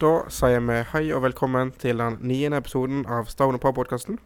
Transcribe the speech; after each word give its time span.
Da 0.00 0.22
sier 0.32 0.62
vi 0.64 0.78
hei 0.94 1.00
og 1.12 1.26
velkommen 1.26 1.74
til 1.76 1.98
den 2.00 2.14
niende 2.24 2.56
episoden 2.62 3.02
av 3.04 3.26
Stavne 3.28 3.58
på-podkasten. 3.60 4.16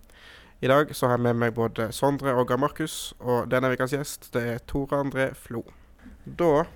I 0.63 0.69
dag 0.71 0.93
så 0.95 1.09
har 1.09 1.17
jeg 1.17 1.25
med 1.25 1.41
meg 1.41 1.57
både 1.57 1.89
Sondre 1.91 2.31
og 2.39 2.53
Markus, 2.63 3.11
og 3.19 3.49
denne 3.51 3.73
ukas 3.75 3.91
gjest 3.91 4.29
det 4.37 4.43
er 4.53 4.61
Tore 4.71 5.01
André 5.03 5.25
Flo. 5.35 5.65
Da, 6.23 6.69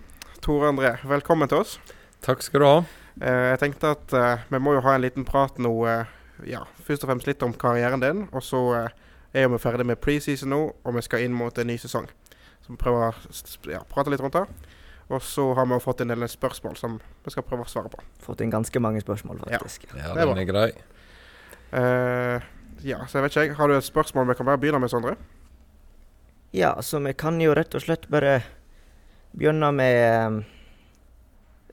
Tore 0.42 0.72
André, 0.72 0.96
velkommen 1.06 1.46
til 1.46 1.62
oss. 1.62 1.76
Takk 2.26 2.42
skal 2.42 2.64
du 2.64 2.66
ha. 2.66 2.80
Eh, 3.22 3.44
jeg 3.52 3.60
tenkte 3.62 3.94
at 3.94 4.16
eh, 4.18 4.42
vi 4.50 4.58
må 4.58 4.74
jo 4.74 4.82
ha 4.82 4.96
en 4.96 5.06
liten 5.06 5.28
prat 5.28 5.62
nå. 5.62 5.70
Eh, 5.86 6.10
ja, 6.50 6.64
først 6.82 7.06
og 7.06 7.12
fremst 7.12 7.30
litt 7.30 7.46
om 7.46 7.54
karrieren 7.54 8.02
din, 8.02 8.26
og 8.32 8.42
så 8.42 8.64
er 9.30 9.46
vi 9.46 9.62
ferdig 9.62 9.86
med 9.86 10.02
preseason 10.02 10.50
nå, 10.50 10.64
og 10.74 10.98
vi 10.98 11.06
skal 11.06 11.22
inn 11.22 11.38
mot 11.38 11.54
en 11.54 11.70
ny 11.70 11.78
sesong. 11.78 12.10
Så 12.66 12.74
vi 12.74 12.82
prøver 12.82 13.14
å 13.14 13.70
ja, 13.70 13.84
prate 13.94 14.10
litt 14.10 14.26
rundt 14.26 14.42
det. 14.42 14.74
Og 15.08 15.22
så 15.24 15.46
har 15.56 15.66
vi 15.70 15.78
fått 15.80 16.02
en 16.04 16.12
del 16.12 16.26
spørsmål 16.28 16.76
som 16.76 16.98
vi 17.24 17.32
skal 17.32 17.46
prøve 17.48 17.64
å 17.64 17.70
svare 17.70 17.88
på. 17.92 18.02
Fått 18.20 18.42
inn 18.44 18.52
ganske 18.52 18.80
mange 18.82 19.00
spørsmål, 19.00 19.40
faktisk. 19.46 19.88
Ja, 19.94 20.12
Det 20.12 20.22
er 20.22 20.28
den 20.28 20.42
er 20.42 20.48
grei. 20.48 20.68
Uh, 21.72 22.44
ja, 22.84 23.00
så 23.08 23.18
jeg 23.18 23.24
vet 23.24 23.32
ikke, 23.32 23.44
jeg. 23.46 23.56
Har 23.56 23.68
du 23.68 23.76
et 23.78 23.88
spørsmål 23.88 24.28
vi 24.28 24.36
kan 24.36 24.48
bare 24.48 24.60
begynne 24.60 24.80
med, 24.82 24.92
Sondre? 24.92 25.16
Ja, 26.52 26.76
så 26.82 27.00
vi 27.04 27.14
kan 27.16 27.40
jo 27.40 27.56
rett 27.56 27.74
og 27.76 27.84
slett 27.84 28.06
bare 28.12 28.42
begynne 29.36 29.68
med 29.76 29.96
eh, 30.08 30.38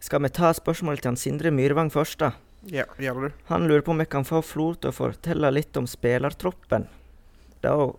Skal 0.04 0.26
vi 0.26 0.32
ta 0.36 0.50
spørsmålet 0.54 1.04
til 1.04 1.14
han 1.14 1.20
Sindre 1.20 1.52
Myrvang 1.56 1.92
først, 1.94 2.20
da? 2.20 2.34
Ja, 2.68 2.84
gjør 3.00 3.22
det 3.22 3.30
du. 3.30 3.38
Han 3.52 3.68
lurer 3.70 3.86
på 3.86 3.94
om 3.94 4.02
vi 4.02 4.08
kan 4.10 4.26
få 4.28 4.42
Flo 4.44 4.74
til 4.76 4.92
å 4.92 4.96
fortelle 4.96 5.52
litt 5.54 5.78
om 5.80 5.88
spillertroppen. 5.88 6.88
Det 7.62 7.72
er 7.72 7.80
jo 7.80 7.94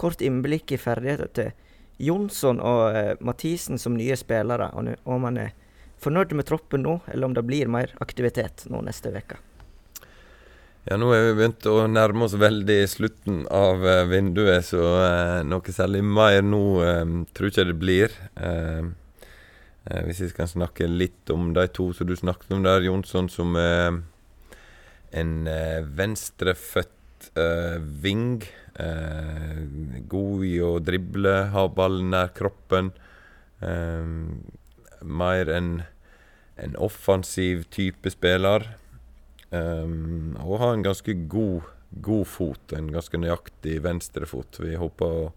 kort 0.00 0.24
innblikk 0.24 0.74
i 0.74 0.80
ferdigheter 0.80 1.30
til 1.36 1.52
Jonsson 1.96 2.60
og 2.60 2.96
eh, 2.96 3.14
Mathisen 3.20 3.78
som 3.78 3.96
nye 3.96 4.16
spillere. 4.16 4.70
Om 5.04 5.28
han 5.28 5.40
er 5.40 5.54
fornøyd 6.02 6.34
med 6.36 6.48
troppen 6.48 6.84
nå, 6.84 7.00
eller 7.12 7.30
om 7.30 7.36
det 7.36 7.44
blir 7.48 7.70
mer 7.72 7.92
aktivitet 8.04 8.66
nå 8.70 8.82
neste 8.84 9.12
uke. 9.14 9.38
Ja, 10.86 10.94
nå 11.00 11.08
er 11.10 11.24
vi 11.24 11.38
begynt 11.40 11.66
å 11.66 11.80
nærme 11.90 12.28
oss 12.28 12.36
veldig 12.38 12.78
slutten 12.86 13.40
av 13.50 13.82
eh, 13.82 14.04
vinduet, 14.06 14.68
så 14.68 14.84
eh, 15.02 15.40
noe 15.42 15.74
særlig 15.74 16.04
mer 16.06 16.44
nå 16.46 16.60
eh, 16.84 17.16
tror 17.34 17.50
ikke 17.50 17.64
det 17.72 17.74
blir. 17.80 18.14
Eh, 18.38 18.84
eh, 19.90 20.02
hvis 20.06 20.22
jeg 20.22 20.30
skal 20.30 20.52
snakke 20.52 20.86
litt 20.86 21.32
om 21.34 21.50
de 21.56 21.66
to 21.74 21.88
som 21.96 22.06
du 22.06 22.14
snakket 22.14 22.54
om 22.54 22.62
der, 22.62 22.86
Jonsson 22.86 23.26
som 23.32 23.58
er 23.58 23.98
en 25.16 25.34
venstrefødt 25.96 27.30
ving 28.02 28.44
god 30.08 30.44
i 30.44 30.56
å 30.60 30.76
drible, 30.84 31.34
ha 31.52 31.66
ballen 31.72 32.10
nær 32.12 32.32
kroppen. 32.36 32.92
Eh, 33.64 34.10
mer 35.06 35.52
en, 35.52 35.70
en 36.56 36.76
offensiv 36.76 37.64
type 37.72 38.10
spiller. 38.12 38.66
Um, 39.50 40.34
og 40.42 40.58
har 40.58 40.74
en 40.74 40.82
ganske 40.82 41.12
god, 41.30 41.68
god 42.02 42.26
fot, 42.26 42.72
en 42.74 42.90
ganske 42.92 43.18
nøyaktig 43.20 43.78
venstrefot. 43.84 44.58
Vi 44.62 44.74
håper 44.78 45.20
å, 45.20 45.28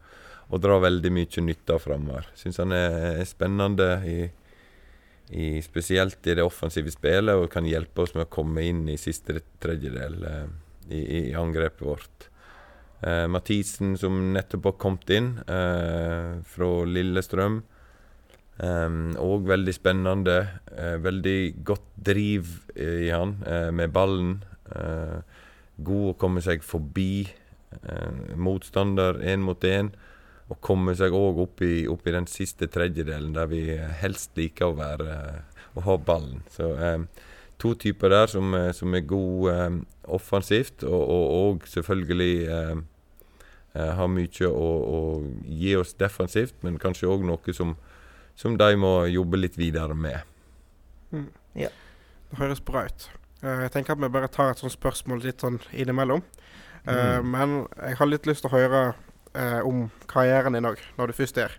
å 0.49 0.61
dra 0.61 0.79
veldig 0.81 1.11
mye 1.13 1.43
nytte 1.45 1.77
av 1.77 1.83
framover. 1.85 2.31
Syns 2.39 2.57
han 2.61 2.73
er, 2.75 3.21
spennende, 3.29 3.91
i, 4.09 4.17
i, 5.29 5.51
spesielt 5.61 6.25
i 6.25 6.39
det 6.39 6.45
offensive 6.45 6.91
spillet, 6.93 7.37
og 7.37 7.51
kan 7.53 7.69
hjelpe 7.69 8.05
oss 8.05 8.15
med 8.17 8.25
å 8.25 8.33
komme 8.33 8.65
inn 8.65 8.87
i 8.89 8.97
siste 8.97 9.37
tredjedel 9.61 10.19
eh, 10.25 10.49
i, 10.89 11.03
i 11.19 11.23
angrepet 11.37 11.85
vårt. 11.85 12.29
Eh, 13.01 13.27
Mathisen, 13.31 13.97
som 13.97 14.17
nettopp 14.33 14.65
har 14.67 14.79
kommet 14.81 15.11
inn 15.15 15.29
eh, 15.47 16.39
fra 16.43 16.71
Lillestrøm. 16.85 17.61
Um, 18.59 19.15
veldig 19.47 19.73
spennende. 19.73 20.39
eh, 20.75 20.97
veldig 20.99 21.63
godt 21.63 21.85
driv 21.95 22.57
i 22.75 23.09
han 23.09 23.37
med 23.71 23.91
ballen. 23.95 24.41
God 25.79 26.09
å 26.11 26.17
komme 26.19 26.41
seg 26.43 26.61
forbi 26.61 27.25
motstander 28.35 29.21
én 29.23 29.39
mot 29.41 29.63
én. 29.63 29.93
Og 30.49 30.59
komme 30.61 30.95
seg 30.97 31.13
òg 31.13 31.39
opp, 31.39 31.63
opp 31.63 32.07
i 32.07 32.13
den 32.13 32.27
siste 32.27 32.67
tredjedelen, 32.67 33.31
der 33.33 33.47
vi 33.47 33.63
helst 34.01 34.35
liker 34.37 34.69
å 34.69 34.77
være 34.77 35.17
å 35.77 35.85
ha 35.85 35.97
ballen. 35.97 36.43
Så 36.51 36.73
to 37.59 37.73
typer 37.75 38.09
der 38.13 38.31
som, 38.31 38.53
eh, 38.55 38.71
som 38.73 38.93
er 38.95 39.05
gode 39.07 39.53
eh, 39.53 39.77
offensivt, 40.07 40.83
og, 40.83 41.01
og, 41.03 41.25
og 41.39 41.67
selvfølgelig 41.67 42.33
eh, 42.47 42.75
eh, 43.75 43.91
har 43.99 44.07
mye 44.11 44.49
å, 44.49 44.67
å 44.97 44.99
gi 45.45 45.75
oss 45.79 45.93
defensivt, 45.99 46.55
men 46.63 46.79
kanskje 46.81 47.09
òg 47.11 47.25
noe 47.27 47.55
som 47.55 47.75
som 48.39 48.53
de 48.55 48.75
må 48.79 49.05
jobbe 49.11 49.35
litt 49.35 49.57
videre 49.59 49.91
med. 49.99 50.21
Det 52.29 52.37
høres 52.39 52.61
bra 52.63 52.85
ut. 52.87 53.07
Eh, 53.43 53.65
jeg 53.65 53.71
tenker 53.73 53.95
at 53.97 53.99
vi 53.99 54.09
bare 54.13 54.29
tar 54.31 54.53
et 54.53 54.61
sånt 54.61 54.71
spørsmål 54.71 55.23
litt 55.25 55.43
sånn 55.43 55.59
innimellom. 55.73 56.23
Eh, 56.85 57.19
Mm. 57.19 57.25
Men 57.31 57.55
jeg 57.75 57.97
har 57.99 58.07
litt 58.07 58.25
lyst 58.25 58.41
til 58.45 58.49
å 58.49 58.55
høre 58.55 58.81
eh, 59.35 59.59
om 59.67 59.89
karrieren 60.07 60.55
din 60.55 60.65
òg, 60.65 60.79
når 60.97 61.11
du 61.11 61.13
først 61.17 61.37
er. 61.37 61.51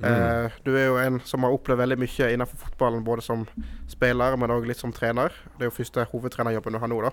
Mm. 0.00 0.48
Du 0.64 0.72
er 0.72 0.86
jo 0.88 0.96
en 0.98 1.18
som 1.28 1.44
har 1.44 1.54
opplevd 1.54 1.82
veldig 1.82 1.98
mye 2.00 2.28
innenfor 2.32 2.58
fotballen, 2.64 3.04
både 3.06 3.22
som 3.22 3.44
spiller, 3.90 4.36
men 4.40 4.50
òg 4.50 4.66
litt 4.66 4.80
som 4.80 4.94
trener. 4.94 5.34
Det 5.56 5.66
er 5.66 5.70
jo 5.70 5.76
første 5.76 6.06
hovedtrenerjobben 6.10 6.74
du 6.74 6.80
har 6.82 6.90
nå, 6.90 7.02
da. 7.04 7.12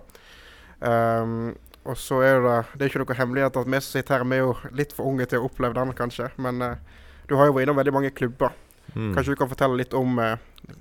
Um, 0.80 1.52
og 1.84 1.98
så 2.00 2.22
er 2.24 2.38
det 2.40 2.54
Det 2.72 2.86
er 2.86 2.92
ikke 2.92 3.02
noe 3.02 3.18
hemmelighet 3.18 3.58
at 3.60 3.68
vi 3.68 3.80
som 3.82 3.98
sitter 3.98 4.16
her, 4.16 4.24
vi 4.24 4.38
er 4.38 4.46
jo 4.46 4.54
litt 4.80 4.94
for 4.96 5.10
unge 5.10 5.28
til 5.28 5.42
å 5.42 5.50
oppleve 5.50 5.76
den, 5.78 5.92
kanskje. 5.98 6.30
Men 6.42 6.64
uh, 6.64 6.78
du 7.30 7.36
har 7.40 7.50
jo 7.50 7.58
vært 7.58 7.68
innom 7.68 7.80
veldig 7.80 7.96
mange 7.96 8.14
klubber. 8.16 8.56
Mm. 8.96 9.12
Kanskje 9.16 9.36
du 9.36 9.42
kan 9.42 9.52
fortelle 9.52 9.78
litt 9.80 9.94
om 9.98 10.18
uh, 10.22 10.38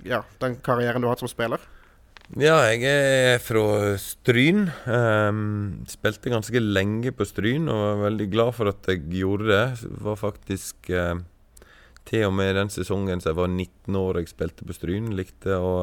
ja, 0.07 0.23
den 0.41 0.57
karrieren 0.65 1.03
du 1.03 1.09
har 1.09 1.17
hatt 1.17 1.25
som 1.25 1.31
spiller? 1.31 1.61
Ja, 2.37 2.59
jeg 2.69 2.85
er 2.85 3.39
fra 3.41 3.95
Stryn. 3.97 4.67
Um, 4.85 5.81
spilte 5.89 6.29
ganske 6.29 6.61
lenge 6.61 7.13
på 7.15 7.25
Stryn 7.25 7.65
og 7.71 7.79
var 7.79 8.03
veldig 8.03 8.27
glad 8.29 8.53
for 8.57 8.69
at 8.69 8.85
jeg 8.85 9.01
gjorde 9.17 9.49
det. 9.49 9.89
Var 10.05 10.19
faktisk 10.19 10.91
eh, 10.93 11.15
til 12.09 12.25
og 12.27 12.33
med 12.37 12.55
den 12.57 12.71
sesongen 12.73 13.21
som 13.21 13.33
jeg 13.33 13.39
var 13.39 13.51
19 13.51 13.99
år 13.99 14.19
jeg 14.19 14.31
spilte 14.31 14.65
på 14.65 14.75
Stryn. 14.75 15.11
Likte 15.17 15.59
å, 15.61 15.73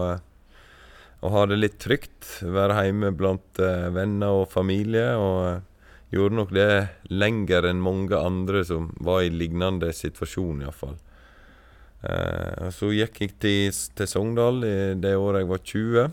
å 1.23 1.33
ha 1.33 1.47
det 1.47 1.61
litt 1.61 1.79
trygt. 1.83 2.41
Være 2.43 2.89
hjemme 2.89 3.13
blant 3.15 3.63
eh, 3.63 3.89
venner 3.95 4.43
og 4.43 4.51
familie. 4.51 5.13
Og 5.21 5.39
eh, 5.53 5.65
gjorde 6.15 6.39
nok 6.41 6.55
det 6.55 6.71
lenger 7.11 7.71
enn 7.71 7.83
mange 7.83 8.19
andre 8.19 8.63
som 8.67 8.91
var 9.03 9.25
i 9.25 9.33
lignende 9.33 9.93
situasjon, 9.95 10.63
iallfall. 10.65 10.97
Uh, 12.07 12.69
så 12.71 12.93
gikk 12.93 13.23
jeg 13.23 13.33
til, 13.43 13.79
til 13.97 14.07
Sogndal 14.07 14.61
i 14.69 14.77
det 15.01 15.17
året 15.19 15.43
jeg 15.43 15.49
var 15.51 15.63
20. 15.73 16.05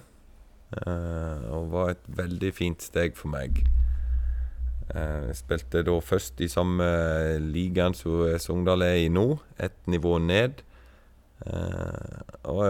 eh, 0.73 1.43
og 1.53 1.67
var 1.75 1.91
et 1.93 2.05
veldig 2.17 2.53
fint 2.55 2.81
steg 2.81 3.17
for 3.19 3.29
meg. 3.29 3.61
Eh, 4.93 5.27
Jeg 5.29 5.39
spilte 5.41 5.83
da 5.83 5.97
først 6.01 6.41
i 6.41 6.49
samme 6.51 6.85
ligaen 7.41 7.95
som 7.97 8.25
Sogndal 8.39 8.85
er 8.85 9.01
i 9.03 9.09
nå, 9.09 9.39
ett 9.57 9.79
nivå 9.87 10.19
ned. 10.21 10.61
Eh, 11.45 12.19
og 12.47 12.63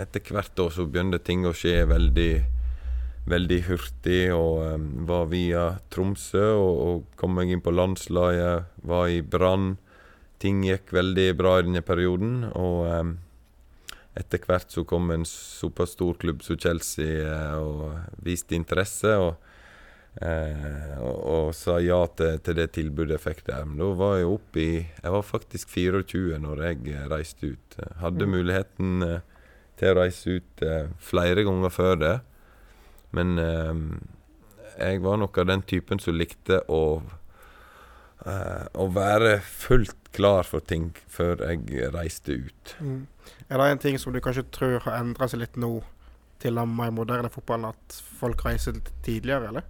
etter 0.00 0.22
hvert 0.32 0.54
da 0.56 0.70
så 0.72 0.86
begynte 0.86 1.20
ting 1.20 1.44
å 1.46 1.56
skje 1.56 1.82
veldig 1.90 2.32
Veldig 3.24 3.56
hurtig, 3.70 4.34
og 4.36 4.58
eh, 4.66 4.82
var 5.08 5.30
via 5.30 5.62
Tromsø 5.88 6.42
og, 6.58 6.80
og 6.84 7.04
kom 7.16 7.32
meg 7.38 7.54
inn 7.54 7.62
på 7.64 7.72
landslaget. 7.72 8.66
Var 8.84 9.12
i 9.14 9.22
Brann. 9.24 9.78
Ting 10.42 10.60
gikk 10.66 10.92
veldig 10.92 11.30
bra 11.38 11.54
i 11.56 11.64
denne 11.64 11.80
perioden, 11.80 12.42
og 12.52 12.82
eh, 12.84 13.14
etter 14.20 14.44
hvert 14.44 14.68
så 14.76 14.84
kom 14.84 15.08
en 15.14 15.24
såpass 15.24 15.96
stor 15.96 16.18
klubb 16.20 16.44
som 16.44 16.60
Chelsea 16.60 17.24
eh, 17.24 17.56
og 17.56 17.96
viste 18.26 18.58
interesse. 18.58 19.16
Og, 19.16 19.40
eh, 20.22 20.94
og, 21.00 21.16
og 21.34 21.54
sa 21.56 21.78
ja 21.82 22.00
til, 22.16 22.38
til 22.44 22.54
det 22.58 22.68
tilbudet 22.76 23.16
jeg 23.18 23.24
fikk 23.24 23.44
der. 23.48 23.64
Men 23.66 23.80
da 23.82 23.88
var 23.98 24.18
jeg 24.20 24.30
oppe 24.30 24.60
i 24.62 24.72
Jeg 25.02 25.12
var 25.16 25.22
faktisk 25.26 25.68
24 25.74 26.38
når 26.42 26.62
jeg 26.68 26.92
eh, 26.94 27.06
reiste 27.10 27.54
ut. 27.54 27.78
Hadde 28.02 28.26
Mm. 28.28 28.36
muligheten 28.38 29.02
eh, 29.08 29.20
til 29.80 29.90
å 29.90 29.98
reise 30.02 30.36
ut 30.38 30.62
eh, 30.62 30.86
flere 31.02 31.42
ganger 31.46 31.70
før 31.74 31.96
det. 31.98 32.14
Men 33.14 33.38
eh, 33.38 33.74
jeg 34.78 35.02
var 35.04 35.18
nok 35.22 35.38
av 35.38 35.46
den 35.50 35.62
typen 35.62 35.98
som 36.02 36.14
likte 36.18 36.60
å 36.68 37.02
eh, 38.26 38.64
Å 38.74 38.86
være 38.94 39.38
fullt 39.44 40.10
klar 40.14 40.46
for 40.46 40.62
ting 40.62 40.92
før 41.10 41.40
jeg 41.42 41.90
reiste 41.94 42.36
ut. 42.46 42.76
Mm. 42.80 43.06
Er 43.50 43.58
det 43.58 43.66
en 43.72 43.78
ting 43.82 43.98
som 43.98 44.12
du 44.14 44.20
kanskje 44.22 44.44
tror 44.54 44.78
har 44.86 45.00
endra 45.00 45.26
seg 45.28 45.40
litt 45.42 45.56
nå 45.58 45.80
til 46.42 46.58
og 46.60 46.68
med 46.70 46.92
i 46.92 46.94
moderne 46.94 47.30
fotballen, 47.32 47.72
at 47.72 47.96
folk 48.18 48.42
reiser 48.46 48.76
tidligere, 49.06 49.48
eller? 49.50 49.64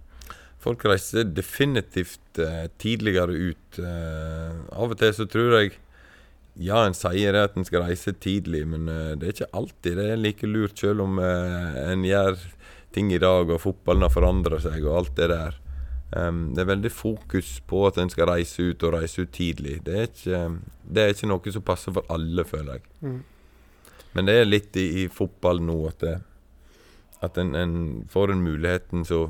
Folk 0.65 0.85
reiser 0.89 1.27
definitivt 1.29 2.39
eh, 2.41 2.65
tidligere 2.81 3.35
ut. 3.51 3.79
Eh, 3.79 4.55
av 4.73 4.95
og 4.95 4.97
til 4.99 5.13
så 5.13 5.27
tror 5.29 5.59
jeg 5.59 5.75
Ja, 6.55 6.85
en 6.85 6.95
sier 6.95 7.35
at 7.35 7.57
en 7.59 7.67
skal 7.67 7.83
reise 7.83 8.13
tidlig, 8.23 8.63
men 8.71 8.87
eh, 8.87 9.13
det 9.19 9.27
er 9.27 9.33
ikke 9.35 9.57
alltid 9.59 9.97
det 9.99 10.05
er 10.13 10.21
like 10.21 10.47
lurt, 10.47 10.79
selv 10.79 11.03
om 11.03 11.19
eh, 11.19 11.75
en 11.91 12.05
gjør 12.07 12.39
ting 12.95 13.11
i 13.11 13.19
dag, 13.19 13.51
og 13.51 13.59
fotballen 13.59 14.07
har 14.07 14.13
forandra 14.13 14.61
seg, 14.63 14.79
og 14.87 15.01
alt 15.01 15.15
det 15.19 15.27
der. 15.33 15.57
Um, 16.15 16.53
det 16.55 16.63
er 16.63 16.69
veldig 16.69 16.91
fokus 16.93 17.57
på 17.67 17.81
at 17.89 17.97
en 17.99 18.11
skal 18.13 18.29
reise 18.29 18.69
ut, 18.69 18.83
og 18.87 18.93
reise 18.95 19.25
ut 19.25 19.33
tidlig. 19.35 19.81
Det 19.83 19.95
er 19.99 20.07
ikke, 20.07 20.43
det 20.87 21.03
er 21.03 21.11
ikke 21.11 21.27
noe 21.27 21.55
som 21.57 21.65
passer 21.65 21.95
for 21.97 22.07
alle, 22.13 22.45
føler 22.47 22.77
jeg. 22.77 22.85
Mm. 23.01 23.17
Men 24.15 24.29
det 24.29 24.37
er 24.39 24.47
litt 24.47 24.79
i, 24.79 24.85
i 25.01 25.05
fotball 25.11 25.59
nå 25.65 25.75
at 25.89 26.05
det, 26.05 26.15
at 27.25 27.39
en, 27.41 27.51
en 27.59 27.75
får 28.11 28.31
en 28.31 28.45
muligheten, 28.45 29.03
så, 29.07 29.25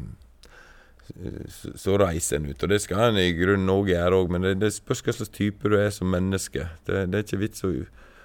så, 1.50 1.98
reiser 2.00 2.40
en 2.40 2.50
ut. 2.50 2.64
Og 2.64 2.72
det 2.72 2.82
skal 2.84 3.12
en 3.12 3.22
i 3.22 3.34
grunnen 3.38 3.72
òg 3.72 3.92
gjøre, 3.94 4.22
også, 4.22 4.34
men 4.34 4.46
det, 4.46 4.56
det 4.64 4.72
spørs 4.76 5.04
hva 5.06 5.16
slags 5.16 5.34
type 5.36 5.72
du 5.72 5.78
er 5.80 5.92
som 5.94 6.10
menneske. 6.12 6.68
Det, 6.88 7.06
det 7.12 7.20
er 7.20 7.28
ikke 7.28 7.42
vits 7.44 7.66
å, 7.68 7.72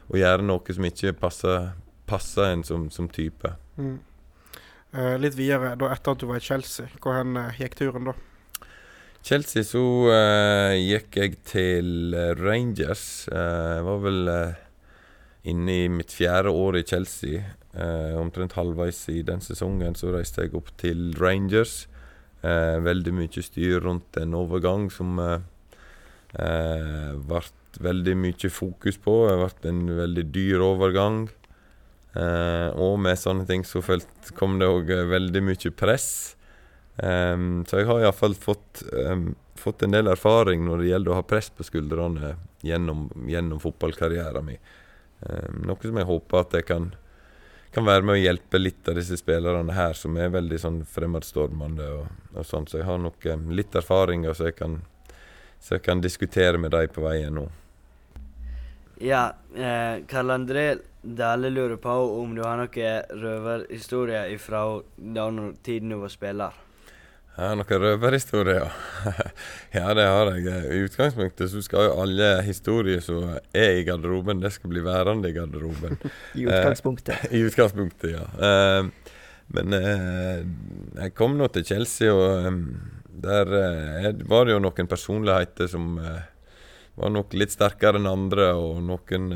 å, 0.09 0.15
gjøre 0.19 0.47
noe 0.47 0.77
som 0.77 0.89
ikke 0.89 1.15
passer, 1.21 1.71
passer 2.11 2.55
en 2.55 2.65
som, 2.67 2.89
som 2.93 3.11
type. 3.13 3.53
Mm. 3.81 3.99
Eh, 4.97 5.15
litt 5.23 5.37
videre, 5.39 5.77
da 5.79 5.93
etter 5.95 6.17
at 6.17 6.23
du 6.23 6.27
var 6.31 6.41
i 6.41 6.45
Chelsea, 6.45 6.91
hvor 7.03 7.15
hen 7.21 7.39
uh, 7.39 7.55
gikk 7.61 7.79
turen 7.79 8.11
da? 8.11 8.17
Chelsea 9.23 9.63
så 9.69 9.85
uh, 10.09 10.75
gikk 10.75 11.21
jeg 11.21 11.39
til 11.47 12.17
Rangers. 12.41 13.29
Jeg 13.29 13.87
var 13.87 14.03
vel 14.03 14.35
inne 15.51 15.77
i 15.85 15.89
mitt 15.93 16.13
fjerde 16.13 16.53
år 16.53 16.81
i 16.81 16.87
Chelsea. 16.89 17.45
omtrent 18.19 18.57
halvveis 18.59 18.99
i 19.13 19.21
den 19.23 19.41
sesongen 19.41 19.95
så 19.95 20.11
reiste 20.11 20.43
jeg 20.43 20.57
opp 20.59 20.73
til 20.81 21.13
Rangers. 21.21 21.85
Veldig 22.41 23.13
mye 23.13 23.43
styr 23.45 23.83
rundt 23.85 24.17
en 24.17 24.37
overgang 24.39 24.87
som 24.93 25.19
ble 25.21 27.43
veldig 27.79 28.17
mye 28.19 28.51
fokus 28.51 28.99
på. 28.99 29.15
Det 29.29 29.37
ble 29.39 29.71
en 29.71 29.83
veldig 29.99 30.25
dyr 30.35 30.65
overgang. 30.65 31.29
Eh, 32.19 32.69
og 32.75 32.99
med 33.05 33.19
sånne 33.21 33.47
ting 33.47 33.63
så 33.67 33.83
følt, 33.85 34.33
kom 34.39 34.59
det 34.59 34.71
òg 34.71 34.91
eh, 34.91 35.07
veldig 35.11 35.45
mye 35.47 35.73
press. 35.77 36.09
Eh, 36.99 37.37
så 37.69 37.81
jeg 37.81 37.91
har 37.91 38.03
iallfall 38.03 38.35
fått, 38.35 38.83
eh, 38.91 39.29
fått 39.61 39.87
en 39.87 39.95
del 39.95 40.11
erfaring 40.11 40.65
når 40.67 40.83
det 40.83 40.91
gjelder 40.91 41.15
å 41.15 41.21
ha 41.21 41.27
press 41.27 41.53
på 41.55 41.67
skuldrene 41.67 42.35
gjennom, 42.67 43.09
gjennom 43.31 43.63
fotballkarrieren 43.63 44.47
min. 44.47 44.63
Noe 45.69 45.77
som 45.85 45.99
jeg 46.01 46.09
håper 46.09 46.41
at 46.41 46.55
jeg 46.57 46.65
kan, 46.65 46.87
kan, 47.75 47.87
være 47.87 48.07
med 48.07 48.17
å 48.17 48.21
hjelpe 48.21 48.61
litt 48.61 48.89
av 48.89 48.99
disse 48.99 49.19
spillerne 49.21 49.75
her, 49.77 49.97
som 49.99 50.17
er 50.19 50.33
veldig 50.35 50.59
sånn 50.61 50.83
fremadstormende 50.89 51.89
og, 52.01 52.13
og 52.35 52.47
sånn. 52.47 52.69
Så 52.71 52.81
jeg 52.81 52.89
har 52.89 53.01
nok 53.03 53.27
litt 53.55 53.77
erfaringer 53.79 54.37
så 54.37 54.51
jeg 54.51 54.59
kan, 54.59 54.81
så 55.61 55.77
jeg 55.79 55.87
kan 55.87 56.03
diskutere 56.05 56.59
med 56.59 56.75
dem 56.77 56.93
på 56.95 57.05
veien 57.07 57.37
nå. 57.39 57.49
Ja, 59.01 59.31
eh, 59.57 60.03
Karl 60.09 60.35
André 60.35 60.65
Dale 61.03 61.49
lurer 61.49 61.79
på 61.81 61.93
om 62.21 62.35
du 62.37 62.43
har 62.45 62.59
noen 62.61 63.21
røverhistorier 63.23 64.35
fra 64.37 64.65
da 64.97 65.31
tiden 65.65 65.95
du 65.95 65.97
var 66.03 66.13
spiller? 66.13 66.59
Ja, 67.41 67.55
noen 67.57 67.81
røverhistorier? 67.81 68.67
ja, 69.79 69.85
det 69.97 70.05
har 70.05 70.29
jeg. 70.35 70.57
I 70.61 70.81
utgangspunktet 70.85 71.49
så 71.49 71.63
skal 71.65 71.87
jo 71.87 71.95
alle 72.03 72.27
historier 72.45 73.01
som 73.01 73.31
er 73.57 73.79
i 73.79 73.87
garderoben, 73.87 74.43
det 74.43 74.51
skal 74.53 74.75
bli 74.75 74.83
værende 74.85 75.31
i 75.31 75.37
garderoben. 75.39 75.97
I 76.37 76.45
utgangspunktet. 76.45 77.15
Eh, 77.31 77.39
I 77.39 77.47
utgangspunktet, 77.49 78.13
ja. 78.13 78.27
Eh, 78.45 79.15
men 79.57 79.79
eh, 79.79 80.43
jeg 80.99 81.15
kom 81.17 81.39
nå 81.39 81.49
til 81.55 81.65
Chelsea, 81.71 82.13
og 82.13 82.61
der 83.25 83.55
var 84.29 84.45
det 84.45 84.59
jo 84.59 84.61
noen 84.61 84.93
personligheter 84.93 85.73
som 85.73 85.97
var 85.97 87.11
nok 87.17 87.33
litt 87.41 87.57
sterkere 87.57 87.97
enn 87.97 88.11
andre, 88.11 88.53
og 88.53 88.85
noen 88.85 89.33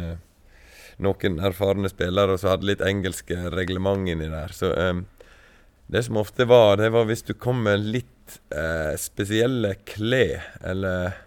noen 1.02 1.40
erfarne 1.42 1.88
spillere 1.90 2.36
som 2.38 2.52
hadde 2.52 2.68
litt 2.68 2.84
engelske 2.84 3.48
reglement 3.50 4.06
inni 4.08 4.28
der. 4.30 4.52
Så 4.54 4.70
um, 4.70 5.02
det 5.86 6.02
som 6.02 6.16
ofte 6.16 6.44
var, 6.44 6.76
det 6.76 6.90
var 6.94 7.04
hvis 7.08 7.22
du 7.22 7.34
kom 7.34 7.62
med 7.66 7.84
litt 7.84 8.38
eh, 8.54 8.94
spesielle 9.00 9.74
klær, 9.84 10.46
eller, 10.64 11.18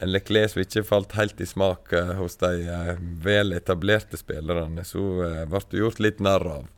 eller 0.00 0.24
klær 0.24 0.48
som 0.48 0.62
ikke 0.64 0.86
falt 0.88 1.16
helt 1.18 1.40
i 1.40 1.48
smak 1.48 1.92
eh, 1.92 2.14
hos 2.18 2.38
de 2.40 2.64
eh, 2.64 2.94
vel 3.24 3.52
etablerte 3.56 4.20
spillerne, 4.20 4.86
så 4.88 5.04
ble 5.50 5.62
du 5.70 5.82
gjort 5.82 6.00
litt 6.00 6.24
narr 6.24 6.48
av. 6.58 6.70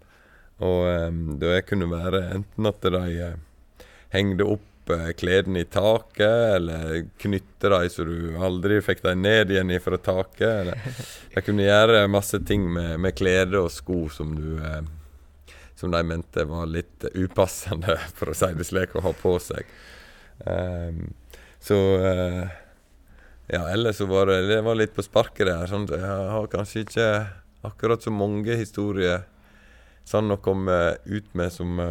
Og 0.60 0.82
um, 1.08 1.20
det 1.40 1.62
kunne 1.70 1.86
være 1.88 2.18
enten 2.34 2.68
at 2.68 2.84
de 2.84 3.30
hengde 4.12 4.44
opp 4.44 4.66
kledene 5.16 5.60
i 5.60 5.64
taket, 5.64 6.56
eller 6.56 7.06
knytte 7.18 7.68
dem 7.68 7.88
så 7.90 8.04
du 8.04 8.36
aldri 8.36 8.80
fikk 8.82 9.02
dem 9.04 9.22
ned 9.22 9.50
igjen 9.50 9.72
fra 9.80 9.98
taket. 9.98 10.48
Eller 10.48 10.78
de 11.34 11.44
kunne 11.44 11.66
gjøre 11.66 12.08
masse 12.10 12.40
ting 12.46 12.66
med, 12.72 12.98
med 13.00 13.16
klede 13.16 13.60
og 13.60 13.70
sko 13.72 14.08
som 14.12 14.34
du 14.36 14.58
eh, 14.58 14.82
Som 15.80 15.94
de 15.94 16.02
mente 16.04 16.44
var 16.44 16.68
litt 16.68 17.06
upassende, 17.14 17.96
for 18.18 18.32
å 18.32 18.36
si 18.36 18.50
det 18.56 18.68
slik, 18.68 18.96
å 18.96 19.04
ha 19.06 19.14
på 19.16 19.36
seg. 19.40 19.68
Um, 20.44 21.06
så 21.60 21.78
uh, 22.00 22.44
Ja, 23.50 23.64
ellers 23.72 23.98
så 23.98 24.06
var 24.06 24.30
det, 24.30 24.44
det 24.48 24.60
var 24.62 24.78
litt 24.78 24.92
på 24.94 25.04
sparket 25.04 25.48
der. 25.48 25.66
Sånn, 25.68 25.88
jeg 25.90 26.04
har 26.04 26.52
kanskje 26.52 26.84
ikke 26.84 27.08
akkurat 27.66 28.04
så 28.04 28.12
mange 28.14 28.54
historier 28.56 29.24
sånn 30.08 30.32
å 30.32 30.38
komme 30.40 30.76
ut 31.08 31.34
med 31.36 31.52
som 31.52 31.80
uh, 31.82 31.90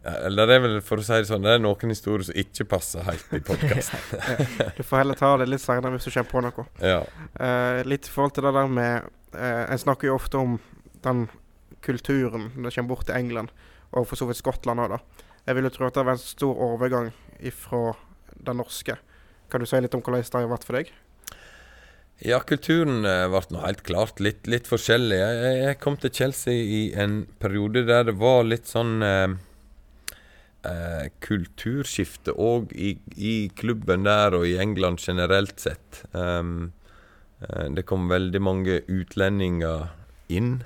eller 0.00 0.48
det 0.48 0.54
er 0.54 0.62
vel 0.64 0.78
for 0.84 1.00
å 1.00 1.04
si 1.04 1.12
det 1.12 1.28
sånn, 1.28 1.44
det 1.44 1.58
er 1.58 1.60
noen 1.60 1.92
historier 1.92 2.24
som 2.30 2.38
ikke 2.40 2.64
passer 2.70 3.04
helt 3.04 3.34
i 3.36 3.40
podkasten. 3.44 4.00
du 4.78 4.80
får 4.80 5.02
heller 5.02 5.18
ta 5.18 5.34
det 5.42 5.50
litt 5.50 5.60
senere 5.60 5.92
hvis 5.92 6.08
du 6.08 6.14
kommer 6.14 6.30
på 6.30 6.42
noe. 6.46 6.64
Ja. 6.80 7.02
Uh, 7.36 7.82
litt 7.84 8.08
i 8.08 8.14
forhold 8.14 8.32
til 8.38 8.48
det 8.48 8.54
der 8.56 8.70
med 8.72 9.10
uh, 9.36 9.64
En 9.66 9.82
snakker 9.82 10.08
jo 10.08 10.16
ofte 10.16 10.40
om 10.40 10.56
den 11.04 11.26
kulturen 11.84 12.50
når 12.54 12.68
det 12.68 12.76
kommer 12.76 12.94
bort 12.94 13.06
til 13.08 13.16
England, 13.16 13.52
og 13.90 14.06
for 14.06 14.20
så 14.20 14.28
vidt 14.28 14.40
Skottland 14.40 14.82
òg, 14.82 14.96
da. 14.96 15.26
Jeg 15.46 15.56
vil 15.56 15.66
jo 15.66 15.74
tro 15.74 15.86
at 15.88 15.94
det 15.94 16.02
har 16.02 16.10
vært 16.10 16.20
en 16.20 16.30
stor 16.30 16.64
overgang 16.66 17.12
ifra 17.40 17.94
det 18.36 18.56
norske. 18.56 18.96
Kan 19.50 19.62
du 19.62 19.66
si 19.66 19.80
litt 19.80 19.94
om 19.96 20.02
hvordan 20.04 20.22
det 20.22 20.42
har 20.42 20.50
vært 20.52 20.66
for 20.68 20.78
deg? 20.78 20.92
Ja, 22.20 22.36
kulturen 22.44 23.06
uh, 23.08 23.30
ble 23.32 23.40
nå 23.54 23.62
helt 23.64 23.80
klart 23.86 24.20
litt, 24.20 24.44
litt 24.50 24.68
forskjellig. 24.68 25.16
Jeg, 25.16 25.54
jeg, 25.64 25.78
kom 25.80 25.96
til 26.00 26.12
Chelsea 26.12 26.58
i 26.60 26.82
en 26.92 27.22
periode 27.40 27.86
der 27.88 28.10
det 28.10 28.18
var 28.20 28.44
litt 28.44 28.68
sånn 28.68 29.00
eh, 30.66 31.06
kulturskifte 31.24 32.34
òg 32.36 32.74
i, 32.76 32.92
i, 33.16 33.48
klubben 33.56 34.04
der 34.04 34.36
og 34.36 34.46
i 34.48 34.58
England 34.60 35.00
generelt 35.00 35.60
sett. 35.62 36.02
Um, 36.12 36.72
eh, 37.40 37.68
det 37.76 37.86
kom 37.88 38.10
veldig 38.12 38.42
mange 38.44 38.82
utlendinger 38.88 39.88
inn. 40.28 40.60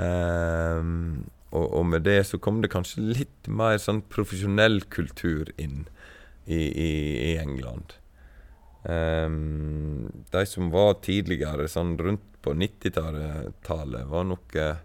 Um, 0.00 1.30
og, 1.50 1.64
og, 1.66 1.84
med 1.92 2.04
det 2.06 2.22
så 2.28 2.38
kom 2.40 2.60
det 2.62 2.70
kanskje 2.72 3.02
litt 3.04 3.48
mer 3.50 3.80
sånn 3.82 4.04
profesjonell 4.08 4.84
kultur 4.92 5.50
inn 5.60 5.82
i, 6.46 6.60
i, 6.60 6.92
i 7.32 7.32
England. 7.42 7.96
Um, 8.84 10.08
de 10.32 10.44
som 10.48 10.70
var 10.72 11.00
tidligere, 11.04 11.68
sånn 11.68 11.96
rundt 12.00 12.24
på 12.40 12.54
90-tallet, 12.56 14.06
var 14.08 14.30
nok 14.30 14.56
uh, 14.56 14.78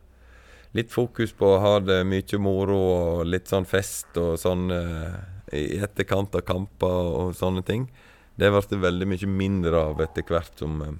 litt 0.75 0.91
fokus 0.91 1.31
på 1.35 1.53
å 1.53 1.61
ha 1.63 1.75
det 1.79 2.01
mye 2.07 2.39
moro 2.41 2.79
og 2.81 3.29
litt 3.29 3.47
sånn 3.51 3.67
fest 3.67 4.17
og 4.19 4.35
sånn 4.41 4.67
eh, 4.75 5.15
i 5.55 5.79
etterkant 5.85 6.35
av 6.35 6.43
kamper 6.47 7.11
og 7.21 7.35
sånne 7.37 7.63
ting. 7.67 7.87
Det 8.35 8.49
ble 8.51 8.63
det 8.69 8.81
veldig 8.83 9.07
mye 9.07 9.29
mindre 9.31 9.83
av 9.91 10.01
etter 10.03 10.25
hvert 10.27 10.59
som, 10.59 10.81
eh, 10.83 10.97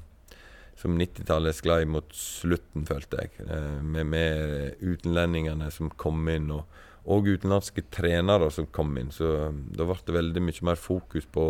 som 0.75 0.98
90-tallet 1.00 1.55
sklei 1.55 1.84
mot 1.88 2.10
slutten, 2.15 2.84
følte 2.88 3.24
jeg. 3.24 3.46
Eh, 3.48 3.79
med, 3.82 4.10
med, 4.12 4.75
utenlendingene 4.84 5.70
som 5.72 5.91
kom 6.01 6.27
inn, 6.32 6.51
og, 6.51 6.67
og 7.08 7.29
utenlandske 7.29 7.86
trenere 7.96 8.51
som 8.51 8.67
kom 8.75 8.96
inn. 9.00 9.13
Så 9.15 9.32
eh, 9.48 9.62
da 9.77 9.88
ble 9.88 9.98
det 10.05 10.17
veldig 10.17 10.44
mye 10.44 10.67
mer 10.72 10.79
fokus 10.79 11.27
på 11.32 11.48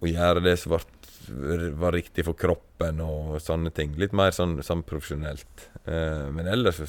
å 0.00 0.08
gjøre 0.08 0.42
det 0.44 0.56
som 0.60 0.78
var 0.78 1.92
riktig 1.92 2.24
for 2.24 2.38
kroppen 2.38 3.02
og 3.04 3.36
sånne 3.42 3.72
ting. 3.74 3.92
Litt 4.00 4.14
mer 4.16 4.32
sånn, 4.34 4.58
sånn 4.64 4.84
profesjonelt. 4.88 5.66
Uh, 5.84 6.32
men 6.32 6.48
ellers 6.48 6.80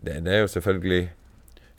det, 0.00 0.14
det, 0.24 0.32
er 0.32 0.40
jo 0.40 0.52
selvfølgelig 0.54 1.02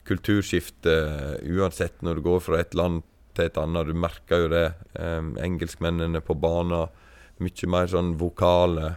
kulturskifte 0.06 0.94
uh, 0.94 1.56
uansett 1.58 2.04
når 2.06 2.20
du 2.20 2.28
går 2.28 2.44
fra 2.46 2.62
et 2.62 2.78
land 2.78 3.02
til 3.34 3.48
et 3.48 3.58
annet. 3.58 3.90
Du 3.90 3.98
merker 3.98 4.46
jo 4.46 4.52
det. 4.54 4.68
Um, 4.94 5.34
engelskmennene 5.42 6.22
på 6.22 6.38
banen. 6.38 6.94
Mye 7.42 7.70
mer 7.74 7.90
sånn 7.92 8.16
vokale. 8.22 8.96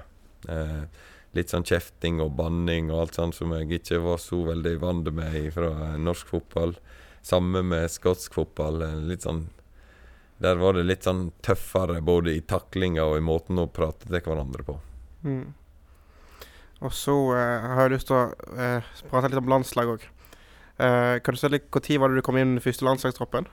Eh, 0.48 0.84
litt 1.34 1.50
sånn 1.50 1.66
kjefting 1.66 2.20
og 2.22 2.34
banning 2.38 2.92
og 2.92 3.00
alt 3.00 3.18
sånt 3.18 3.38
som 3.38 3.54
jeg 3.56 3.80
ikke 3.80 4.02
var 4.04 4.20
så 4.22 4.42
veldig 4.50 4.74
vant 4.82 5.10
med 5.16 5.48
fra 5.54 5.94
norsk 5.98 6.30
fotball. 6.30 6.76
Samme 7.24 7.64
med 7.64 7.88
skotsk 7.90 8.36
fotball. 8.36 8.84
Litt 9.08 9.24
sånn 9.26 9.46
der 10.44 10.58
var 10.58 10.74
det 10.74 10.84
litt 10.84 11.06
sånn 11.06 11.28
tøffere 11.46 12.00
både 12.04 12.34
i 12.34 12.42
taklinga 12.44 13.04
og 13.06 13.20
i 13.20 13.24
måten 13.24 13.60
å 13.62 13.68
prate 13.70 14.08
til 14.08 14.18
hverandre 14.18 14.66
på. 14.66 14.76
Mm. 15.24 15.54
Og 16.84 16.92
så 16.92 17.14
eh, 17.36 17.68
har 17.70 17.86
jeg 17.86 17.94
lyst 17.94 18.10
til 18.10 18.18
å 18.18 18.56
eh, 18.58 18.90
prate 19.08 19.30
litt 19.30 19.40
om 19.40 19.52
landslag 19.52 19.94
òg. 19.94 20.08
Eh, 20.74 21.20
kan 21.22 21.36
du 21.36 21.38
si 21.38 21.48
litt 21.48 21.70
Når 21.70 22.00
var 22.02 22.10
det 22.10 22.18
du 22.18 22.26
kom 22.26 22.36
inn 22.36 22.56
i 22.56 22.58
den 22.58 22.64
første 22.64 22.84
landslagstroppen? 22.84 23.46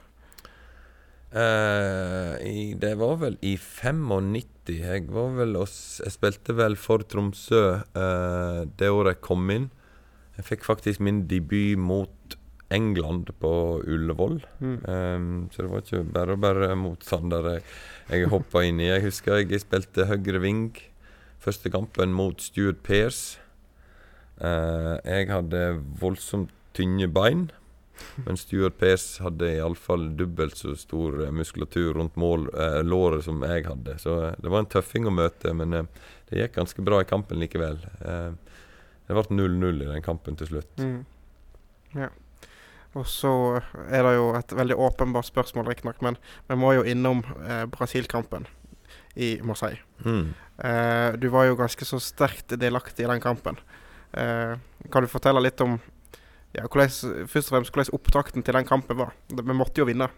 I, 1.31 2.73
det 2.75 2.91
var 2.99 3.15
vel 3.21 3.37
i 3.39 3.53
95. 3.55 4.71
Jeg 4.75 5.05
var 5.07 5.29
vel 5.37 5.55
og 5.55 5.69
Jeg 5.71 6.11
spilte 6.11 6.55
vel 6.57 6.75
for 6.75 7.05
Tromsø 7.07 7.61
det 8.75 8.89
året 8.91 9.15
jeg 9.15 9.23
kom 9.23 9.47
inn. 9.53 9.69
Jeg 10.35 10.47
fikk 10.49 10.67
faktisk 10.67 10.99
min 11.03 11.23
debut 11.31 11.79
mot 11.79 12.35
England 12.71 13.29
på 13.39 13.81
Ullevål. 13.87 14.39
Mm. 14.59 14.77
Um, 14.87 15.49
så 15.51 15.61
det 15.61 15.71
var 15.71 15.83
ikke 15.83 16.03
bare 16.15 16.37
bare 16.37 16.75
motstander 16.79 17.49
jeg, 17.55 17.65
jeg 18.09 18.31
hoppa 18.31 18.63
inn 18.65 18.79
i. 18.79 18.87
Jeg 18.87 19.05
husker 19.05 19.41
jeg 19.41 19.61
spilte 19.63 20.07
høyre 20.09 20.41
ving 20.43 20.79
første 21.41 21.71
kampen 21.73 22.15
mot 22.15 22.41
Stuart 22.41 22.79
Pears. 22.85 23.39
Uh, 24.41 24.97
jeg 25.05 25.29
hadde 25.29 25.81
voldsomt 26.01 26.53
tynne 26.73 27.09
bein. 27.11 27.49
Men 28.25 28.39
Stuart 28.39 28.77
Pers 28.79 29.05
hadde 29.23 29.49
iallfall 29.55 30.09
dobbelt 30.17 30.57
så 30.59 30.75
stor 30.79 31.21
eh, 31.25 31.33
muskulatur 31.35 31.93
rundt 31.97 32.17
mål, 32.19 32.47
eh, 32.53 32.79
låret 32.83 33.25
som 33.25 33.41
jeg 33.47 33.67
hadde. 33.67 33.97
Så 34.01 34.17
eh, 34.27 34.39
det 34.41 34.51
var 34.51 34.63
en 34.63 34.71
tøffing 34.71 35.07
å 35.09 35.13
møte, 35.15 35.53
men 35.57 35.77
eh, 35.77 36.07
det 36.29 36.41
gikk 36.41 36.57
ganske 36.59 36.85
bra 36.85 37.01
i 37.03 37.09
kampen 37.09 37.41
likevel. 37.43 37.81
Eh, 38.01 38.31
det 39.07 39.17
ble 39.17 39.39
0-0 39.41 39.83
i 39.83 39.89
den 39.89 40.05
kampen 40.05 40.37
til 40.39 40.53
slutt. 40.53 40.77
Mm. 40.79 41.01
Ja. 41.97 42.11
Og 42.95 43.07
så 43.07 43.33
er 43.87 44.03
det 44.03 44.15
jo 44.17 44.31
et 44.35 44.53
veldig 44.55 44.75
åpenbart 44.83 45.29
spørsmål, 45.29 45.69
riktignok, 45.71 46.01
men 46.03 46.17
vi 46.49 46.57
må 46.59 46.73
jo 46.75 46.87
innom 46.87 47.23
eh, 47.45 47.63
Brasil-kampen 47.71 48.47
i 49.15 49.37
Marseille. 49.43 49.79
Mm. 50.03 50.33
Eh, 50.57 51.13
du 51.19 51.29
var 51.31 51.47
jo 51.47 51.59
ganske 51.59 51.87
så 51.87 51.99
sterkt 52.03 52.55
delaktig 52.59 53.05
i 53.05 53.09
den 53.11 53.23
kampen. 53.23 53.59
Eh, 54.11 54.57
kan 54.91 55.03
du 55.03 55.11
fortelle 55.11 55.43
litt 55.43 55.61
om 55.63 55.79
ja, 56.55 56.65
hvordan, 56.65 56.91
først 57.31 57.49
og 57.49 57.55
fremst 57.55 57.73
hvordan 57.73 57.95
opptakten 57.97 58.45
til 58.45 58.57
den 58.57 58.67
kampen 58.67 58.99
var? 58.99 59.15
Vi 59.31 59.55
måtte 59.55 59.83
jo 59.83 59.87
vinne. 59.89 60.09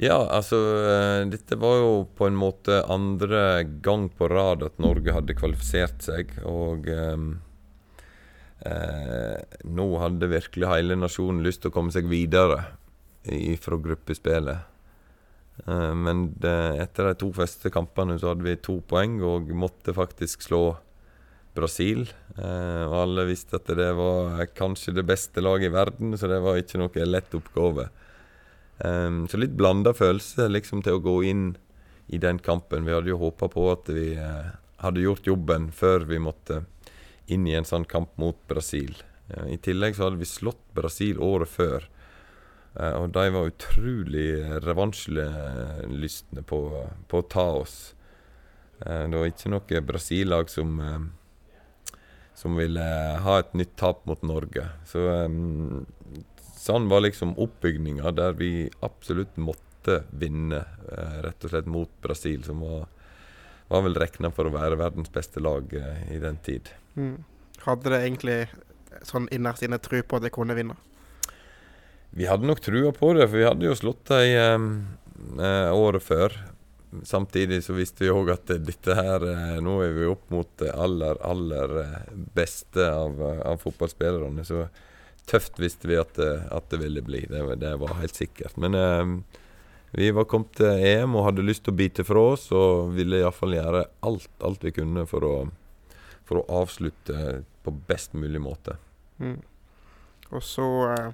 Ja, 0.00 0.16
altså 0.32 0.56
eh, 0.86 1.26
Dette 1.28 1.58
var 1.60 1.76
jo 1.80 1.92
på 2.16 2.28
en 2.28 2.38
måte 2.38 2.80
andre 2.88 3.64
gang 3.84 4.08
på 4.16 4.30
rad 4.30 4.62
at 4.64 4.78
Norge 4.80 5.12
hadde 5.12 5.36
kvalifisert 5.36 6.06
seg. 6.06 6.32
Og 6.48 6.88
ehm, 6.88 7.32
eh, 8.64 9.36
nå 9.68 9.88
hadde 10.00 10.30
virkelig 10.30 10.70
hele 10.70 10.96
nasjonen 10.96 11.42
lyst 11.44 11.64
til 11.64 11.72
å 11.72 11.76
komme 11.76 11.92
seg 11.92 12.08
videre 12.08 12.62
fra 13.60 13.76
gruppespillet. 13.76 14.70
Eh, 15.66 15.94
men 15.94 16.30
det, 16.40 16.56
etter 16.86 17.10
de 17.10 17.18
to 17.20 17.32
første 17.36 17.72
kampene 17.72 18.18
så 18.20 18.32
hadde 18.32 18.46
vi 18.46 18.56
to 18.62 18.78
poeng 18.88 19.20
og 19.26 19.50
måtte 19.52 19.94
faktisk 19.96 20.46
slå 20.46 20.64
Brasil. 21.54 22.06
Eh, 22.36 22.84
og 22.86 22.96
alle 23.02 23.26
visste 23.30 23.58
at 23.58 23.70
det 23.76 23.90
var 23.98 24.44
kanskje 24.56 24.94
det 24.96 25.06
beste 25.08 25.42
laget 25.42 25.70
i 25.70 25.74
verden, 25.74 26.16
så 26.18 26.30
det 26.30 26.40
var 26.44 26.60
ikke 26.60 26.80
noe 26.80 27.08
lett 27.08 27.34
oppgave. 27.36 27.88
Um, 28.80 29.26
så 29.28 29.36
litt 29.36 29.52
blanda 29.58 29.92
følelse 29.92 30.46
liksom 30.48 30.80
til 30.80 30.96
å 30.96 31.04
gå 31.04 31.16
inn 31.28 31.44
i 32.08 32.20
den 32.22 32.38
kampen. 32.40 32.86
Vi 32.86 32.94
hadde 32.94 33.12
jo 33.12 33.20
håpa 33.20 33.50
på 33.52 33.66
at 33.74 33.90
vi 33.92 34.14
eh, 34.16 34.50
hadde 34.80 35.04
gjort 35.04 35.28
jobben 35.28 35.68
før 35.74 36.06
vi 36.08 36.20
måtte 36.22 36.62
inn 37.30 37.44
i 37.46 37.54
en 37.58 37.68
sånn 37.68 37.84
kamp 37.84 38.16
mot 38.18 38.38
Brasil. 38.48 38.96
Eh, 39.28 39.52
I 39.56 39.60
tillegg 39.62 39.98
så 39.98 40.08
hadde 40.08 40.22
vi 40.22 40.28
slått 40.28 40.62
Brasil 40.74 41.20
året 41.22 41.50
før. 41.50 41.88
Og 42.70 43.08
de 43.10 43.22
var 43.34 43.48
utrolig 43.50 44.28
revansjelystne 44.62 46.44
på, 46.46 46.58
på 47.10 47.18
å 47.18 47.24
ta 47.26 47.46
oss. 47.58 47.74
Det 48.78 49.10
var 49.10 49.26
ikke 49.26 49.50
noe 49.50 49.80
Brasil-lag 49.88 50.52
som 50.52 50.78
som 52.40 52.56
ville 52.56 52.84
ha 53.24 53.38
et 53.38 53.52
nytt 53.58 53.74
tap 53.76 54.06
mot 54.08 54.22
Norge. 54.24 54.64
Så 54.88 55.02
um, 55.28 55.84
sånn 56.56 56.88
var 56.88 57.04
liksom 57.04 57.34
oppbygninga, 57.36 58.14
der 58.16 58.38
vi 58.38 58.70
absolutt 58.86 59.36
måtte 59.36 60.02
vinne, 60.10 60.62
uh, 60.88 61.18
rett 61.26 61.44
og 61.44 61.52
slett 61.52 61.68
mot 61.68 61.92
Brasil, 62.00 62.40
som 62.46 62.62
var, 62.64 62.86
var 63.68 63.84
vel 63.84 63.98
regna 64.00 64.32
for 64.32 64.48
å 64.48 64.54
være 64.54 64.80
verdens 64.80 65.12
beste 65.12 65.42
lag 65.44 65.68
uh, 65.76 66.00
i 66.08 66.20
den 66.22 66.40
tid. 66.46 66.72
Mm. 66.96 67.18
Hadde 67.66 67.92
det 67.92 68.04
egentlig 68.06 68.38
sånn 69.04 69.28
innerst 69.34 69.66
inne 69.66 69.80
tro 69.82 70.00
på 70.00 70.16
at 70.16 70.24
de 70.24 70.32
kunne 70.32 70.56
vinne? 70.56 70.78
Vi 72.10 72.26
hadde 72.26 72.48
nok 72.48 72.64
trua 72.64 72.90
på 72.96 73.12
det, 73.14 73.28
for 73.28 73.38
vi 73.38 73.46
hadde 73.46 73.68
jo 73.68 73.76
slått 73.78 74.08
dem 74.10 74.88
eh, 75.38 75.70
året 75.70 76.02
før. 76.02 76.34
Samtidig 77.06 77.60
så 77.64 77.74
visste 77.76 78.04
vi 78.04 78.10
òg 78.10 78.32
at 78.34 78.50
dette 78.66 78.94
her 78.98 79.22
eh, 79.30 79.58
Nå 79.62 79.76
er 79.84 79.92
vi 79.94 80.08
opp 80.10 80.24
mot 80.34 80.48
det 80.58 80.72
aller, 80.74 81.20
aller 81.22 81.76
eh, 81.84 81.98
beste 82.34 82.86
av, 82.90 83.20
av 83.46 83.60
fotballspillerne. 83.62 84.44
Så 84.46 84.64
tøft 85.30 85.60
visste 85.62 85.86
vi 85.86 86.00
at, 86.00 86.18
at 86.18 86.72
det 86.72 86.80
ville 86.82 87.04
bli. 87.06 87.22
Det, 87.30 87.44
det 87.62 87.76
var 87.78 88.00
helt 88.00 88.18
sikkert. 88.18 88.58
Men 88.58 88.74
eh, 88.74 89.14
vi 89.90 90.10
var 90.10 90.26
kommet 90.30 90.54
til 90.58 90.84
EM 90.86 91.16
og 91.18 91.26
hadde 91.28 91.46
lyst 91.46 91.64
til 91.66 91.74
å 91.74 91.80
bite 91.80 92.06
fra 92.06 92.26
oss, 92.32 92.50
og 92.54 92.92
ville 92.94 93.18
iallfall 93.22 93.56
gjøre 93.56 93.86
alt, 94.06 94.30
alt 94.46 94.66
vi 94.66 94.74
kunne 94.74 95.06
for 95.10 95.26
å, 95.26 95.34
for 96.26 96.42
å 96.42 96.60
avslutte 96.62 97.40
på 97.64 97.74
best 97.88 98.14
mulig 98.14 98.42
måte. 98.42 98.76
Mm. 99.18 99.40
Og 100.30 100.44
så 100.46 100.66
eh, 100.94 101.08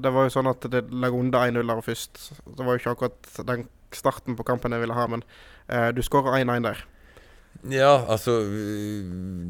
Det 0.00 0.12
var 0.12 0.26
jo 0.26 0.32
sånn 0.32 0.48
at 0.50 0.64
det 0.72 0.86
lå 0.88 1.12
under 1.16 1.48
1-0 1.48 1.68
der 1.68 1.84
først. 1.84 2.22
Det 2.44 2.64
var 2.64 2.76
jo 2.76 2.82
ikke 2.82 2.96
akkurat 2.96 3.34
den 3.48 3.68
starten 3.96 4.36
på 4.38 4.44
kampen 4.46 4.72
jeg 4.74 4.82
ville 4.84 4.96
ha, 4.96 5.06
men 5.10 5.22
eh, 5.68 5.90
du 5.96 6.02
skåra 6.02 6.38
1-1 6.40 6.62
der. 6.68 6.84
Ja, 7.66 8.04
altså 8.06 8.36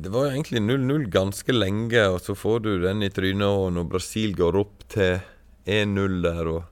Det 0.00 0.08
var 0.08 0.30
egentlig 0.30 0.62
0-0 0.64 1.08
ganske 1.12 1.52
lenge, 1.52 2.06
og 2.08 2.20
så 2.24 2.34
får 2.38 2.60
du 2.64 2.70
den 2.80 3.02
i 3.04 3.10
trynet 3.12 3.44
og 3.48 3.72
når 3.76 3.88
Brasil 3.90 4.32
går 4.38 4.56
opp 4.62 4.86
til 4.94 5.18
1-0 5.68 6.22
der, 6.24 6.48
og 6.48 6.62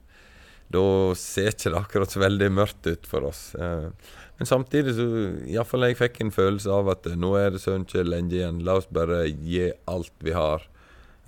da 0.72 0.82
ser 1.18 1.52
ikke 1.52 1.70
det 1.74 1.78
akkurat 1.78 2.10
så 2.14 2.22
veldig 2.24 2.48
mørkt 2.56 2.88
ut 2.88 3.04
for 3.06 3.28
oss. 3.28 3.54
Eh, 3.54 3.90
Men 4.38 4.46
samtidig 4.50 4.92
så 4.96 5.04
iallfall 5.48 5.86
jeg 5.86 5.96
fikk 5.96 6.18
en 6.20 6.32
følelse 6.34 6.68
av 6.72 6.88
at 6.92 7.06
eh, 7.08 7.14
nå 7.16 7.30
er 7.38 7.50
det 7.54 7.60
søren 7.62 7.86
ikke 7.86 8.02
lenge 8.04 8.34
igjen. 8.34 8.58
La 8.66 8.74
oss 8.80 8.88
bare 8.92 9.22
gi 9.28 9.70
alt 9.88 10.12
vi 10.20 10.34
har. 10.36 10.66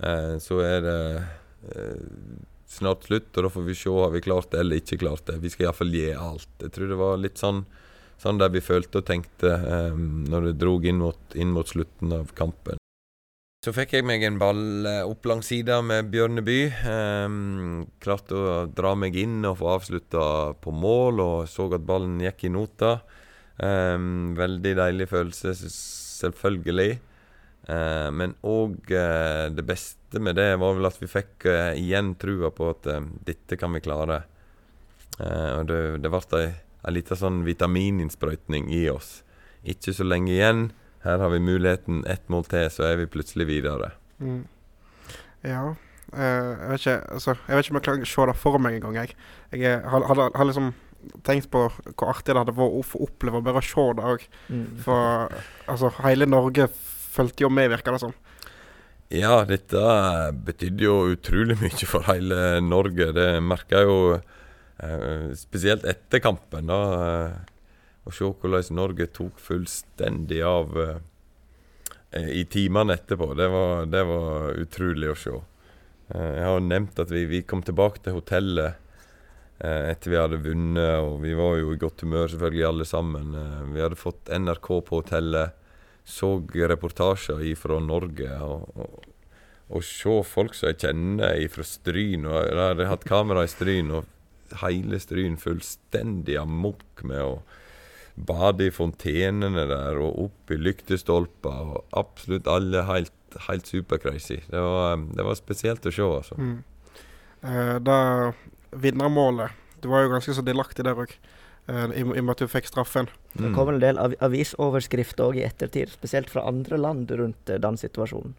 Eh, 0.02 0.34
Så 0.42 0.58
er 0.60 0.80
det 0.84 0.98
snart 2.68 3.08
slutt, 3.08 3.30
og 3.36 3.46
da 3.46 3.50
får 3.52 3.66
vi 3.66 3.76
se 3.78 3.92
har 3.92 4.14
vi 4.14 4.24
klart 4.24 4.50
det 4.52 4.62
eller 4.62 4.82
ikke 4.82 5.00
klart 5.00 5.26
det. 5.30 5.38
Vi 5.42 5.52
skal 5.52 5.68
iallfall 5.68 5.94
gi 5.94 6.08
alt. 6.14 6.50
Jeg 6.60 6.74
tror 6.74 6.90
det 6.90 6.98
var 7.00 7.22
litt 7.22 7.40
sånn 7.40 7.66
Sånn 8.18 8.40
der 8.40 8.50
vi 8.50 8.58
følte 8.58 8.98
og 8.98 9.06
tenkte 9.06 9.52
eh, 9.54 9.94
når 9.94 10.48
det 10.48 10.58
drog 10.58 10.82
inn 10.90 10.98
mot, 10.98 11.20
inn 11.38 11.52
mot 11.54 11.68
slutten 11.70 12.10
av 12.16 12.32
kampen. 12.34 12.80
Så 13.62 13.70
fikk 13.74 13.94
jeg 13.94 14.06
meg 14.06 14.24
en 14.26 14.40
ball 14.42 14.88
eh, 14.90 15.04
opp 15.06 15.28
langs 15.30 15.46
sida 15.52 15.76
med 15.86 16.10
Bjørneby. 16.10 16.58
Eh, 16.66 17.36
klarte 18.02 18.34
å 18.34 18.56
dra 18.74 18.96
meg 18.98 19.14
inn 19.22 19.38
og 19.46 19.60
få 19.60 19.70
avslutta 19.76 20.24
på 20.58 20.74
mål, 20.74 21.22
og 21.22 21.38
så 21.46 21.68
at 21.74 21.86
ballen 21.86 22.18
gikk 22.24 22.48
i 22.48 22.52
nota. 22.54 22.96
Eh, 23.54 23.94
veldig 24.42 24.74
deilig 24.82 25.08
følelse, 25.14 25.54
selvfølgelig. 25.62 26.98
Eh, 27.68 28.08
men 28.18 28.34
òg 28.46 28.94
eh, 28.94 29.46
det 29.54 29.66
beste 29.68 29.97
med 30.16 30.38
det 30.40 30.54
var 30.56 30.76
vel 30.78 30.88
at 30.88 30.96
vi 31.02 31.08
fikk 31.10 31.44
uh, 31.50 31.76
igjen 31.76 32.14
trua 32.20 32.48
på 32.54 32.70
at 32.72 32.88
uh, 32.88 33.02
dette 33.28 33.58
kan 33.60 33.74
vi 33.76 33.84
klare. 33.84 34.22
Eh, 35.18 35.52
og 35.58 35.66
det, 35.66 35.80
det 36.04 36.10
ble 36.12 36.40
ei, 36.40 36.50
ei 36.86 36.94
lita 36.94 37.18
sånn 37.18 37.42
vitamininnsprøytning 37.46 38.70
i 38.74 38.84
oss. 38.92 39.22
Ikke 39.66 39.94
så 39.94 40.06
lenge 40.06 40.32
igjen. 40.34 40.68
Her 41.04 41.22
har 41.22 41.32
vi 41.32 41.42
muligheten. 41.42 42.04
Ett 42.10 42.28
mål 42.30 42.46
til, 42.50 42.68
så 42.70 42.86
er 42.90 43.00
vi 43.02 43.10
plutselig 43.10 43.48
videre. 43.50 43.92
Mm. 44.22 44.44
Ja 45.46 45.62
eh, 46.10 46.48
jeg, 46.50 46.68
vet 46.72 46.80
ikke, 46.82 46.94
altså, 47.14 47.34
jeg 47.46 47.54
vet 47.54 47.66
ikke 47.66 47.72
om 47.72 47.78
jeg 47.78 47.86
klarer 47.86 48.06
å 48.06 48.10
se 48.10 48.24
det 48.26 48.36
for 48.40 48.62
meg 48.62 48.78
engang. 48.78 48.96
Jeg, 48.98 49.18
jeg 49.54 49.82
har, 49.86 50.06
har, 50.08 50.22
har 50.34 50.48
liksom 50.48 50.72
tenkt 51.26 51.46
på 51.52 51.60
hvor 51.70 52.08
artig 52.10 52.32
det 52.34 52.40
hadde 52.40 52.56
vært 52.58 52.78
å 52.80 52.86
få 52.86 53.04
oppleve 53.06 53.42
bare 53.46 53.62
å 53.62 53.66
se 53.66 53.84
det 53.98 54.08
òg. 54.14 54.24
Mm. 54.50 54.64
For 54.82 55.36
altså, 55.70 55.92
hele 56.02 56.30
Norge 56.30 56.66
fulgte 56.74 57.46
jo 57.46 57.52
med, 57.52 57.70
virker 57.74 57.94
det 57.94 58.02
som. 58.02 58.16
Ja, 59.08 59.40
dette 59.48 59.80
betydde 60.44 60.84
jo 60.84 60.96
utrolig 61.14 61.56
mye 61.62 61.86
for 61.88 62.04
hele 62.10 62.58
Norge. 62.60 63.08
Det 63.16 63.28
merka 63.40 63.80
jeg 63.80 63.88
jo 63.88 64.00
eh, 64.18 65.30
spesielt 65.38 65.86
etter 65.88 66.20
kampen. 66.20 66.68
da 66.68 66.80
eh, 66.96 67.38
Å 68.04 68.12
se 68.12 68.28
hvordan 68.28 68.74
Norge 68.76 69.08
tok 69.16 69.40
fullstendig 69.40 70.42
av 70.44 70.76
eh, 70.84 72.28
i 72.36 72.44
timene 72.52 72.98
etterpå. 72.98 73.32
Det 73.36 73.48
var, 73.52 73.88
det 73.88 74.04
var 74.10 74.60
utrolig 74.60 75.08
å 75.12 75.16
se. 75.16 75.40
Jeg 76.08 76.44
har 76.44 76.60
nevnt 76.64 77.00
at 77.00 77.10
vi, 77.12 77.26
vi 77.28 77.42
kom 77.44 77.60
tilbake 77.64 78.00
til 78.00 78.16
hotellet 78.16 78.84
etter 79.58 80.12
vi 80.12 80.16
hadde 80.16 80.38
vunnet, 80.40 81.02
og 81.02 81.18
vi 81.20 81.32
var 81.36 81.56
jo 81.58 81.72
i 81.74 81.80
godt 81.82 82.04
humør 82.04 82.30
selvfølgelig 82.30 82.64
alle 82.64 82.84
sammen. 82.88 83.34
Vi 83.74 83.82
hadde 83.82 83.98
fått 83.98 84.30
NRK 84.30 84.68
på 84.86 85.00
hotellet 85.02 85.67
så 86.08 86.32
reportasjer 86.40 87.44
fra 87.60 87.78
Norge 87.84 88.30
og, 88.40 88.68
og, 88.80 89.08
og 89.68 89.84
se 89.84 90.14
folk 90.24 90.56
som 90.56 90.70
jeg 90.70 90.80
kjenner 90.86 91.42
fra 91.52 91.66
Stryn. 91.66 92.24
Jeg 92.24 92.56
hadde 92.56 92.88
hatt 92.88 93.06
kamera 93.08 93.44
i 93.44 93.50
Stryn, 93.52 93.92
og 93.92 94.08
hele 94.62 95.00
Stryn 95.02 95.36
fullstendig 95.40 96.38
amok 96.40 97.04
med 97.04 97.20
å 97.20 97.34
bade 98.28 98.66
i 98.66 98.74
fontenene 98.74 99.66
der 99.70 100.00
og 100.02 100.24
opp 100.24 100.52
i 100.54 100.58
lyktestolper. 100.58 101.74
Og 101.76 101.98
absolutt 102.00 102.48
alle 102.50 102.86
helt, 102.88 103.14
helt 103.46 103.68
supercrazy. 103.68 104.40
Det 104.48 104.64
var, 104.64 104.96
det 105.12 105.26
var 105.28 105.38
spesielt 105.38 105.86
å 105.86 105.94
se, 105.94 106.08
altså. 106.22 106.38
Mm. 106.40 106.58
Eh, 107.46 107.74
det 107.84 107.98
vinnermålet 108.82 109.52
Du 109.78 109.86
var 109.92 110.02
jo 110.02 110.10
ganske 110.10 110.34
så 110.34 110.42
delaktig 110.42 110.82
der 110.82 110.98
òg, 110.98 111.12
i, 111.68 112.00
i 112.00 112.04
og 112.04 112.24
med 112.24 112.32
at 112.36 112.42
du 112.44 112.48
fikk 112.50 112.68
straffen. 112.70 113.08
Det 113.34 113.44
Mm. 113.48 113.54
kom 113.54 113.68
en 113.68 113.78
del 113.82 113.98
av 114.00 114.14
avisoverskrifter 114.24 115.24
òg 115.28 115.36
i 115.38 115.44
ettertid, 115.46 115.90
spesielt 115.92 116.30
fra 116.32 116.46
andre 116.48 116.78
land 116.80 117.10
rundt 117.10 117.50
eh, 117.52 117.58
den 117.60 117.76
situasjonen. 117.78 118.34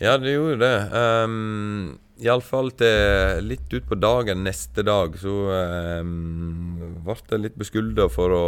Ja, 0.00 0.16
det 0.18 0.32
gjorde 0.34 0.58
det. 0.58 0.78
Um, 0.94 1.98
Iallfall 2.18 2.70
til 2.78 3.44
litt 3.46 3.70
utpå 3.74 3.98
dagen 4.00 4.42
neste 4.46 4.82
dag 4.86 5.14
så 5.18 5.34
um, 6.00 6.78
ble 7.04 7.14
jeg 7.30 7.42
litt 7.44 7.58
beskylda 7.60 8.08
for 8.10 8.34
å, 8.34 8.44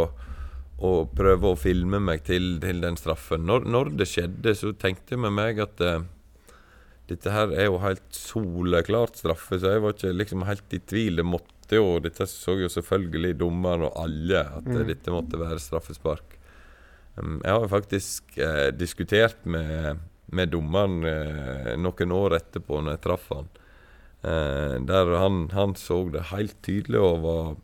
å 0.83 0.91
prøve 1.15 1.51
å 1.53 1.59
filme 1.59 1.99
meg 2.03 2.23
til, 2.27 2.57
til 2.63 2.81
den 2.83 2.97
straffen. 2.99 3.45
Når, 3.47 3.67
når 3.69 3.93
det 3.99 4.09
skjedde, 4.11 4.55
så 4.59 4.73
tenkte 4.75 5.15
jeg 5.15 5.23
med 5.23 5.35
meg 5.37 5.59
at 5.63 5.79
uh, 5.83 6.01
dette 7.07 7.31
her 7.31 7.51
er 7.55 7.69
jo 7.69 7.77
helt 7.79 8.03
soleklart 8.11 9.15
straffe, 9.19 9.59
så 9.59 9.73
jeg 9.75 9.83
var 9.83 9.93
ikke 9.95 10.13
liksom 10.15 10.43
helt 10.47 10.73
i 10.75 10.79
tvil. 10.79 11.21
Det 11.21 11.25
måtte 11.25 11.77
jo, 11.79 11.97
Dette 11.99 12.23
så 12.31 12.53
jo 12.61 12.69
selvfølgelig 12.71 13.33
dommeren 13.41 13.87
og 13.89 13.95
alle, 13.99 14.39
at 14.59 14.63
Mm. 14.67 14.87
dette 14.87 15.11
måtte 15.11 15.39
være 15.39 15.59
straffespark. 15.59 16.37
Um, 17.17 17.41
jeg 17.43 17.51
har 17.51 17.61
jo 17.65 17.67
faktisk 17.71 18.37
eh, 18.37 18.71
diskutert 18.71 19.37
med, 19.45 19.99
med 20.31 20.51
dommeren 20.53 21.03
eh, 21.03 21.73
noen 21.75 22.11
år 22.15 22.37
etterpå, 22.37 22.79
når 22.83 22.95
jeg 22.95 23.01
traff 23.07 23.27
han. 23.33 23.49
Eh, 24.23 24.75
der 24.87 25.11
han, 25.17 25.49
han 25.51 25.75
så 25.75 26.03
det 26.13 26.27
helt 26.31 26.55
tydelig 26.63 26.99
og 27.03 27.21
var 27.25 27.55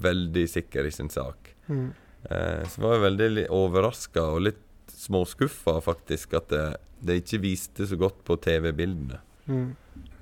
veldig 0.00 0.46
sikker 0.48 0.86
i 0.88 0.90
sin 0.94 1.10
sak. 1.12 1.52
Mm. 1.68 1.90
Eh, 2.30 2.62
så 2.68 2.80
var 2.84 2.96
jeg 2.96 3.04
veldig 3.08 3.46
overraska 3.50 4.24
og 4.36 4.40
litt 4.48 4.64
småskuffa, 4.94 5.80
faktisk, 5.84 6.34
at 6.40 6.48
det, 6.52 6.64
det 7.02 7.20
ikke 7.22 7.40
viste 7.42 7.86
så 7.88 7.96
godt 8.00 8.22
på 8.26 8.36
TV-bildene. 8.44 9.20
Mm. 9.50 9.68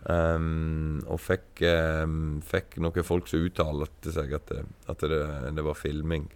Um, 0.08 1.00
og 1.10 1.18
fikk, 1.20 1.60
um, 2.04 2.38
fikk 2.46 2.78
noen 2.80 3.04
folk 3.04 3.26
som 3.28 3.42
uttalte 3.44 4.12
seg 4.14 4.32
at, 4.38 4.46
det, 4.52 4.62
at 4.88 5.02
det, 5.10 5.22
det 5.58 5.64
var 5.66 5.76
filming. 5.76 6.28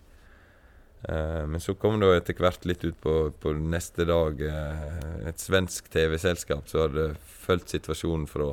Eh, 1.03 1.45
men 1.51 1.59
så 1.59 1.75
kom 1.75 1.97
det 1.99 2.11
etter 2.15 2.37
hvert 2.39 2.67
litt 2.69 2.85
ut 2.87 2.99
på, 3.03 3.15
på 3.43 3.53
neste 3.59 4.05
dag 4.07 4.39
eh, 4.47 4.93
et 5.33 5.41
svensk 5.43 5.89
TV-selskap 5.91 6.69
som 6.71 6.85
hadde 6.85 7.09
fulgt 7.43 7.73
situasjonen 7.75 8.29
fra, 8.31 8.53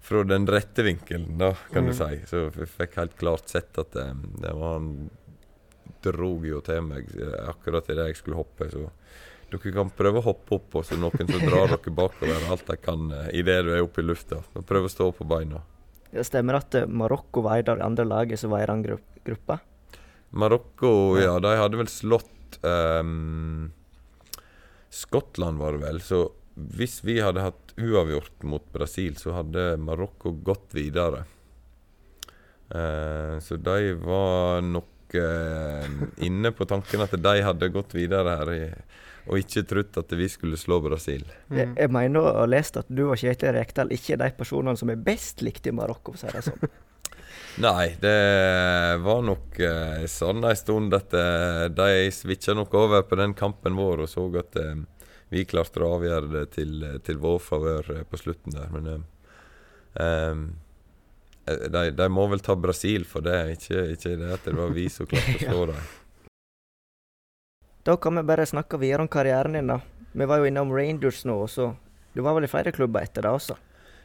fra 0.00 0.22
den 0.24 0.46
rette 0.48 0.86
vinkelen, 0.86 1.34
da, 1.42 1.50
kan 1.74 1.90
du 1.90 1.92
Mhm. 1.92 1.98
si. 1.98 2.22
Så 2.30 2.46
vi 2.56 2.64
fikk 2.78 2.96
helt 2.96 3.18
klart 3.20 3.52
sett 3.52 3.76
at 3.82 3.92
det, 3.92 4.06
det 4.40 4.54
var 4.56 4.78
han 4.78 5.10
drog 6.02 6.46
jo 6.48 6.62
til 6.64 6.80
meg 6.88 7.12
eh, 7.20 7.36
akkurat 7.52 7.90
idet 7.92 8.08
jeg 8.12 8.22
skulle 8.22 8.40
hoppe. 8.40 8.70
Så 8.72 8.88
dere 9.52 9.74
kan 9.74 9.92
prøve 9.94 10.20
å 10.20 10.26
hoppe 10.30 10.56
opp, 10.58 10.78
og 10.80 10.86
så 10.88 10.98
noen 11.00 11.28
som 11.28 11.44
drar 11.44 11.74
dere 11.74 11.94
bakover 11.94 12.48
alt 12.50 12.66
de 12.68 12.78
kan 12.80 13.10
uh, 13.12 13.28
idet 13.32 13.60
du 13.66 13.72
er 13.74 13.84
oppe 13.84 14.02
i 14.02 14.06
lufta. 14.06 14.40
Men 14.54 14.66
Prøv 14.68 14.88
å 14.88 14.92
stå 14.92 15.10
på 15.16 15.28
beina. 15.28 15.62
Det 16.12 16.24
stemmer 16.28 16.58
at 16.58 16.74
eh, 16.76 16.88
Marokko 16.88 17.44
var 17.46 17.62
det 17.64 17.78
andre 17.80 18.04
lagene 18.04 18.36
som 18.40 18.52
var 18.52 18.66
i 18.66 18.68
den 18.68 18.82
gru 18.84 18.98
gruppa? 19.24 19.58
Marokko, 20.32 20.90
ja, 21.20 21.36
de 21.40 21.52
hadde 21.56 21.78
vel 21.78 21.88
slått 21.92 22.58
um, 22.64 23.70
Skottland, 24.92 25.60
var 25.60 25.76
det 25.76 25.82
vel. 25.86 26.00
Så 26.04 26.22
hvis 26.54 27.00
vi 27.04 27.18
hadde 27.20 27.44
hatt 27.44 27.74
uavgjort 27.80 28.44
mot 28.48 28.64
Brasil, 28.72 29.16
så 29.20 29.38
hadde 29.38 29.76
Marokko 29.80 30.34
gått 30.44 30.76
videre. 30.76 31.24
Uh, 32.72 33.38
så 33.44 33.56
de 33.60 33.92
var 34.00 34.64
nok 34.64 35.16
uh, 35.16 35.88
inne 36.24 36.52
på 36.56 36.68
tanken 36.68 37.04
at 37.04 37.16
de 37.16 37.34
hadde 37.44 37.72
gått 37.72 37.96
videre 37.96 38.36
her, 38.40 38.52
i, 38.52 38.66
og 39.28 39.38
ikke 39.38 39.62
trodd 39.70 39.98
at 40.02 40.14
vi 40.18 40.26
skulle 40.28 40.56
slå 40.58 40.80
Brasil. 40.82 41.22
Jeg, 41.50 41.68
Mm. 41.68 41.74
jeg 41.78 41.90
mener 41.94 42.20
å 42.20 42.32
ha 42.40 42.46
lest 42.50 42.76
at 42.80 42.88
du 42.88 43.04
og 43.10 43.16
Kjetil 43.20 43.52
Rekdal 43.54 43.92
ikke 43.94 44.14
er 44.16 44.22
de 44.24 44.30
personene 44.38 44.76
som 44.78 44.90
er 44.90 44.96
best 44.96 45.42
likt 45.46 45.66
i 45.66 45.74
Marokko, 45.74 46.12
for 46.16 46.26
å 46.26 46.30
si 46.32 46.36
det 46.38 46.42
sånn. 46.48 46.72
Nei, 47.62 47.92
det 48.00 48.16
var 49.04 49.20
nok 49.26 49.58
eh, 49.60 50.06
sånn 50.08 50.40
en 50.48 50.56
stund 50.56 50.94
at 50.96 51.12
eh, 51.14 51.66
de 51.68 52.08
switcha 52.10 52.54
nok 52.56 52.72
over 52.80 53.02
på 53.04 53.18
den 53.20 53.34
kampen 53.36 53.76
vår 53.76 54.06
og 54.06 54.08
så 54.08 54.24
at 54.40 54.56
eh, 54.56 54.74
vi 55.32 55.44
klarte 55.48 55.80
å 55.84 55.94
avgjøre 55.98 56.30
det 56.32 56.46
til, 56.56 56.72
til 57.04 57.20
vår 57.20 57.38
favør 57.44 57.90
eh, 57.98 58.02
på 58.08 58.16
slutten 58.20 58.56
der. 58.56 58.72
Men 58.72 58.88
eh, 58.88 59.04
eh, 60.00 61.68
de, 61.68 61.90
de 61.98 62.08
må 62.08 62.24
vel 62.32 62.40
ta 62.44 62.56
Brasil 62.56 63.04
for 63.08 63.20
det, 63.26 63.38
ikke, 63.58 63.84
ikke 63.98 64.16
det 64.20 64.32
at 64.38 64.44
det 64.48 64.56
var 64.56 64.72
vi 64.72 64.88
som 64.92 65.08
klarte 65.10 65.36
å 65.36 65.44
slå 65.52 65.66
dem. 65.74 65.82
Da 67.82 67.96
kan 67.96 68.14
vi 68.14 68.22
bare 68.22 68.46
snakke 68.46 68.78
videre 68.78 69.02
om 69.02 69.08
karrieren 69.10 69.56
din, 69.56 69.66
da. 69.66 69.80
Vi 70.12 70.26
var 70.28 70.38
jo 70.38 70.46
innom 70.46 70.70
Rangers 70.70 71.24
nå, 71.26 71.34
så 71.50 71.72
du 72.14 72.20
var 72.22 72.36
vel 72.36 72.46
i 72.46 72.50
flere 72.50 72.70
klubber 72.74 73.02
etter 73.02 73.24
det 73.26 73.32
også? 73.34 73.56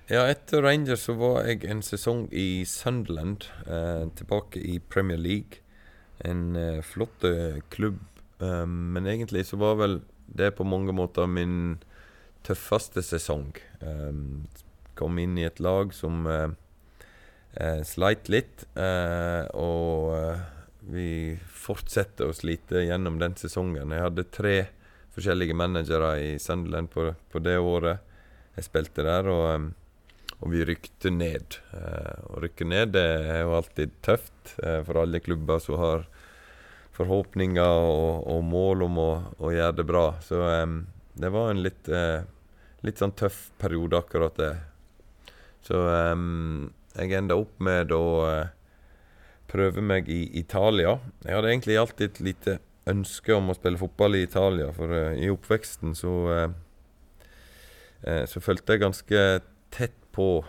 Ja, 0.09 0.23
etter 0.31 0.63
Rangers 0.63 1.03
så 1.05 1.13
var 1.19 1.43
jeg 1.45 1.67
en 1.67 1.83
sesong 1.85 2.25
i 2.31 2.63
Sunderland, 2.65 3.45
eh, 3.67 4.07
tilbake 4.17 4.63
i 4.63 4.79
Premier 4.79 5.19
League. 5.21 5.61
En 6.25 6.55
eh, 6.55 6.79
flott 6.81 7.27
eh, 7.27 7.59
klubb, 7.69 7.99
eh, 8.39 8.65
men 8.65 9.05
egentlig 9.05 9.45
så 9.51 9.59
var 9.61 9.77
vel 9.83 9.99
det 10.25 10.55
på 10.57 10.65
mange 10.65 10.95
måter 10.95 11.27
min 11.29 11.77
tøffeste 12.47 13.03
sesong. 13.05 13.51
Eh, 13.83 14.23
kom 14.97 15.19
inn 15.21 15.37
i 15.37 15.45
et 15.45 15.59
lag 15.61 15.93
som 15.93 16.25
eh, 16.25 16.49
sleit 17.85 18.29
litt, 18.31 18.65
og 19.53 20.56
vi 20.93 21.09
fortsetter 21.51 22.29
å 22.29 22.35
slite 22.35 22.85
gjennom 22.85 23.19
den 23.19 23.35
sesongen. 23.39 23.91
Jeg 23.91 24.05
hadde 24.05 24.29
tre 24.31 24.55
forskjellige 25.15 25.57
managere 25.57 26.13
i 26.23 26.31
Sunderland 26.39 26.91
på, 26.93 27.09
på 27.31 27.41
det 27.43 27.57
året 27.59 28.03
jeg 28.57 28.69
spilte 28.71 29.05
der. 29.07 29.29
og... 29.33 29.51
eh, 29.55 29.67
og 30.37 30.53
vi 30.53 30.63
rykte 30.67 31.11
ned. 31.13 31.57
Eh, 31.73 32.17
å 32.29 32.41
rykke 32.43 32.67
ned 32.67 32.93
det 32.93 33.05
er 33.33 33.41
jo 33.41 33.55
alltid 33.57 33.95
tøft 34.05 34.53
eh, 34.61 34.81
for 34.85 35.01
alle 35.01 35.21
klubber 35.23 35.61
som 35.63 35.79
har 35.81 36.05
forhåpninger 36.97 37.89
og, 37.89 38.25
og 38.29 38.43
mål 38.45 38.85
om 38.87 38.99
å, 39.01 39.11
å, 39.37 39.51
gjøre 39.53 39.79
det 39.79 39.85
bra. 39.89 40.05
Så 40.25 40.41
um, 40.41 40.79
det 41.17 41.29
var 41.33 41.51
en 41.51 41.61
litt, 41.61 41.89
uh, 41.93 42.25
litt 42.85 43.01
sånn 43.01 43.13
tøff 43.17 43.51
periode, 43.61 43.99
akkurat 44.01 44.37
det. 44.37 44.53
Så 45.65 45.77
um, 45.77 46.71
jeg 46.97 47.13
enda 47.19 47.37
opp 47.37 47.53
med 47.61 47.93
å 47.93 48.01
prøve 49.47 49.83
meg 49.83 50.09
i 50.11 50.25
Italia. 50.39 50.97
Jeg 51.23 51.37
hadde 51.37 51.51
egentlig 51.51 51.77
alltid 51.79 52.09
et 52.09 52.23
lite 52.23 52.57
ønske 52.87 53.35
om 53.35 53.51
å 53.51 53.57
spille 53.57 53.79
fotball 53.79 54.17
i 54.17 54.23
Italia, 54.25 54.71
for 54.75 54.93
uh, 54.93 55.13
i 55.17 55.29
oppveksten 55.31 55.95
så 55.97 56.13
uh, 56.31 56.47
uh, 58.05 58.23
så 58.29 58.43
fulgte 58.43 58.75
jeg 58.75 58.85
ganske 58.85 59.23
tett 59.73 60.03
på 60.17 60.41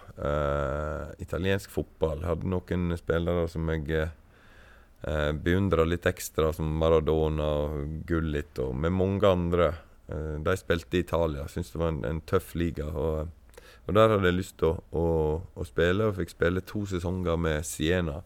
italiensk 1.21 1.69
fotball. 1.69 2.23
Hadde 2.25 2.49
noen 2.49 2.95
spillere 2.97 3.43
som 3.53 3.67
jeg 3.69 3.91
eh, 3.99 5.33
beundra 5.37 5.85
litt 5.85 6.07
ekstra, 6.09 6.55
som 6.57 6.71
Maradona 6.81 7.49
og 7.67 7.99
Gullit, 8.09 8.57
og 8.65 8.73
med 8.81 8.95
mange 8.97 9.29
andre. 9.29 9.67
De 10.09 10.55
spilte 10.57 10.97
i 10.97 11.03
Italia. 11.05 11.45
Syntes 11.53 11.75
det 11.75 11.83
var 11.83 11.93
en, 11.93 12.01
en 12.09 12.23
tøff 12.25 12.55
liga. 12.57 12.87
Og, 12.89 13.61
og 13.85 13.99
der 13.99 14.15
hadde 14.15 14.31
jeg 14.31 14.39
lyst 14.39 14.57
til 14.63 14.71
å, 14.71 14.81
å, 14.97 15.05
å 15.53 15.69
spille, 15.69 16.09
og 16.09 16.17
fikk 16.17 16.33
spille 16.33 16.65
to 16.65 16.87
sesonger 16.89 17.37
med 17.37 17.69
Siena. 17.69 18.23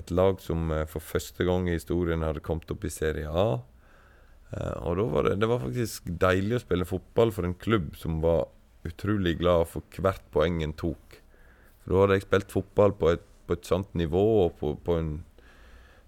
Et 0.00 0.12
lag 0.16 0.40
som 0.42 0.70
eh, 0.74 0.86
for 0.88 1.04
første 1.04 1.44
gang 1.46 1.68
i 1.68 1.76
historien 1.76 2.24
hadde 2.24 2.44
kommet 2.44 2.70
opp 2.72 2.86
i 2.86 2.92
Serie 2.92 3.28
A. 3.28 3.48
Eh, 4.50 4.76
og 4.86 4.98
da 4.98 5.06
var 5.12 5.28
det, 5.28 5.36
det 5.42 5.50
var 5.50 5.62
faktisk 5.62 6.08
deilig 6.22 6.58
å 6.58 6.64
spille 6.64 6.88
fotball 6.88 7.34
for 7.34 7.46
en 7.46 7.58
klubb 7.58 7.92
som 8.00 8.20
var 8.24 8.48
utrolig 8.88 9.36
glad 9.40 9.68
for 9.68 10.00
hvert 10.00 10.24
poeng 10.34 10.62
en 10.64 10.76
tok. 10.76 11.20
For 11.82 11.92
da 11.92 12.04
hadde 12.04 12.18
jeg 12.18 12.26
spilt 12.26 12.54
fotball 12.54 12.96
på 12.96 13.12
et, 13.14 13.26
på 13.46 13.56
et 13.56 13.68
sånt 13.68 13.92
nivå 13.98 14.24
og 14.46 14.56
på, 14.60 14.72
på, 14.86 14.96
en, 15.00 15.12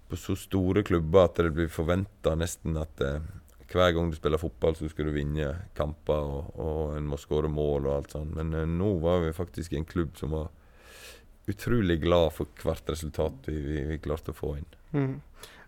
på 0.09 0.19
så 0.19 0.35
store 0.39 0.83
klubber 0.87 1.27
at 1.27 1.39
det 1.39 1.53
blir 1.55 1.71
forventa 1.71 2.35
nesten 2.39 2.79
at 2.81 3.03
eh, 3.05 3.21
hver 3.73 3.93
gang 3.95 4.09
du 4.11 4.17
spiller 4.17 4.41
fotball, 4.41 4.75
så 4.77 4.89
skal 4.89 5.09
du 5.09 5.15
vinne 5.15 5.47
kamper 5.77 6.27
og, 6.35 6.51
og 6.61 6.97
en 6.97 7.07
må 7.09 7.17
skåre 7.17 7.49
mål 7.49 7.87
og 7.87 7.95
alt 7.95 8.17
sånt. 8.17 8.35
Men 8.37 8.53
eh, 8.57 8.69
nå 8.69 8.95
var 9.03 9.23
vi 9.23 9.33
faktisk 9.35 9.73
i 9.73 9.81
en 9.81 9.89
klubb 9.89 10.17
som 10.19 10.35
var 10.35 10.51
utrolig 11.51 11.99
glad 12.03 12.31
for 12.37 12.63
hvert 12.63 12.89
resultat 12.93 13.49
vi, 13.49 13.57
vi, 13.59 13.83
vi 13.91 13.99
klarte 14.03 14.31
å 14.31 14.37
få 14.37 14.55
inn. 14.59 14.69
Mm. 14.93 15.13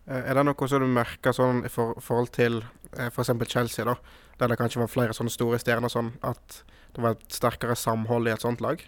Eh, 0.06 0.22
Er 0.22 0.38
det 0.38 0.46
noe 0.48 0.70
som 0.70 0.84
du 0.84 0.88
merker 0.88 1.36
sånn 1.36 1.66
i 1.66 1.72
for, 1.72 1.98
forhold 2.04 2.32
til 2.36 2.62
f.eks. 2.96 3.34
For 3.34 3.52
Chelsea, 3.52 3.88
da, 3.88 3.98
der 4.40 4.52
det 4.52 4.60
kanskje 4.62 4.84
var 4.84 4.92
flere 4.92 5.16
sånne 5.18 5.34
store 5.34 5.60
stjerner, 5.62 5.92
sånn 5.92 6.14
at 6.26 6.62
det 6.96 7.04
var 7.04 7.18
et 7.18 7.36
sterkere 7.36 7.76
samhold 7.76 8.30
i 8.30 8.36
et 8.36 8.44
sånt 8.44 8.64
lag 8.64 8.80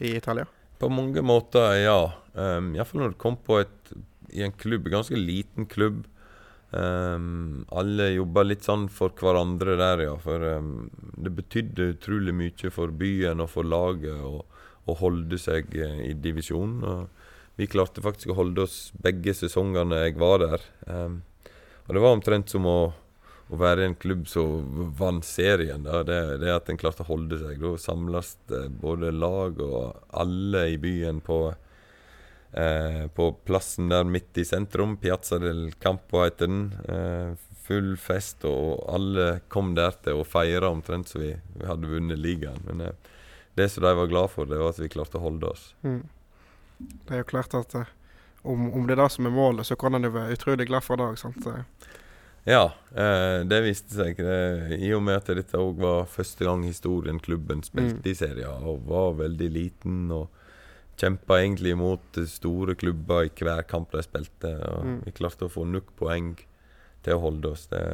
i 0.00 0.14
Italia? 0.16 0.46
På 0.80 0.88
mange 0.90 1.22
måter, 1.22 1.76
ja. 1.82 1.98
Um, 2.32 2.72
Iallfall 2.74 3.04
når 3.04 3.12
du 3.12 3.20
kom 3.20 3.36
på 3.44 3.60
et, 3.60 3.92
i 4.32 4.42
en 4.42 4.54
klubb, 4.56 4.88
ganske 4.90 5.18
liten 5.18 5.68
klubb. 5.70 6.06
Um, 6.72 7.66
alle 7.68 8.14
jobba 8.14 8.46
litt 8.46 8.64
sånn 8.64 8.86
for 8.90 9.12
hverandre 9.20 9.76
der, 9.78 10.06
ja. 10.08 10.16
For 10.22 10.48
um, 10.56 10.88
det 11.20 11.34
betydde 11.36 11.92
utrolig 11.98 12.34
mye 12.34 12.72
for 12.72 12.94
byen 12.96 13.44
og 13.44 13.52
for 13.52 13.68
laget 13.68 14.16
å, 14.16 14.40
å 14.88 14.96
holde 14.98 15.38
seg 15.40 15.74
eh, 15.76 16.00
i 16.10 16.12
divisjonen. 16.14 16.82
Og 16.82 17.60
vi 17.60 17.68
klarte 17.70 18.04
faktisk 18.04 18.32
å 18.32 18.38
holde 18.40 18.66
oss 18.66 18.90
begge 19.04 19.34
sesongene 19.36 20.06
jeg 20.06 20.18
var 20.20 20.42
der. 20.42 20.66
Um, 20.86 21.20
og 21.86 21.94
det 21.94 22.02
var 22.02 22.16
omtrent 22.16 22.52
som 22.52 22.66
å, 22.66 22.78
å 23.52 23.58
være 23.60 23.84
i 23.84 23.90
en 23.90 23.98
klubb 23.98 24.24
som 24.30 24.86
vant 24.98 25.26
serien. 25.26 25.84
Da. 25.84 26.00
Det, 26.06 26.20
det 26.42 26.54
at 26.54 26.70
en 26.72 26.80
klarte 26.80 27.04
å 27.04 27.10
holde 27.10 27.40
seg. 27.42 27.60
Da 27.60 27.74
samles 27.80 28.36
både 28.80 29.12
lag 29.12 29.60
og 29.60 30.16
alle 30.22 30.70
i 30.72 30.80
byen 30.80 31.20
på 31.24 31.44
Eh, 32.52 33.08
på 33.08 33.32
plassen 33.32 33.88
der 33.88 34.04
midt 34.04 34.36
i 34.36 34.44
sentrum, 34.44 34.98
Piazza 35.00 35.38
del 35.40 35.70
Campo 35.80 36.20
heter 36.20 36.50
den. 36.50 36.66
Eh, 36.84 37.32
full 37.62 37.94
fest, 37.96 38.44
og 38.44 38.82
alle 38.92 39.40
kom 39.48 39.72
der 39.78 39.96
til 40.04 40.20
å 40.20 40.26
feire 40.28 40.68
omtrent 40.68 41.08
som 41.08 41.22
vi, 41.22 41.32
vi 41.56 41.68
hadde 41.68 41.88
vunnet 41.88 42.20
ligaen. 42.20 42.60
Men 42.68 42.84
eh, 42.88 43.11
det 43.56 43.68
som 43.70 43.84
de 43.84 43.94
var 43.96 44.06
glad 44.10 44.30
for, 44.30 44.46
det 44.48 44.58
var 44.58 44.70
at 44.72 44.78
vi 44.80 44.88
klarte 44.88 45.18
å 45.18 45.24
holde 45.26 45.50
oss. 45.50 45.74
Mm. 45.84 46.02
Det 47.06 47.14
er 47.14 47.18
jo 47.22 47.28
klart 47.32 47.54
at 47.54 47.74
eh, 47.74 47.90
om, 48.42 48.70
om 48.74 48.86
det 48.86 48.96
er 48.96 49.02
det 49.04 49.10
som 49.14 49.26
er 49.28 49.34
målet, 49.36 49.66
så 49.68 49.76
kan 49.78 49.94
en 49.94 50.02
jo 50.08 50.10
være 50.10 50.34
utrolig 50.38 50.66
glad 50.66 50.82
for 50.82 50.96
det 50.96 51.04
òg, 51.12 51.18
sant. 51.20 51.46
Eh, 51.46 51.88
Ja, 52.44 52.72
eh, 52.98 53.44
det 53.46 53.60
viste 53.62 53.94
seg. 53.94 54.16
Det, 54.18 54.78
I 54.82 54.88
og 54.96 55.02
med 55.06 55.20
at 55.20 55.28
dette 55.30 55.54
òg 55.62 55.76
var 55.78 56.08
første 56.10 56.42
gang 56.48 56.64
historien 56.66 57.20
klubben 57.22 57.60
spilte 57.62 58.00
Mm. 58.02 58.10
i 58.10 58.14
serien, 58.18 58.64
og 58.66 58.80
var 58.88 59.12
veldig 59.20 59.50
liten 59.54 60.10
og 60.10 60.26
kjempa 60.98 61.38
egentlig 61.38 61.76
mot 61.78 62.18
store 62.26 62.74
klubber 62.74 63.28
i 63.28 63.30
hver 63.30 63.62
kamp 63.70 63.92
de 63.92 64.02
spilte. 64.02 64.50
Og 64.72 64.84
Mm. 64.84 65.04
Vi 65.04 65.12
klarte 65.12 65.46
å 65.46 65.50
få 65.54 65.64
nok 65.70 65.94
poeng 65.96 66.34
til 67.04 67.14
å 67.14 67.20
holde 67.20 67.52
oss. 67.52 67.68
Det, 67.70 67.84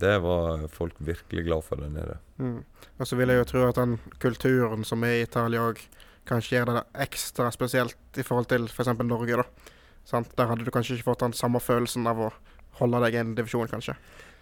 det 0.00 0.16
var 0.24 0.66
folk 0.72 0.96
virkelig 0.98 1.44
glad 1.46 1.64
for 1.64 1.80
der 1.80 1.92
nede. 1.92 2.18
Mm. 2.38 2.58
Og 2.98 3.08
så 3.08 3.16
vil 3.18 3.32
jeg 3.32 3.42
jo 3.42 3.48
tro 3.52 3.64
at 3.68 3.78
den 3.80 3.96
kulturen 4.22 4.84
som 4.84 5.04
er 5.04 5.20
i 5.20 5.24
Italia 5.26 5.64
òg, 5.70 5.80
kanskje 6.26 6.56
gjør 6.56 6.72
det 6.72 6.84
ekstra 7.06 7.52
spesielt 7.54 8.18
i 8.18 8.24
forhold 8.26 8.50
til 8.50 8.66
f.eks. 8.70 8.92
Norge. 9.04 9.42
da. 9.42 9.72
Sant? 10.06 10.32
Der 10.38 10.50
hadde 10.50 10.66
du 10.66 10.72
kanskje 10.74 10.96
ikke 10.96 11.10
fått 11.12 11.24
den 11.24 11.36
samme 11.36 11.62
følelsen 11.62 12.06
av 12.06 12.20
å 12.28 12.32
holde 12.80 13.00
deg 13.06 13.16
i 13.16 13.20
en 13.22 13.34
divisjon, 13.36 13.68
kanskje. 13.70 13.96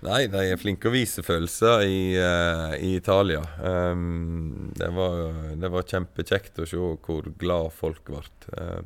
Nei, 0.04 0.26
de 0.28 0.40
er 0.52 0.60
flinke 0.60 0.90
å 0.90 0.92
vise 0.92 1.22
følelser 1.24 1.84
i, 1.88 2.00
uh, 2.18 2.74
i 2.76 2.96
Italia. 2.98 3.40
Um, 3.62 4.72
det, 4.76 4.90
var, 4.92 5.30
det 5.60 5.70
var 5.72 5.86
kjempekjekt 5.88 6.60
å 6.60 6.66
se 6.68 6.76
hvor 6.76 7.30
glad 7.40 7.72
folk 7.72 8.02
ble. 8.10 8.20
Uh, 8.52 8.82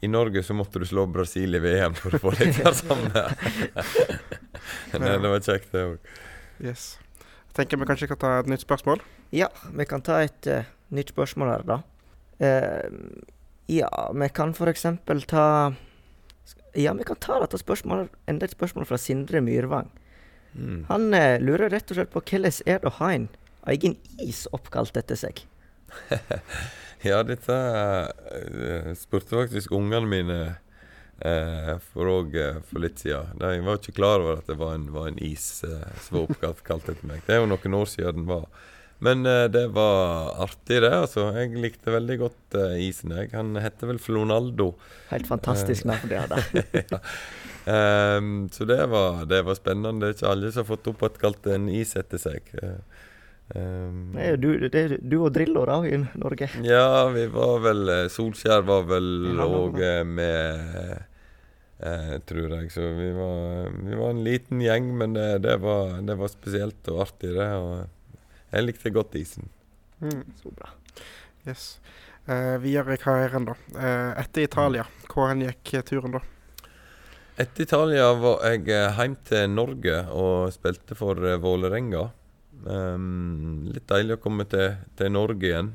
I 0.00 0.08
Norge 0.08 0.42
så 0.42 0.54
måtte 0.56 0.80
du 0.80 0.86
slå 0.88 1.04
Brasil 1.06 1.54
i 1.54 1.60
VM 1.60 1.94
for 1.98 2.16
å 2.16 2.20
få 2.22 2.32
litt 2.38 2.60
av 2.64 2.72
det 2.72 2.78
samme. 2.78 3.24
Nei, 5.02 5.16
det 5.20 5.32
var 5.32 5.42
kjekt, 5.44 5.68
det 5.74 5.82
òg. 5.84 6.12
Yes. 6.64 6.94
Jeg 7.50 7.56
tenker 7.58 7.80
vi 7.82 7.88
kanskje 7.90 8.08
kan 8.08 8.20
ta 8.22 8.30
et 8.38 8.48
nytt 8.48 8.64
spørsmål. 8.64 9.02
Ja, 9.36 9.50
vi 9.76 9.84
kan 9.90 10.04
ta 10.06 10.22
et 10.24 10.48
uh, 10.48 10.64
nytt 10.96 11.12
spørsmål 11.12 11.52
her, 11.52 11.66
da. 11.68 11.78
Uh, 12.40 13.20
ja, 13.70 13.90
vi 14.16 14.28
kan 14.34 14.54
eksempel 14.72 15.22
ta 15.28 15.74
Ja, 16.74 16.94
vi 16.94 17.04
kan 17.04 17.16
ta 17.20 17.40
dette 17.42 17.58
spørsmålet, 17.58 18.08
enda 18.26 18.46
et 18.46 18.56
spørsmål 18.56 18.86
fra 18.86 18.98
Sindre 18.98 19.40
Myrvang. 19.44 19.90
Mm. 20.54 20.84
Han 20.88 21.12
uh, 21.12 21.36
lurer 21.42 21.68
rett 21.68 21.90
og 21.90 21.98
slett 22.00 22.14
på 22.14 22.22
hvordan 22.22 22.62
er 22.66 22.80
det 22.80 22.88
å 22.88 22.96
ha 23.02 23.12
en 23.12 23.28
egen 23.68 23.98
is 24.22 24.46
oppkalt 24.56 24.96
etter 24.96 25.18
seg? 25.18 25.44
Ja, 27.06 27.22
dette 27.24 27.54
uh, 27.54 28.90
spurte 28.98 29.38
faktisk 29.38 29.72
ungene 29.72 30.08
mine 30.08 30.40
eh, 31.20 31.72
for 31.92 32.10
òg 32.10 32.36
for 32.68 32.82
litt 32.84 33.00
siden. 33.00 33.38
De 33.40 33.54
var 33.64 33.80
ikke 33.80 33.96
klar 33.96 34.20
over 34.20 34.40
at 34.40 34.50
det 34.50 34.58
var 34.60 34.76
en, 34.76 34.90
var 34.92 35.08
en 35.08 35.22
is 35.24 35.62
eh, 35.64 35.88
som 36.04 36.18
var 36.18 36.28
oppkalt 36.28 36.60
kalt 36.68 36.92
etter 36.92 37.08
meg. 37.08 37.24
Det 37.26 37.36
er 37.36 37.42
jo 37.42 37.48
noen 37.50 37.80
år 37.80 37.88
siden 37.88 38.22
den 38.22 38.28
var. 38.28 38.46
Men 39.00 39.26
eh, 39.26 39.44
det 39.48 39.66
var 39.72 40.34
artig, 40.44 40.82
det. 40.84 40.92
altså. 40.92 41.30
Jeg 41.36 41.56
likte 41.56 41.92
veldig 41.94 42.16
godt 42.20 42.56
eh, 42.60 42.80
isen. 42.84 43.14
jeg. 43.16 43.32
Han 43.32 43.56
heter 43.56 43.88
vel 43.88 44.00
Flonaldo. 44.02 44.74
Helt 45.08 45.28
fantastisk 45.28 45.88
navn 45.88 46.10
det 46.10 46.20
hadde. 46.20 46.64
ja. 46.92 47.00
Ehm, 47.70 48.48
så 48.52 48.64
det 48.68 48.82
var, 48.92 49.24
det 49.28 49.40
var 49.48 49.56
spennende. 49.56 50.04
Det 50.04 50.10
er 50.10 50.18
ikke 50.18 50.34
alle 50.34 50.52
som 50.52 50.64
har 50.64 50.68
fått 50.74 50.92
oppkalt 50.92 51.48
en 51.48 51.70
is 51.72 51.94
etter 51.96 52.20
seg. 52.20 52.52
Eh, 52.60 52.76
ehm, 53.54 54.00
Det 54.14 54.26
er 54.26 54.40
du, 54.40 54.48
det 54.66 54.80
er 54.80 54.96
du 55.00 55.16
og 55.20 55.30
Drillo 55.34 55.64
da 55.68 55.78
i 55.88 55.98
Norge. 56.20 56.50
ja, 56.66 57.08
vi 57.14 57.26
var 57.34 57.62
vel 57.66 57.94
eh, 57.94 58.08
Solskjær 58.12 58.66
var 58.68 58.88
vel 58.90 59.40
òg 59.44 59.80
med, 60.08 61.06
eh, 61.80 62.16
tror 62.30 62.56
jeg. 62.58 62.72
Så 62.74 62.90
vi 62.98 63.10
var, 63.16 63.70
vi 63.76 64.02
var 64.02 64.14
en 64.14 64.24
liten 64.26 64.60
gjeng, 64.64 64.92
men 64.98 65.16
det, 65.18 65.30
det, 65.46 65.56
var, 65.64 65.98
det 66.06 66.18
var 66.20 66.32
spesielt 66.32 66.92
og 66.92 67.06
artig, 67.06 67.34
det. 67.38 67.50
Og 67.60 68.20
jeg 68.50 68.66
likte 68.66 68.94
godt 68.94 69.16
isen. 69.20 69.50
Mm. 70.00 70.24
Så 70.42 70.52
bra. 70.54 70.72
Yes. 71.46 71.78
Uh, 72.28 72.58
videre 72.62 72.94
i 72.94 73.00
karrieren, 73.00 73.46
da. 73.48 73.56
Uh, 73.74 74.12
etter 74.20 74.44
Italia, 74.44 74.84
hvor 75.10 75.30
hen 75.30 75.42
gikk 75.46 75.74
eh, 75.74 75.84
turen 75.86 76.14
da? 76.14 76.20
Etter 77.40 77.64
Italia 77.64 78.10
var 78.20 78.42
jeg 78.44 78.66
eh, 78.68 78.98
hjem 78.98 79.14
til 79.24 79.46
Norge 79.54 80.02
og 80.12 80.50
spilte 80.52 80.96
for 80.98 81.16
uh, 81.24 81.38
Vålerenga. 81.40 82.10
Ehm, 82.68 83.70
litt 83.72 83.86
deilig 83.88 84.18
å 84.18 84.22
komme 84.22 84.46
til, 84.50 84.74
til 84.98 85.12
Norge 85.14 85.48
igjen. 85.48 85.72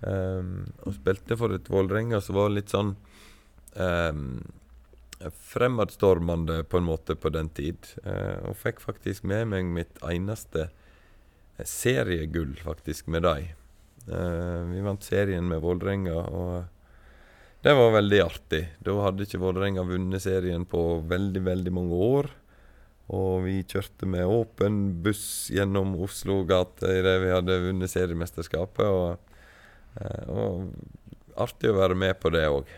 Um, 0.00 0.70
og 0.88 0.94
spilte 0.96 1.36
for 1.36 1.52
et 1.52 1.66
Vålerenga 1.68 2.22
som 2.24 2.38
var 2.38 2.48
litt 2.48 2.72
sånn 2.72 2.94
um, 3.76 4.38
fremadstormende 5.44 6.62
på 6.64 6.80
en 6.80 6.86
måte 6.88 7.16
på 7.20 7.32
den 7.34 7.50
tid. 7.52 7.90
Uh, 8.06 8.48
og 8.48 8.56
fikk 8.60 8.80
faktisk 8.80 9.26
med 9.28 9.50
meg 9.52 9.68
mitt 9.68 10.00
eneste 10.00 10.70
eh, 10.70 11.66
seriegull 11.68 12.54
faktisk 12.62 13.10
med 13.12 13.26
dem. 13.28 13.50
Uh, 14.08 14.64
vi 14.72 14.80
vant 14.84 15.04
serien 15.04 15.44
med 15.44 15.60
Vålerenga, 15.60 16.16
og 16.16 17.60
det 17.60 17.76
var 17.76 17.92
veldig 17.98 18.20
artig. 18.24 18.62
Da 18.80 18.96
hadde 19.04 19.28
ikke 19.28 19.42
Vålerenga 19.42 19.84
vunnet 19.84 20.24
serien 20.24 20.64
på 20.64 20.84
veldig, 21.04 21.44
veldig 21.44 21.76
mange 21.76 22.04
år. 22.08 22.32
Og 23.10 23.42
vi 23.42 23.56
kjørte 23.66 24.06
med 24.06 24.28
åpen 24.30 24.76
buss 25.02 25.50
gjennom 25.50 25.96
Oslo 26.04 26.44
gate 26.46 26.86
idet 27.00 27.16
vi 27.24 27.32
hadde 27.34 27.58
vunnet 27.64 27.90
seriemesterskapet. 27.90 28.86
Og, 28.86 29.18
eh, 29.98 30.30
og 30.30 31.40
artig 31.40 31.72
å 31.72 31.78
være 31.80 31.98
med 31.98 32.20
på 32.22 32.30
det 32.30 32.44
òg. 32.46 32.70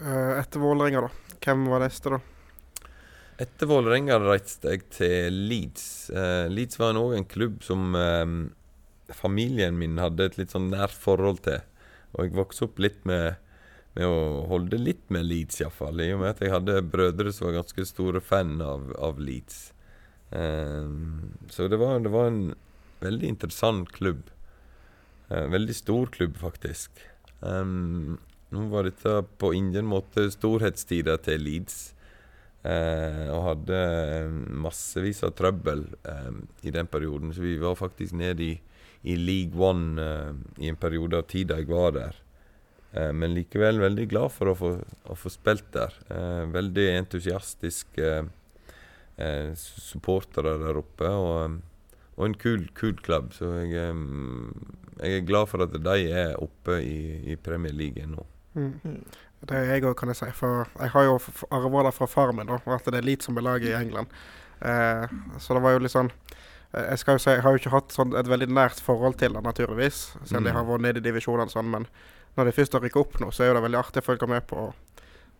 Eh, 0.00 0.32
etter 0.40 0.62
Vålerenga, 0.62 1.04
da. 1.04 1.36
Hvem 1.44 1.68
var 1.68 1.84
neste, 1.84 2.16
da? 2.16 2.20
Etter 3.44 3.68
Vålerenga 3.68 4.16
reiste 4.24 4.72
jeg 4.72 4.86
til 4.96 5.40
Leeds. 5.50 5.86
Eh, 6.16 6.46
Leeds 6.48 6.80
var 6.80 6.96
òg 6.96 7.18
en 7.18 7.28
klubb 7.28 7.60
som 7.64 7.92
familien 9.12 9.76
min 9.78 10.00
hadde 10.02 10.24
et 10.24 10.38
litt 10.40 10.54
sånn 10.54 10.72
nært 10.72 10.96
forhold 10.96 11.44
til. 11.44 11.60
Og 12.16 12.24
jeg 12.24 12.38
vokste 12.38 12.64
opp 12.66 12.80
litt 12.80 13.04
med, 13.04 13.36
med 13.96 14.06
å 14.08 14.44
holde 14.50 14.78
litt 14.80 15.08
med 15.12 15.26
Leeds, 15.26 15.62
iallfall. 15.62 16.00
I 16.04 16.12
og 16.14 16.22
med 16.22 16.34
at 16.34 16.44
jeg 16.44 16.52
hadde 16.52 16.84
brødre 16.92 17.32
som 17.32 17.48
var 17.48 17.62
ganske 17.62 17.88
store 17.88 18.22
fan 18.24 18.58
av, 18.64 18.90
av 19.00 19.20
Leeds. 19.22 19.70
Um, 20.30 21.36
så 21.52 21.68
det 21.70 21.80
var, 21.80 21.98
det 22.04 22.12
var 22.12 22.30
en 22.30 22.40
veldig 23.00 23.34
interessant 23.34 23.92
klubb. 23.96 24.26
En 25.32 25.50
veldig 25.50 25.74
stor 25.74 26.12
klubb, 26.14 26.36
faktisk. 26.38 27.02
Um, 27.40 28.18
nå 28.54 28.68
var 28.70 28.86
dette 28.86 29.20
på 29.40 29.52
ingen 29.56 29.88
måte 29.90 30.28
storhetstida 30.30 31.16
til 31.24 31.42
Leeds. 31.48 31.78
Eh, 32.66 33.26
og 33.30 33.44
hadde 33.44 33.76
eh, 33.78 34.36
massevis 34.64 35.20
av 35.26 35.36
trøbbel 35.38 35.84
eh, 36.02 36.38
i 36.66 36.72
den 36.74 36.88
perioden. 36.90 37.30
Så 37.34 37.44
vi 37.44 37.54
var 37.62 37.78
faktisk 37.78 38.16
nede 38.18 38.42
i, 38.42 38.54
i 39.06 39.14
League 39.20 39.54
One 39.62 40.02
eh, 40.02 40.32
i 40.64 40.70
en 40.72 40.78
periode 40.80 41.20
av 41.20 41.28
tida 41.30 41.60
jeg 41.60 41.70
var 41.70 41.94
der. 41.94 42.18
Eh, 42.92 43.12
men 43.12 43.34
likevel 43.34 43.80
veldig 43.82 44.06
glad 44.08 44.32
for 44.32 44.52
å 44.52 44.56
få, 44.56 44.70
å 45.10 45.16
få 45.18 45.32
spilt 45.32 45.70
der. 45.74 45.94
Eh, 46.10 46.44
veldig 46.54 46.86
entusiastiske 47.00 48.10
eh, 49.16 49.50
supportere 49.56 50.56
der 50.62 50.78
oppe. 50.80 51.10
Og, 51.10 51.58
og 52.16 52.24
en 52.28 52.34
kul, 52.40 52.68
kul 52.78 52.96
klubb. 53.04 53.32
Så 53.36 53.50
jeg, 53.66 53.70
jeg 55.02 55.18
er 55.20 55.26
glad 55.28 55.50
for 55.52 55.66
at 55.66 55.76
de 55.76 55.96
er 56.08 56.36
oppe 56.42 56.80
i, 56.82 56.98
i 57.32 57.36
Premier 57.36 57.74
League 57.76 58.06
nå. 58.10 58.24
Mm. 58.56 58.72
Mm. 58.84 59.00
Det 59.46 59.52
er 59.58 59.66
jeg 59.74 59.84
òg, 59.84 59.94
kan 60.00 60.08
jeg 60.10 60.16
si. 60.22 60.30
For 60.38 60.64
jeg 60.80 60.90
har 60.94 61.04
jo 61.10 61.18
arva 61.54 61.82
det 61.86 61.92
fra 61.94 62.08
faren 62.08 62.38
min, 62.40 62.48
da, 62.48 62.56
og 62.64 62.72
at 62.78 62.86
det 62.88 63.02
er 63.02 63.04
Leeds 63.06 63.28
som 63.28 63.36
er 63.36 63.44
laget 63.44 63.68
i 63.68 63.76
England. 63.76 64.08
Eh, 64.64 65.04
så 65.44 65.52
det 65.54 65.60
var 65.66 65.74
jo 65.76 65.82
litt 65.84 65.92
sånn 65.92 66.08
Jeg 66.72 66.98
skal 66.98 67.14
jo 67.16 67.20
si, 67.22 67.30
jeg 67.30 67.42
har 67.44 67.52
jo 67.54 67.60
ikke 67.60 67.70
hatt 67.72 67.92
sånn 67.94 68.14
et 68.18 68.28
veldig 68.28 68.48
nært 68.52 68.80
forhold 68.84 69.14
til 69.20 69.32
det, 69.36 69.42
naturligvis, 69.44 69.98
siden 70.26 70.44
de 70.44 70.50
Mm. 70.50 70.56
har 70.56 70.64
vært 70.66 70.82
nede 70.84 71.00
i 71.00 71.04
divisjonene 71.04 71.48
sånn, 71.52 71.68
men 71.72 71.84
når 72.36 72.48
de 72.48 72.56
først 72.56 72.76
har 72.76 72.84
rykket 72.84 73.02
opp 73.02 73.20
nå, 73.22 73.30
så 73.32 73.44
er 73.44 73.50
jo 73.50 73.56
det 73.58 73.64
veldig 73.66 73.80
artig 73.80 74.02
å 74.02 74.06
følge 74.06 74.28
med 74.30 74.46
på. 74.50 74.66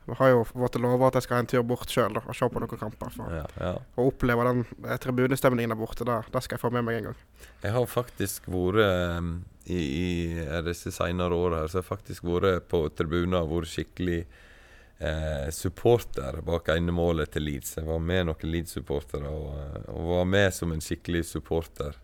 Vi 0.06 0.14
har 0.20 0.30
jo 0.30 0.44
fått 0.46 0.78
love 0.78 1.08
at 1.08 1.16
jeg 1.18 1.26
skal 1.26 1.34
ha 1.34 1.42
en 1.42 1.48
tur 1.50 1.64
bort 1.66 1.90
sjøl 1.90 2.14
og 2.20 2.30
se 2.38 2.46
på 2.46 2.62
noen 2.62 2.78
kamper. 2.78 3.10
For 3.10 3.32
Ja, 3.34 3.44
ja. 3.58 3.72
å 3.98 4.06
oppleve 4.06 4.46
den 4.46 4.62
eh, 4.86 4.98
tribunestemningen 5.02 5.74
der 5.74 5.80
borte, 5.80 6.06
det, 6.06 6.20
det 6.32 6.42
skal 6.44 6.56
jeg 6.56 6.62
få 6.62 6.70
med 6.76 6.86
meg 6.86 7.00
en 7.00 7.08
gang. 7.10 7.20
Jeg 7.64 7.74
har 7.74 7.88
faktisk 7.90 8.46
vært 8.52 9.18
um, 9.18 9.32
i, 9.66 9.80
i 9.82 10.62
disse 10.68 10.94
senere 10.94 11.34
åra 11.34 11.64
her, 11.64 11.72
så 11.72 11.80
har 11.80 11.84
jeg 11.84 11.90
faktisk 11.90 12.28
vært 12.28 12.68
på 12.70 12.84
tribuner 12.94 13.42
og 13.42 13.56
vært 13.56 13.72
skikkelig 13.72 14.20
eh, 14.22 15.50
supporter 15.50 16.38
bak 16.46 16.70
enemålet 16.76 17.34
til 17.34 17.48
Leeds. 17.48 17.76
Jeg 17.80 17.88
var 17.90 17.98
med 17.98 18.28
noen 18.30 18.52
Leeds-supportere 18.54 19.32
og, 19.32 19.52
eh, 19.58 19.88
og 19.90 20.10
var 20.12 20.30
med 20.36 20.54
som 20.54 20.72
en 20.72 20.86
skikkelig 20.86 21.26
supporter. 21.34 21.98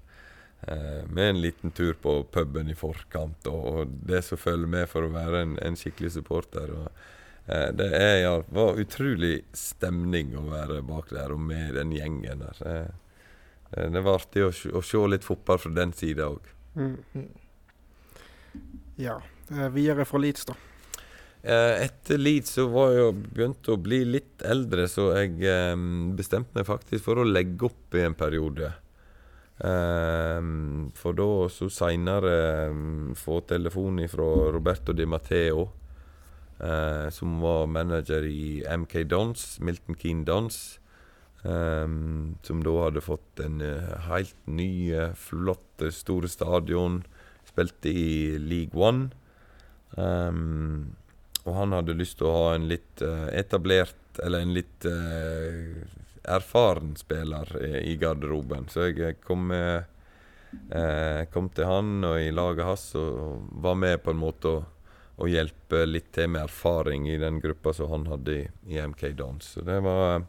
Eh, 0.66 1.06
med 1.08 1.30
en 1.30 1.40
liten 1.40 1.70
tur 1.70 1.92
på 1.92 2.22
puben 2.24 2.70
i 2.70 2.74
forkant 2.74 3.48
og, 3.50 3.62
og 3.66 3.94
det 4.06 4.20
som 4.22 4.38
følger 4.38 4.70
med 4.70 4.86
for 4.86 5.02
å 5.02 5.10
være 5.10 5.40
en, 5.42 5.56
en 5.58 5.78
skikkelig 5.78 6.12
supporter. 6.14 6.70
Og, 6.70 7.00
eh, 7.50 7.68
det 7.74 7.88
er, 7.98 8.14
ja, 8.22 8.34
var 8.54 8.78
utrolig 8.78 9.40
stemning 9.58 10.36
å 10.38 10.44
være 10.46 10.84
bak 10.86 11.10
der 11.10 11.34
og 11.34 11.42
med 11.42 11.74
den 11.74 11.94
gjengen 11.96 12.44
der. 12.44 12.60
Eh, 12.62 13.24
eh, 13.72 13.88
det 13.90 14.04
var 14.06 14.20
artig 14.20 14.44
å, 14.46 14.52
å 14.78 14.84
se 14.86 15.00
litt 15.10 15.26
fotball 15.26 15.58
fra 15.64 15.72
den 15.80 15.94
sida 15.98 16.30
òg. 16.30 16.46
Mm. 16.78 16.94
Mm. 17.16 18.60
Ja. 19.02 19.18
Eh, 19.50 19.66
videre 19.74 20.06
fra 20.06 20.22
Leeds, 20.22 20.46
da. 20.52 20.54
Eh, 21.42 21.88
etter 21.88 22.22
Leeds 22.22 22.54
så 22.54 22.68
var 22.70 22.94
jeg 22.94 23.18
begynt 23.32 23.66
å 23.66 23.80
bli 23.82 24.04
litt 24.06 24.46
eldre, 24.46 24.86
så 24.86 25.10
jeg 25.18 25.74
bestemte 26.14 26.54
meg 26.54 26.70
faktisk 26.70 27.08
for 27.08 27.18
å 27.18 27.26
legge 27.26 27.66
opp 27.66 27.98
i 27.98 28.06
en 28.06 28.14
periode. 28.14 28.70
Eh, 29.62 30.42
for 30.98 31.14
da 31.14 31.28
så 31.52 31.68
seinere 31.70 32.34
eh, 32.66 33.14
få 33.14 33.40
telefon 33.46 34.00
fra 34.10 34.28
Roberto 34.54 34.92
Di 34.92 35.06
Matteo, 35.06 35.68
eh, 36.58 37.08
som 37.14 37.40
var 37.40 37.70
manager 37.70 38.26
i 38.26 38.64
MK 38.66 39.04
Dons, 39.06 39.60
Milton 39.60 39.98
Keen 39.98 40.24
Dons. 40.24 40.78
Um, 41.42 42.36
som 42.46 42.60
da 42.62 42.70
hadde 42.84 43.00
fått 43.02 43.40
en 43.42 43.56
uh, 43.66 43.96
helt 44.06 44.36
ny, 44.46 44.94
uh, 44.94 45.08
flott, 45.18 45.82
store 45.90 46.30
stadion. 46.30 47.00
Spilte 47.48 47.90
i 47.90 48.38
League 48.38 48.78
One. 48.78 49.10
Um, 49.98 50.94
og 51.42 51.56
han 51.56 51.74
hadde 51.74 51.98
lyst 51.98 52.20
til 52.20 52.30
å 52.30 52.36
ha 52.36 52.52
en 52.54 52.68
litt 52.70 53.02
uh, 53.02 53.26
etablert, 53.34 53.98
eller 54.22 54.44
en 54.44 54.54
litt 54.54 54.86
erfaren 56.24 56.94
spiller 56.96 57.48
i, 57.62 57.96
garderoben. 58.00 58.68
Så 58.70 58.90
jeg 58.90 59.18
kom, 59.24 59.48
med, 59.50 59.88
kom 61.32 61.48
til 61.54 61.66
han 61.66 62.04
og 62.06 62.20
i 62.20 62.30
laget 62.34 62.68
hans 62.68 62.86
og 63.00 63.48
var 63.64 63.78
med 63.78 64.02
på 64.04 64.14
en 64.14 64.20
måte 64.22 64.52
å, 64.52 64.62
å 65.22 65.28
hjelpe 65.30 65.82
litt 65.88 66.12
til 66.14 66.30
med 66.32 66.46
erfaring 66.46 67.08
i 67.10 67.18
den 67.20 67.40
gruppa 67.42 67.74
som 67.76 67.90
han 67.92 68.06
hadde 68.12 68.38
i, 68.38 68.46
i 68.74 68.80
MK 68.86 69.08
Dons. 69.18 69.54
Så 69.56 69.66
det 69.66 69.80
var 69.84 70.22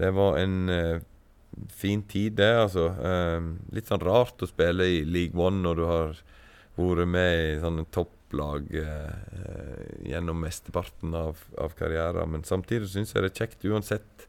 det 0.00 0.10
var 0.10 0.38
en 0.38 0.68
eh, 0.68 1.00
fin 1.68 2.02
tid, 2.02 2.32
det. 2.32 2.52
altså. 2.62 2.86
Eh, 2.88 3.48
litt 3.76 3.90
sånn 3.90 4.04
rart 4.04 4.40
å 4.40 4.48
spille 4.48 4.86
i 4.88 5.02
League 5.04 5.36
One 5.36 5.60
når 5.66 5.80
du 5.80 5.84
har 5.88 6.14
vært 6.80 7.10
med 7.12 7.34
i 7.36 7.58
sånne 7.60 7.84
topplag 7.92 8.70
eh, 8.80 10.06
gjennom 10.08 10.40
mesteparten 10.40 11.12
av, 11.18 11.42
av 11.60 11.76
karrieren. 11.76 12.32
Men 12.32 12.46
samtidig 12.48 12.88
syns 12.88 13.12
jeg 13.12 13.26
det 13.26 13.32
er 13.34 13.42
kjekt 13.42 13.68
uansett 13.68 14.26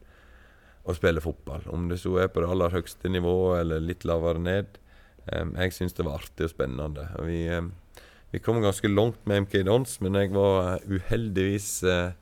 å 0.84 0.96
spille 0.98 1.22
fotball. 1.22 1.66
Om 1.70 1.90
det 1.92 2.00
så 2.02 2.16
er 2.24 2.32
på 2.32 2.42
det 2.42 2.50
aller 2.52 2.74
høyeste 2.74 3.12
nivået 3.12 3.62
eller 3.62 3.84
litt 3.86 4.06
lavere 4.08 4.42
ned. 4.42 4.80
Jeg 5.30 5.76
syns 5.76 5.96
det 5.98 6.06
var 6.08 6.22
artig 6.22 6.48
og 6.48 6.54
spennende. 6.54 7.06
Vi, 7.28 7.44
vi 8.34 8.42
kom 8.42 8.62
ganske 8.64 8.90
langt 8.90 9.22
med 9.30 9.46
MK 9.46 9.60
Dons, 9.68 10.00
men 10.02 10.18
jeg 10.18 10.34
var 10.34 10.82
uheldigvis 10.90 11.70
uh, 11.86 12.14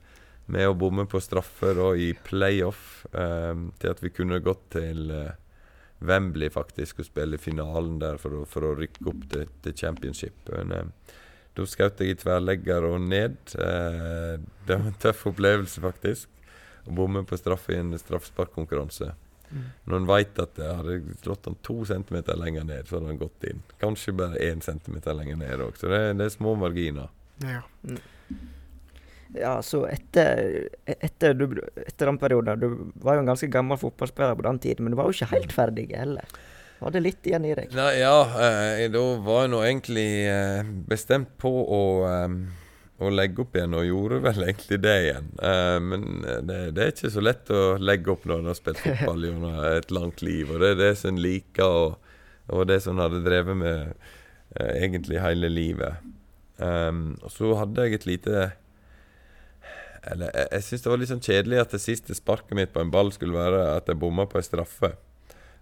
med 0.50 0.68
å 0.68 0.76
bomme 0.76 1.06
på 1.08 1.22
straffer 1.22 1.78
og 1.80 2.00
i 2.00 2.10
playoff 2.26 3.04
til 3.10 3.92
at 3.92 4.02
vi 4.02 4.10
kunne 4.12 4.42
gått 4.44 4.66
til 4.74 5.12
uh, 5.14 5.30
Wembley 6.04 6.50
faktisk 6.52 7.00
og 7.00 7.08
spille 7.08 7.40
finalen 7.40 7.98
der 8.02 8.18
for 8.20 8.40
å, 8.40 8.44
for 8.48 8.66
å 8.66 8.74
rykke 8.76 9.06
opp 9.08 9.24
til, 9.32 9.48
til 9.64 9.76
championship. 9.78 10.50
Men, 10.50 10.92
da 11.56 11.66
skjøt 11.66 12.00
jeg 12.00 12.14
i 12.14 12.18
tverrlegger 12.18 12.84
og 12.86 13.00
ned. 13.02 13.34
Det 13.52 14.70
var 14.70 14.84
en 14.86 15.00
tøff 15.02 15.24
opplevelse, 15.32 15.82
faktisk. 15.82 16.28
Å 16.86 16.94
bomme 16.94 17.24
på 17.28 17.38
straffe 17.38 17.74
i 17.74 17.80
en 17.80 17.92
straffesparkkonkurranse. 17.98 19.12
Mm. 19.50 19.64
Når 19.84 19.96
en 19.96 20.06
veit 20.06 20.38
at 20.38 20.54
det 20.58 20.68
hadde 20.68 21.00
slått 21.24 21.48
han 21.48 21.58
to 21.66 21.80
centimeter 21.88 22.38
lenger 22.38 22.64
ned, 22.68 22.86
så 22.86 22.98
hadde 22.98 23.10
han 23.10 23.20
gått 23.20 23.48
inn. 23.50 23.64
Kanskje 23.82 24.14
bare 24.20 24.38
én 24.46 24.62
centimeter 24.62 25.16
lenger 25.16 25.40
ned 25.40 25.64
òg. 25.66 25.80
Så 25.80 25.90
det, 25.90 26.00
det, 26.20 26.28
er 26.28 26.36
små 26.36 26.54
marginer. 26.60 27.10
Ja. 27.42 27.64
Mm. 27.82 27.98
Ja, 29.34 29.56
så 29.62 29.84
etter, 29.86 30.68
etter, 30.86 31.34
du, 31.38 31.60
etter, 31.86 32.08
den 32.08 32.18
perioden 32.18 32.58
Du 32.58 32.70
var 32.98 33.14
jo 33.14 33.22
en 33.22 33.28
ganske 33.30 33.46
gammel 33.46 33.78
fotballspiller 33.78 34.34
på 34.34 34.46
den 34.46 34.58
tiden, 34.58 34.84
men 34.84 34.94
du 34.94 34.98
var 34.98 35.06
jo 35.06 35.14
ikke 35.14 35.36
helt 35.36 35.54
ferdig 35.54 35.86
heller. 35.94 36.26
Du 36.78 36.86
hadde 36.88 37.02
litt 37.04 37.26
igjen 37.28 37.44
i 37.46 37.52
deg? 37.54 37.74
Nei, 37.76 37.92
ja, 38.00 38.16
eh, 38.40 38.86
da 38.90 39.04
var 39.22 39.44
jeg 39.44 39.52
nå 39.52 39.60
egentlig 39.66 40.08
eh, 40.32 40.72
bestemt 40.88 41.36
på 41.38 41.52
å, 41.62 41.82
eh, 42.08 42.28
å, 43.00 43.10
legge 43.12 43.44
opp 43.44 43.56
igjen, 43.56 43.74
og 43.76 43.88
gjorde 43.88 44.20
vel 44.26 44.44
egentlig 44.44 44.78
det 44.84 44.94
igjen. 45.06 45.32
Eh, 45.50 45.78
men 45.84 46.06
eh, 46.20 46.38
det, 46.46 46.60
det, 46.76 46.84
er 46.84 46.94
ikke 46.94 47.12
så 47.16 47.24
lett 47.24 47.52
å 47.54 47.64
legge 47.80 48.14
opp 48.14 48.28
når 48.28 48.42
en 48.42 48.52
har 48.52 48.58
spilt 48.58 48.82
fotball 48.84 49.26
gjennom 49.26 49.60
et 49.72 49.92
langt 49.94 50.24
liv. 50.26 50.50
Og 50.50 50.62
det 50.62 50.74
er 50.74 50.80
det 50.80 50.94
som 51.00 51.14
en 51.14 51.22
liker, 51.24 51.76
og, 51.82 52.16
og 52.54 52.70
det 52.70 52.80
som 52.84 52.96
en 52.96 53.04
hadde 53.06 53.24
drevet 53.26 53.60
med 53.60 53.92
eh, 53.92 54.72
egentlig 54.84 55.20
hele 55.22 55.52
livet. 55.52 56.08
Um, 56.60 57.14
og 57.24 57.32
så 57.32 57.54
hadde 57.56 57.86
jeg 57.86 57.96
et 57.96 58.04
lite 58.04 58.40
eller 60.04 60.28
jeg, 60.34 60.48
jeg 60.52 60.64
syns 60.66 60.82
det 60.84 60.90
var 60.90 61.00
litt 61.00 61.10
sånn 61.10 61.22
kjedelig 61.24 61.60
at 61.62 61.72
det 61.72 61.80
siste 61.80 62.16
sparket 62.16 62.52
mitt 62.56 62.72
på 62.74 62.82
en 62.82 62.92
ball 62.92 63.08
skulle 63.14 63.36
være 63.36 63.62
at 63.78 63.88
jeg 63.88 64.00
bomma 64.00 64.26
på 64.28 64.40
ei 64.40 64.44
straffe. 64.44 64.92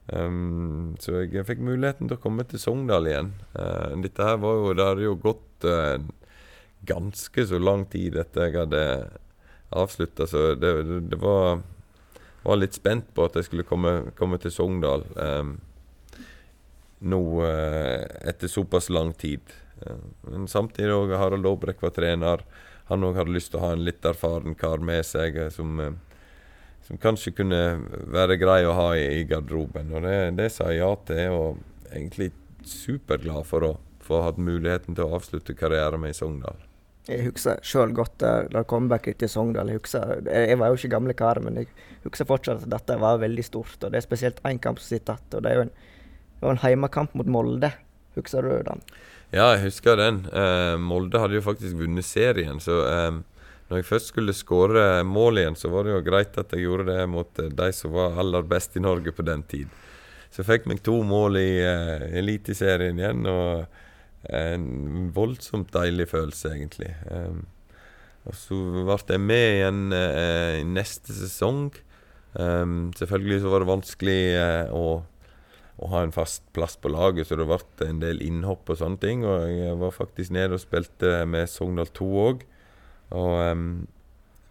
Um, 0.09 0.94
så 1.03 1.24
jeg 1.27 1.44
fikk 1.44 1.61
muligheten 1.61 2.09
til 2.09 2.16
å 2.16 2.22
komme 2.22 2.46
til 2.48 2.61
Sogndal 2.62 3.11
igjen. 3.11 3.33
Uh, 3.53 3.92
dette 4.01 4.24
her 4.24 4.38
var 4.40 4.57
jo 4.57 4.70
Det 4.72 4.87
hadde 4.87 5.05
jo 5.05 5.16
gått 5.20 5.66
uh, 5.68 5.98
ganske 6.88 7.46
så 7.46 7.61
lang 7.62 7.87
tid 7.92 8.16
etter 8.20 8.48
jeg 8.48 8.59
hadde 8.59 8.83
avslutta, 9.68 10.27
så 10.27 10.55
det, 10.57 10.72
det, 11.12 11.18
var, 11.20 11.61
var 12.42 12.61
litt 12.61 12.77
spent 12.79 13.11
på 13.14 13.27
at 13.29 13.37
jeg 13.37 13.51
skulle 13.51 13.68
komme, 13.68 14.14
komme 14.16 14.40
til 14.40 14.55
Sogndal 14.55 15.05
um, 15.14 15.59
nå 17.05 17.20
uh, 17.44 18.07
etter 18.27 18.51
såpass 18.51 18.88
lang 18.90 19.12
tid. 19.14 19.44
men 20.27 20.48
samtidig 20.51 20.90
òg 20.90 21.12
Harald 21.14 21.46
Aabrek 21.46 21.85
var 21.85 21.92
trener 21.94 22.42
han 22.88 23.05
òg 23.05 23.18
hadde 23.20 23.35
lyst 23.35 23.53
til 23.53 23.61
å 23.61 23.66
ha 23.66 23.74
en 23.77 23.85
litt 23.85 24.07
erfaren 24.09 24.57
kar 24.59 24.81
med 24.85 25.05
seg 25.07 25.37
eh, 25.37 25.51
som, 25.53 25.81
eh, 25.81 25.96
som 26.87 27.01
kanskje 27.01 27.35
kunne 27.37 27.61
være 28.14 28.38
grei 28.40 28.62
å 28.64 28.77
ha 28.77 28.88
i, 28.96 29.05
i 29.20 29.27
garderoben. 29.29 29.92
Og 29.92 30.07
det, 30.07 30.16
det, 30.38 30.48
sa 30.55 30.70
jeg 30.72 30.81
ja 30.81 30.94
til, 31.09 31.37
og 31.37 31.92
egentlig 31.92 32.31
superglad 32.68 33.44
for 33.48 33.66
å 33.66 33.74
få 34.05 34.22
hatt 34.24 34.40
muligheten 34.40 34.96
til 34.96 35.05
å 35.05 35.18
avslutte 35.18 35.57
karrieren 35.57 36.01
min 36.01 36.14
i 36.14 36.16
Sogndal. 36.16 36.67
Jeg 37.08 37.24
husker 37.24 37.60
sjøl 37.64 37.94
godt 37.96 38.18
der, 38.20 38.48
da 38.52 38.62
comebacket 38.68 39.16
til 39.22 39.30
Sogndal. 39.32 39.70
Jeg, 39.72 39.80
husker, 39.80 40.18
jeg 40.28 40.58
var 40.60 40.68
jo 40.68 40.76
ikke 40.76 40.92
gamle 40.92 41.14
kar, 41.16 41.40
men 41.40 41.56
jeg 41.62 41.70
husker 42.04 42.28
fortsatt 42.28 42.66
at 42.66 42.72
dette 42.74 42.98
var 43.00 43.22
veldig 43.22 43.44
stort. 43.46 43.78
og 43.80 43.94
Det 43.94 44.02
er 44.02 44.04
spesielt 44.04 44.42
én 44.44 44.60
kamp 44.60 44.82
som 44.82 44.92
sitter 44.92 45.16
igjen. 45.16 45.44
Det 45.44 45.50
er 45.50 45.56
jo 45.56 45.64
en, 45.66 45.72
en 46.52 46.60
heimekamp 46.64 47.16
mot 47.16 47.30
Molde. 47.38 47.72
Husker 48.18 48.44
du 48.44 48.52
den? 48.66 48.84
Ja, 49.32 49.54
jeg 49.54 49.64
husker 49.68 49.96
den. 50.00 50.22
Eh, 50.32 50.76
Molde 50.80 51.20
hadde 51.22 51.38
jo 51.38 51.44
faktisk 51.44 51.80
vunnet 51.80 52.04
serien, 52.08 52.60
så 52.60 52.82
eh, 52.84 53.18
når 53.68 53.82
jeg 53.82 53.88
først 53.88 54.12
skulle 54.12 54.36
skåre 54.36 54.84
mål 55.04 55.42
igjen, 55.42 55.56
så 55.60 55.68
var 55.72 55.84
det 55.84 55.92
jo 55.92 56.04
greit 56.06 56.38
at 56.40 56.52
jeg 56.52 56.64
gjorde 56.64 56.88
det 56.88 57.02
mot 57.12 57.40
eh, 57.42 57.50
de 57.52 57.68
som 57.76 57.92
var 57.92 58.16
aller 58.20 58.46
best 58.48 58.76
i 58.76 58.84
Norge 58.84 59.12
på 59.12 59.24
den 59.24 59.44
tid. 59.48 59.72
Så 60.32 60.42
jeg 60.42 60.48
fikk 60.48 60.68
meg 60.70 60.80
to 60.84 60.96
mål 61.04 61.36
i 61.40 61.50
eh, 61.60 62.08
Eliteserien 62.20 63.00
igjen, 63.00 63.28
og 63.28 63.66
en 64.26 65.12
voldsomt 65.14 65.70
deilig 65.74 66.09
følelse, 66.11 66.50
egentlig. 66.57 66.90
Og 68.28 68.35
så 68.35 68.57
ble 68.74 68.96
jeg 69.14 69.22
med 69.22 69.44
igjen 69.52 69.85
uh, 69.94 70.57
i 70.59 70.64
neste 70.66 71.14
sesong. 71.14 71.68
Selvfølgelig 72.98 73.38
så 73.44 73.52
var 73.52 73.62
det 73.62 73.70
vanskelig 73.70 74.18
uh, 74.37 74.74
å 74.74 74.83
å 75.78 75.90
ha 75.92 76.02
en 76.02 76.14
fast 76.14 76.42
plass 76.57 76.74
på 76.81 76.90
laget, 76.90 77.28
så 77.28 77.37
det 77.38 77.46
ble 77.46 77.87
en 77.87 78.00
del 78.02 78.22
innhopp 78.24 78.70
og 78.72 78.81
sånne 78.81 78.98
ting. 79.02 79.22
Og 79.26 79.46
jeg 79.46 79.76
var 79.78 79.94
faktisk 79.94 80.35
nede 80.35 80.59
og 80.59 80.62
spilte 80.62 81.22
med 81.31 81.50
Sogndal 81.50 81.90
2 81.94 82.09
òg. 82.24 82.42
Og 83.18 83.35
um, 83.38 83.68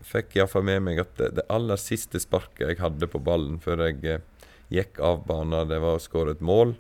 fikk 0.08 0.38
iallfall 0.38 0.65
med 0.69 0.86
meg 0.86 1.01
at 1.03 1.12
det, 1.19 1.34
det, 1.38 1.45
aller 1.53 1.80
siste 1.82 2.21
sparket 2.23 2.71
jeg 2.71 2.80
hadde 2.80 3.10
på 3.12 3.21
ballen 3.21 3.60
før 3.62 3.84
jeg 3.89 3.99
uh, 4.08 4.47
gikk 4.73 5.01
av 5.03 5.25
banen, 5.27 5.67
det 5.67 5.82
var 5.84 5.99
å 5.99 6.03
skåre 6.03 6.38
et 6.38 6.43
mål. 6.43 6.77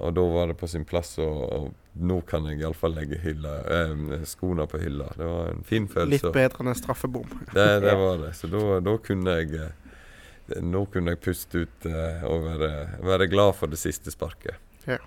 Og 0.00 0.16
da 0.16 0.24
var 0.32 0.50
det 0.50 0.58
på 0.58 0.70
sin 0.70 0.88
plass, 0.88 1.18
å, 1.20 1.28
og 1.28 1.68
nå 1.94 2.18
kan 2.26 2.46
jeg 2.50 2.58
iallfall 2.58 2.96
legge 2.96 3.20
hylla, 3.22 3.54
eh, 3.70 4.24
skoene 4.26 4.66
på 4.70 4.80
hylla. 4.82 5.12
Det 5.16 5.28
var 5.30 5.52
en 5.52 5.64
fin 5.66 5.86
følelse. 5.88 6.26
Litt 6.26 6.34
bedre 6.34 6.64
enn 6.64 6.72
en 6.72 6.78
straffebom. 6.78 7.28
Det, 7.54 7.68
det 7.84 7.94
var 8.00 8.18
det. 8.24 8.32
Så 8.38 8.50
da, 8.50 8.80
da 8.82 8.96
kunne 9.02 9.36
jeg 9.38 9.54
eh, 9.62 10.60
nå 10.60 10.84
kunne 10.92 11.14
jeg 11.14 11.22
puste 11.24 11.64
ut 11.64 11.88
eh, 11.88 12.24
og 12.28 12.44
være, 12.48 12.70
være, 13.04 13.28
glad 13.32 13.54
for 13.60 13.70
det 13.70 13.80
siste 13.80 14.12
sparket. 14.12 14.58
Ja. 14.88 14.98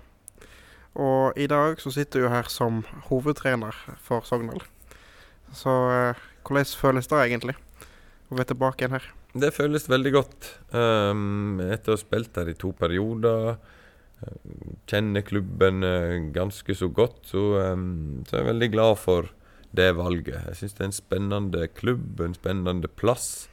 Og 0.98 1.38
i 1.38 1.46
dag 1.50 1.78
så 1.80 1.92
sitter 1.94 2.24
du 2.24 2.32
her 2.32 2.48
som 2.50 2.82
hovedtrener 3.10 3.76
for 4.02 4.26
Sogndal. 4.26 4.64
Så 5.54 5.74
eh, 5.92 6.26
hvordan 6.42 6.74
føles 6.80 7.08
det 7.10 7.22
egentlig 7.22 7.54
å 8.28 8.38
være 8.38 8.52
tilbake 8.52 8.84
igjen 8.84 8.98
her? 8.98 9.08
Det 9.38 9.52
føles 9.54 9.86
veldig 9.88 10.12
godt. 10.14 10.46
Um, 10.72 11.60
etter 11.60 11.92
å 11.92 11.98
ha 11.98 12.00
spilt 12.00 12.38
her 12.40 12.48
i 12.48 12.56
to 12.58 12.72
perioder, 12.76 13.58
kjenner 14.90 15.22
klubben 15.22 15.84
ganske 16.34 16.74
så 16.74 16.88
godt, 16.90 17.20
så, 17.30 17.42
um, 17.72 18.24
så 18.26 18.40
jeg 18.40 18.48
veldig 18.48 18.68
glad 18.72 18.96
for 18.98 19.28
det 19.76 19.92
valget. 19.98 20.40
Jeg 20.48 20.58
syns 20.58 20.74
det 20.74 20.82
er 20.82 20.88
en 20.88 20.96
spennende 20.96 21.68
klubb, 21.76 22.20
en 22.24 22.36
spennende 22.36 22.88
plass. 22.88 23.48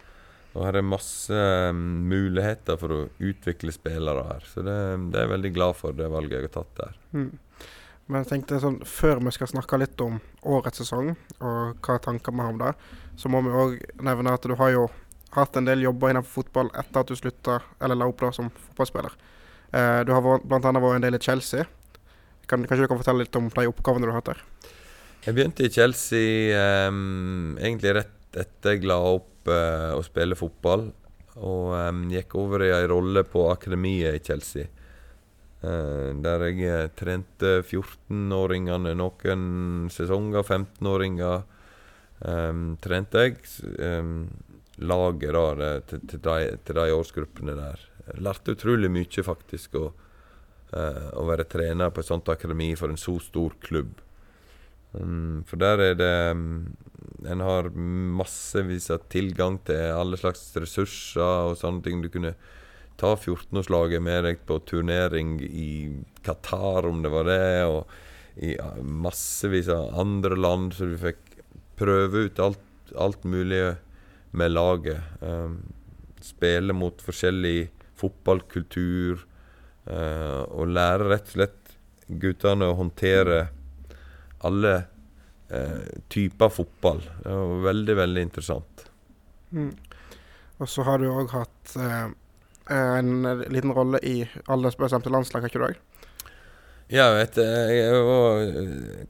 Og 0.55 0.63
her 0.63 0.79
er 0.79 0.87
masse 0.87 1.35
um, 1.69 1.79
muligheter 2.07 2.79
for 2.79 2.93
å 2.95 3.01
utvikle 3.19 3.73
spillere 3.75 4.23
her. 4.29 4.45
Så 4.47 4.63
det, 4.63 4.75
det, 5.11 5.19
er 5.19 5.27
jeg 5.27 5.33
veldig 5.33 5.51
glad 5.57 5.75
for, 5.75 5.95
det 5.95 6.07
valget 6.11 6.37
jeg 6.39 6.47
har 6.47 6.55
tatt 6.55 6.77
der. 6.79 6.99
Mm. 7.11 7.31
Men 8.05 8.21
jeg 8.21 8.29
tenkte 8.29 8.61
sånn, 8.61 8.77
Før 8.85 9.19
vi 9.25 9.33
skal 9.33 9.49
snakke 9.49 9.79
litt 9.81 10.01
om 10.05 10.19
årets 10.45 10.83
sesong 10.83 11.15
og 11.15 11.85
hva 11.85 11.97
tanker 12.05 12.35
vi 12.35 12.43
har 12.43 12.53
om 12.53 12.61
det, 12.61 12.75
så 13.19 13.31
må 13.33 13.41
vi 13.43 13.55
òg 13.55 13.79
nevne 14.05 14.35
at 14.35 14.45
du 14.45 14.53
har 14.59 14.71
jo 14.75 14.85
hatt 15.35 15.57
en 15.59 15.67
del 15.67 15.83
jobber 15.83 16.13
innenfor 16.13 16.43
fotball 16.43 16.69
etter 16.77 17.01
at 17.01 17.11
du 17.11 17.17
slutta, 17.19 17.59
eller 17.83 17.97
la 17.99 18.07
opp 18.07 18.21
da 18.23 18.31
som 18.35 18.51
fotballspiller. 18.53 19.17
Eh, 19.71 20.01
du 20.05 20.13
har 20.13 20.21
bl.a. 20.23 20.59
vært 20.59 20.97
en 20.97 21.07
del 21.07 21.17
i 21.17 21.21
Chelsea. 21.21 21.65
Kan, 22.45 22.65
kanskje 22.67 22.85
du 22.85 22.91
kan 22.91 22.99
fortelle 23.01 23.25
litt 23.25 23.39
om 23.39 23.49
de 23.49 23.69
oppgavene 23.69 24.05
du 24.05 24.11
har 24.11 24.19
hatt 24.19 24.33
der? 24.33 24.43
Jeg 25.25 25.33
begynte 25.33 25.65
i 25.65 25.71
Chelsea 25.73 26.53
um, 26.85 27.55
egentlig 27.57 27.95
rett 27.97 28.37
etter 28.37 28.75
jeg 28.75 28.85
la 28.85 28.99
opp 29.15 29.49
uh, 29.49 29.95
å 29.97 30.03
spille 30.05 30.37
fotball. 30.37 30.85
Og 31.41 31.73
um, 31.73 32.05
gikk 32.13 32.35
over 32.39 32.67
i 32.67 32.73
ei 32.75 32.85
rolle 32.91 33.25
på 33.27 33.47
akademiet 33.49 34.19
i 34.19 34.23
Chelsea. 34.23 34.69
Uh, 35.65 36.13
der 36.21 36.45
jeg 36.51 36.93
trente 36.99 37.57
14-åringene 37.63 38.93
noen 38.99 39.89
sesonger. 39.93 40.45
15-åringer 40.45 41.41
um, 42.21 42.75
trente 42.83 43.25
jeg. 43.25 43.41
Laget 44.75 45.31
da, 45.31 45.69
til, 45.87 46.01
til, 46.11 46.21
de, 46.21 46.55
til 46.67 46.77
de 46.83 46.93
årsgruppene 46.99 47.57
der. 47.57 47.89
Lærte 48.21 48.53
utrolig 48.55 48.91
mye, 48.93 49.23
faktisk, 49.25 49.77
å, 49.79 49.91
uh, 50.75 51.07
å 51.17 51.25
være 51.29 51.47
trener 51.49 51.93
på 51.93 52.03
et 52.03 52.09
sånt 52.09 52.29
akademi 52.29 52.73
for 52.77 52.93
en 52.93 53.01
så 53.01 53.17
stor 53.23 53.55
klubb. 53.65 53.95
Um, 54.93 55.43
for 55.47 55.59
der 55.59 55.81
er 55.83 55.95
det 55.99 56.13
um, 56.31 56.75
En 57.27 57.41
har 57.43 57.67
massevis 57.75 58.87
av 58.93 59.07
tilgang 59.11 59.57
til 59.67 59.91
alle 59.91 60.15
slags 60.19 60.45
ressurser 60.61 61.49
og 61.49 61.57
sånne 61.59 61.83
ting. 61.83 62.03
Du 62.03 62.09
kunne 62.13 62.35
ta 62.99 63.15
14-årslaget 63.15 64.03
med 64.03 64.23
deg 64.27 64.43
på 64.47 64.59
turnering 64.69 65.39
i 65.43 65.69
Qatar, 66.23 66.87
om 66.87 67.01
det 67.03 67.11
var 67.11 67.27
det, 67.27 67.47
og 67.65 67.89
i 68.45 68.53
massevis 68.83 69.69
av 69.71 69.95
andre 69.99 70.37
land, 70.37 70.75
så 70.75 70.87
du 70.91 70.95
fikk 70.99 71.39
prøve 71.79 72.27
ut 72.27 72.39
alt, 72.43 72.61
alt 72.99 73.23
mulig 73.27 73.75
med 74.35 74.53
laget. 74.53 75.01
Um, 75.21 75.59
spille 76.23 76.75
mot 76.75 77.01
forskjellig 77.03 77.69
fotballkultur, 77.99 79.25
Eh, 79.85 80.41
og 80.49 80.71
lære 80.73 81.09
rett 81.11 81.27
og 81.29 81.35
slett 81.35 81.73
guttene 82.21 82.71
å 82.71 82.77
håndtere 82.79 83.39
alle 84.45 84.73
eh, 85.53 85.85
typer 86.09 86.53
fotball. 86.53 87.03
Det 87.21 87.33
var 87.37 87.65
veldig, 87.67 87.95
veldig 88.01 88.23
interessant. 88.25 88.85
Mm. 89.53 89.73
Og 90.57 90.69
så 90.71 90.85
har 90.87 91.01
du 91.01 91.09
òg 91.11 91.33
hatt 91.35 91.75
eh, 91.77 92.07
en 92.73 93.11
liten 93.53 93.75
rolle 93.77 94.01
i 94.01 94.23
aldersbestemte 94.49 95.13
landslag, 95.13 95.45
har 95.45 95.53
ikke 95.53 95.61
du 95.61 95.67
òg? 95.69 95.83
Ja, 96.89 97.07
vet, 97.17 97.37
jeg 97.41 98.01
var, 98.05 98.41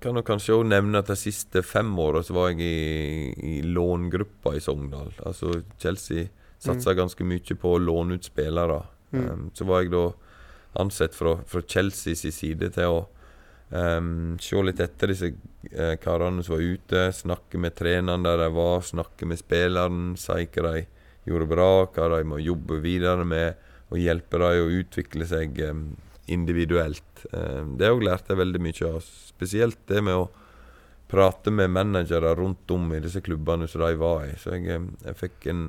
kan 0.03 0.15
nok 0.15 0.27
kanskje 0.27 0.55
òg 0.55 0.67
nevne 0.67 1.01
at 1.03 1.11
de 1.11 1.17
siste 1.19 1.63
fem 1.63 1.89
åra 1.99 2.21
så 2.23 2.35
var 2.35 2.53
jeg 2.53 2.63
i, 2.63 3.31
i 3.35 3.55
långruppa 3.67 4.55
i 4.55 4.63
Sogndal. 4.63 5.11
Altså 5.27 5.57
Chelsea 5.79 6.27
satsa 6.65 6.93
mm. 6.93 6.99
ganske 7.01 7.27
mye 7.27 7.57
på 7.61 7.73
å 7.73 7.81
låne 7.81 8.19
ut 8.19 8.27
spillere. 8.27 8.81
Mm. 9.11 9.25
Um, 9.25 9.49
så 9.55 9.67
var 9.69 9.83
jeg 9.83 9.93
da 9.93 10.05
ansett 10.81 11.15
fra, 11.15 11.37
fra 11.47 11.63
Chelseas 11.63 12.25
side 12.35 12.73
til 12.75 12.97
å 12.99 13.03
Um, 13.69 14.37
se 14.39 14.59
litt 14.61 14.79
etter 14.79 15.09
disse 15.09 15.31
uh, 15.73 15.95
karene 15.97 16.43
som 16.45 16.53
var 16.53 16.61
ute, 16.61 17.07
snakke 17.17 17.57
med 17.57 17.73
treneren 17.75 18.23
der 18.23 18.37
de 18.43 18.49
var, 18.53 18.83
snakke 18.85 19.25
med 19.25 19.41
spilleren, 19.41 20.11
si 20.21 20.45
hva 20.53 20.67
de 20.69 20.83
gjorde 21.25 21.47
bra, 21.49 21.69
hva 21.89 22.09
de 22.13 22.27
må 22.29 22.37
jobbe 22.43 22.77
videre 22.83 23.25
med, 23.25 23.57
og 23.89 24.01
hjelpe 24.01 24.37
dem 24.41 24.67
å 24.67 24.75
utvikle 24.81 25.25
seg 25.29 25.57
um, 25.65 25.87
individuelt. 26.29 27.25
Um, 27.33 27.73
det 27.79 27.89
òg 27.89 28.05
lærte 28.05 28.33
jeg 28.33 28.43
veldig 28.43 28.61
mye 28.61 28.91
av. 28.91 29.09
Spesielt 29.33 29.81
det 29.89 30.03
med 30.05 30.21
å 30.21 30.29
prate 31.09 31.51
med 31.53 31.73
managere 31.73 32.35
rundt 32.37 32.69
om 32.73 32.93
i 32.93 33.01
disse 33.01 33.21
klubbene 33.25 33.67
som 33.69 33.81
de 33.81 33.97
var 33.97 34.27
i. 34.29 34.37
Så 34.41 34.55
jeg, 34.55 34.85
jeg 35.05 35.19
fikk 35.19 35.49
en, 35.49 35.67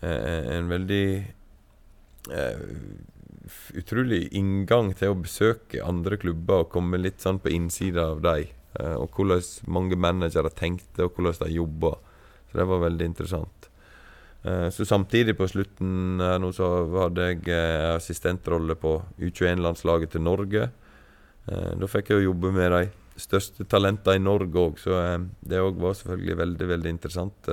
en 0.00 0.68
veldig 0.70 1.06
uh, 2.30 2.60
utrolig 3.78 4.28
inngang 4.36 4.92
til 4.96 5.12
å 5.12 5.18
besøke 5.18 5.82
andre 5.84 6.18
klubber 6.20 6.64
og 6.64 6.72
komme 6.74 7.00
litt 7.00 7.22
sånn 7.24 7.40
på 7.42 7.52
innsida 7.54 8.10
av 8.12 8.22
dem. 8.24 8.52
Eh, 8.78 8.94
og 8.94 9.14
hvordan 9.16 9.42
mange 9.72 9.98
managere 9.98 10.52
tenkte, 10.54 11.06
og 11.06 11.16
hvordan 11.16 11.40
de 11.46 11.56
jobba. 11.56 11.94
Så 12.48 12.60
det 12.60 12.68
var 12.68 12.84
veldig 12.84 13.08
interessant. 13.10 13.70
Eh, 14.44 14.68
så 14.74 14.86
samtidig, 14.86 15.36
på 15.38 15.48
slutten 15.48 16.20
nå, 16.20 16.52
så 16.54 16.70
hadde 17.04 17.30
jeg 17.30 17.42
eh, 17.52 17.96
assistentrolle 17.96 18.78
på 18.78 18.98
U21-landslaget 19.18 20.16
til 20.16 20.26
Norge. 20.26 20.70
Da 21.48 21.86
fikk 21.88 22.10
jeg 22.10 22.18
jo 22.20 22.26
jobbe 22.34 22.50
med 22.52 22.74
de 22.74 22.82
største 23.16 23.64
talentene 23.64 24.18
i 24.18 24.20
Norge 24.20 24.60
òg, 24.60 24.74
så 24.82 24.98
det 25.40 25.62
òg 25.64 25.78
var 25.80 25.94
selvfølgelig 25.96 26.34
veldig, 26.42 26.66
veldig 26.68 26.90
interessant 26.92 27.48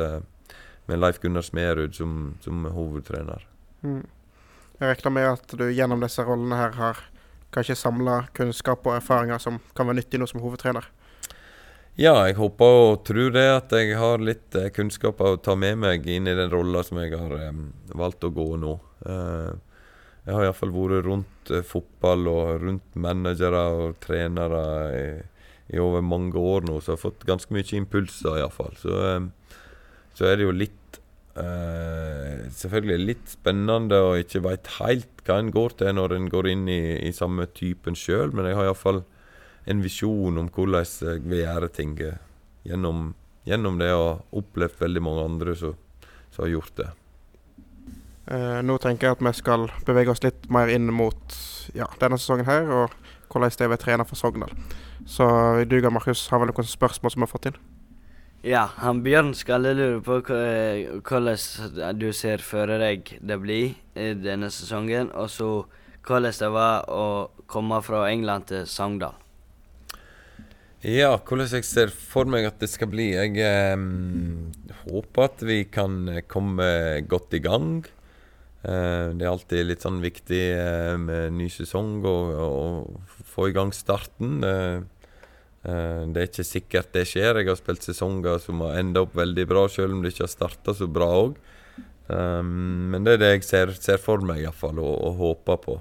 med 0.85 1.01
Leif 1.01 1.19
Gunnar 1.23 1.45
Smerud 1.45 1.95
som, 1.95 2.35
som 2.43 2.65
hovedtrener. 2.75 3.47
Mm. 3.81 4.03
Jeg 4.79 4.91
regner 4.91 5.13
med 5.15 5.29
at 5.29 5.55
du 5.55 5.65
gjennom 5.71 6.03
disse 6.03 6.23
rollene 6.25 6.59
her 6.59 6.75
har 6.79 7.03
kanskje 7.55 7.77
samla 7.79 8.25
kunnskap 8.35 8.83
og 8.87 8.97
erfaringer 8.97 9.39
som 9.39 9.61
kan 9.75 9.87
være 9.87 10.01
nyttig 10.01 10.19
nå 10.19 10.27
som 10.27 10.43
hovedtrener? 10.43 10.87
Ja, 11.95 12.17
jeg 12.27 12.35
håper 12.35 12.79
og 12.81 13.05
tror 13.07 13.31
det 13.31 13.45
at 13.47 13.71
jeg 13.71 13.95
har 13.95 14.19
litt 14.19 14.55
eh, 14.59 14.67
kunnskap 14.75 15.21
å 15.23 15.37
ta 15.39 15.55
med 15.55 15.79
meg 15.79 16.09
inn 16.11 16.27
i 16.27 16.35
den 16.35 16.51
rolla 16.51 16.81
som 16.83 16.99
jeg 16.99 17.15
har 17.15 17.31
um, 17.47 17.69
valgt 17.95 18.27
å 18.27 18.33
gå 18.35 18.49
nå. 18.59 18.73
Uh, 19.07 19.55
jeg 20.25 20.35
har 20.35 20.47
iallfall 20.47 20.73
vært 20.73 21.05
rundt 21.05 21.53
fotball 21.69 22.27
og 22.27 22.65
rundt 22.65 22.97
managere 22.99 23.61
og 23.77 23.99
trenere 24.03 24.65
i, 24.97 25.07
i, 25.69 25.79
over 25.79 26.03
mange 26.03 26.41
år 26.41 26.65
nå, 26.65 26.79
så 26.81 26.91
jeg 26.91 26.97
har 26.97 27.03
fått 27.03 27.27
ganske 27.29 27.53
mye 27.55 27.77
impulser 27.77 28.41
iallfall. 28.41 28.73
Så, 28.81 28.95
eh, 29.13 29.27
så 30.15 30.29
er 30.29 30.39
det 30.39 30.47
jo 30.47 30.55
litt 30.55 30.81
Uh, 31.35 32.47
selvfølgelig 32.55 33.07
litt 33.09 33.25
spennende 33.27 33.97
og 33.99 34.21
ikke 34.21 34.39
veit 34.45 34.69
helt 34.77 35.23
hva 35.27 35.35
en 35.41 35.49
går 35.51 35.73
til 35.81 35.89
når 35.97 36.13
en 36.15 36.29
går 36.31 36.47
inn 36.47 36.61
i, 36.71 36.95
i 37.03 37.11
samme 37.11 37.49
typen 37.51 37.97
sjøl, 37.99 38.31
men 38.31 38.47
jeg 38.47 38.55
har 38.55 38.69
iallfall 38.69 39.01
en 39.67 39.81
visjon 39.83 40.39
om 40.39 40.47
hvordan 40.47 40.85
jeg 40.85 41.25
vil 41.25 41.41
gjøre 41.41 41.69
ting 41.75 41.97
gjennom, 41.99 43.09
gjennom, 43.43 43.81
det 43.83 43.91
og 43.97 44.39
opplevd 44.39 44.79
veldig 44.85 45.03
mange 45.03 45.27
andre 45.27 45.57
som 45.59 45.75
har 46.37 46.53
gjort 46.53 46.79
det. 46.79 46.87
Uh, 48.31 48.63
nå 48.63 48.79
tenker 48.79 49.09
jeg 49.09 49.17
at 49.17 49.27
vi 49.27 49.35
skal 49.35 49.67
bevege 49.83 50.15
oss 50.15 50.23
litt 50.23 50.47
mer 50.47 50.71
inn 50.71 50.87
mot 50.87 51.39
ja, 51.75 51.91
denne 51.99 52.15
sesongen 52.15 52.47
her, 52.47 52.71
og 52.71 52.95
hvordan 53.27 53.51
det 53.51 53.65
er 53.65 53.73
å 53.73 53.75
være 53.75 53.83
trener 53.83 54.07
for 54.07 54.15
Sogndal. 54.15 54.55
Så 55.03 55.27
du 55.67 55.81
Markus 55.91 56.29
har 56.31 56.39
vel 56.39 56.55
noen 56.55 56.75
spørsmål 56.77 57.11
som 57.11 57.25
vi 57.25 57.27
har 57.27 57.35
fått 57.35 57.51
inn? 57.51 57.63
Ja, 58.45 58.67
han 58.77 58.99
Bjørn 59.01 59.31
Skalle 59.33 59.71
lurer 59.73 60.01
på 60.05 60.19
hvordan 60.21 61.95
du 61.97 62.11
ser 62.13 62.43
for 62.45 62.69
deg 62.69 63.15
det 63.17 63.37
blir 63.41 63.71
i 63.97 64.11
denne 64.21 64.51
sesongen, 64.53 65.09
og 65.17 65.31
så 65.33 65.47
hvordan 66.05 66.37
det 66.37 66.49
var 66.53 66.85
å 66.93 67.07
komme 67.49 67.79
fra 67.81 68.03
England 68.11 68.45
til 68.51 68.67
Sogndal. 68.69 69.17
Ja, 70.85 71.15
hvordan 71.17 71.49
jeg 71.49 71.65
ser 71.65 71.89
for 71.89 72.29
meg 72.29 72.45
at 72.45 72.61
det 72.61 72.69
skal 72.69 72.91
bli. 72.93 73.15
Jeg 73.15 73.41
eh, 73.41 73.73
håper 74.83 75.25
at 75.25 75.41
vi 75.41 75.63
kan 75.65 76.03
komme 76.29 77.01
godt 77.09 77.33
i 77.33 77.41
gang. 77.41 77.79
Eh, 78.61 79.09
det 79.17 79.25
er 79.25 79.31
alltid 79.31 79.71
litt 79.71 79.89
sånn 79.89 80.03
viktig 80.05 80.45
eh, 80.53 80.93
med 81.01 81.33
ny 81.33 81.49
sesong 81.49 81.95
å 82.05 82.19
få 83.33 83.49
i 83.49 83.57
gang 83.57 83.73
starten. 83.73 84.43
Eh, 84.45 84.83
Eh, 84.85 84.94
det 85.65 86.21
er 86.21 86.27
ikke 86.29 86.45
sikkert 86.45 86.91
det 86.93 87.07
skjer. 87.09 87.39
Jeg 87.41 87.49
har 87.49 87.57
spilt 87.57 87.85
sesonger 87.85 88.37
som 88.43 88.59
har 88.61 88.77
enda 88.77 89.01
opp 89.01 89.15
veldig 89.17 89.45
bra, 89.49 89.63
selv 89.71 89.95
om 89.95 90.03
det 90.03 90.11
ikke 90.13 90.27
har 90.27 90.33
starta 90.33 90.75
så 90.77 90.85
bra 90.85 91.07
òg. 91.23 91.39
Um, 92.07 92.91
men 92.93 93.05
det 93.05 93.15
er 93.15 93.21
det 93.21 93.31
jeg 93.31 93.45
ser, 93.47 93.73
ser 93.81 93.97
for 94.01 94.21
meg, 94.21 94.43
iallfall, 94.43 94.77
og, 94.77 94.93
og 95.07 95.21
håper 95.21 95.61
på. 95.63 95.77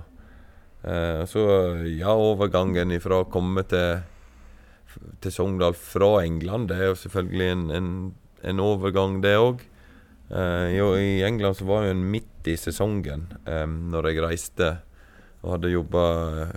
Uh, 0.85 1.23
så 1.29 1.45
ja, 1.89 2.15
overgangen 2.17 2.95
ifra 2.97 3.23
å 3.23 3.29
komme 3.33 3.65
til, 3.69 4.01
til 5.21 5.35
Sogndal 5.35 5.77
fra 5.77 6.25
England, 6.25 6.71
det 6.71 6.81
er 6.81 6.93
jo 6.93 7.01
selvfølgelig 7.03 7.51
en, 7.53 7.67
en, 7.77 7.91
en 8.53 8.65
overgang, 8.65 9.21
det 9.25 9.37
òg. 9.41 9.67
Uh, 10.33 10.73
I 10.73 11.21
England 11.27 11.61
så 11.61 11.69
var 11.69 11.85
jeg 11.85 12.01
midt 12.01 12.49
i 12.49 12.57
sesongen 12.57 13.27
um, 13.45 13.75
når 13.93 14.09
jeg 14.09 14.23
reiste 14.25 14.71
og 15.45 15.59
hadde 15.59 15.75
jobba 15.75 16.05
uh, 16.41 16.55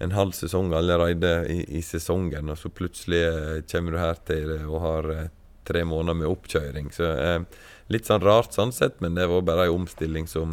en 0.00 0.14
halv 0.16 0.32
sesong 0.32 0.72
allerede 0.74 1.32
i, 1.52 1.58
i, 1.78 1.82
sesongen, 1.84 2.48
og 2.48 2.58
så 2.58 2.70
plutselig 2.72 3.20
eh, 3.26 3.58
kommer 3.68 3.92
du 3.92 3.98
her 4.00 4.22
til 4.24 4.46
det 4.48 4.62
og 4.64 4.80
har 4.80 5.10
eh, 5.12 5.28
tre 5.68 5.84
måneder 5.84 6.16
med 6.22 6.30
oppkjøring. 6.30 6.88
Så 6.94 7.10
eh, 7.12 7.42
Litt 7.90 8.06
sånn 8.06 8.22
rart 8.22 8.54
sånn 8.54 8.70
sett, 8.70 9.00
men 9.02 9.16
det 9.18 9.24
var 9.26 9.42
bare 9.42 9.64
en 9.66 9.80
omstilling 9.80 10.28
som, 10.30 10.52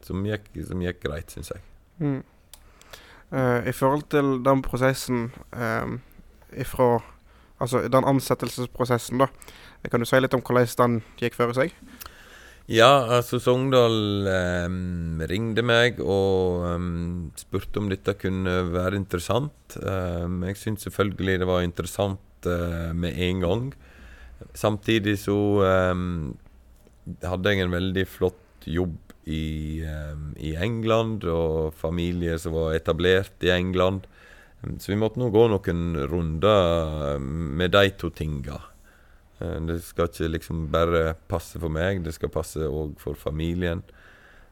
som, 0.00 0.22
gikk, 0.24 0.46
som 0.64 0.80
gikk, 0.80 1.02
greit, 1.02 1.28
syns 1.28 1.50
jeg. 1.52 1.60
Mm. 2.00 2.22
Uh, 3.30 3.60
I 3.68 3.74
forhold 3.76 4.06
til 4.08 4.38
den 4.46 4.62
prosessen 4.64 5.26
uh, 5.52 5.98
ifra 6.56 7.02
Altså 7.60 7.82
den 7.92 8.06
ansettelsesprosessen, 8.08 9.20
da. 9.20 9.26
Kan 9.92 10.00
du 10.00 10.06
si 10.08 10.16
litt 10.16 10.32
om 10.32 10.40
hvordan 10.40 10.70
den 10.78 10.94
gikk 11.20 11.34
for 11.36 11.52
seg? 11.52 11.74
Ja, 12.70 13.02
altså 13.16 13.40
Sogndal 13.42 14.28
eh, 14.30 14.74
ringte 15.26 15.64
meg 15.66 15.96
og 15.98 16.62
um, 16.70 17.32
spurte 17.34 17.80
om 17.82 17.88
dette 17.90 18.14
kunne 18.14 18.60
være 18.70 18.94
interessant. 18.94 19.74
Um, 19.82 20.44
jeg 20.46 20.60
syntes 20.60 20.86
selvfølgelig 20.86 21.40
det 21.42 21.48
var 21.50 21.64
interessant 21.66 22.46
uh, 22.46 22.92
med 22.94 23.18
en 23.26 23.42
gang. 23.42 23.66
Samtidig 24.54 25.16
så 25.24 25.34
um, 25.90 26.36
hadde 27.26 27.50
jeg 27.50 27.66
en 27.66 27.74
veldig 27.74 28.06
flott 28.06 28.70
jobb 28.70 29.16
i, 29.26 29.82
i, 30.38 30.54
England, 30.54 31.26
og 31.26 31.74
familie 31.74 32.38
som 32.38 32.54
var 32.54 32.78
etablert 32.78 33.42
i 33.42 33.50
England. 33.50 34.06
Så 34.78 34.94
vi 34.94 35.00
måtte 35.00 35.18
nå 35.18 35.32
gå 35.34 35.48
noen 35.50 36.04
runder 36.06 37.18
med 37.18 37.74
de 37.74 37.88
to 37.98 38.14
tinga. 38.14 38.62
Eh, 39.40 39.58
det 39.68 39.80
skal 39.86 40.10
ikke 40.10 40.32
liksom 40.36 40.66
bare 40.72 41.14
passe 41.30 41.60
for 41.60 41.72
meg, 41.72 42.04
det 42.04 42.14
skal 42.16 42.32
passe 42.32 42.64
òg 42.66 42.96
for 43.02 43.18
familien. 43.18 43.82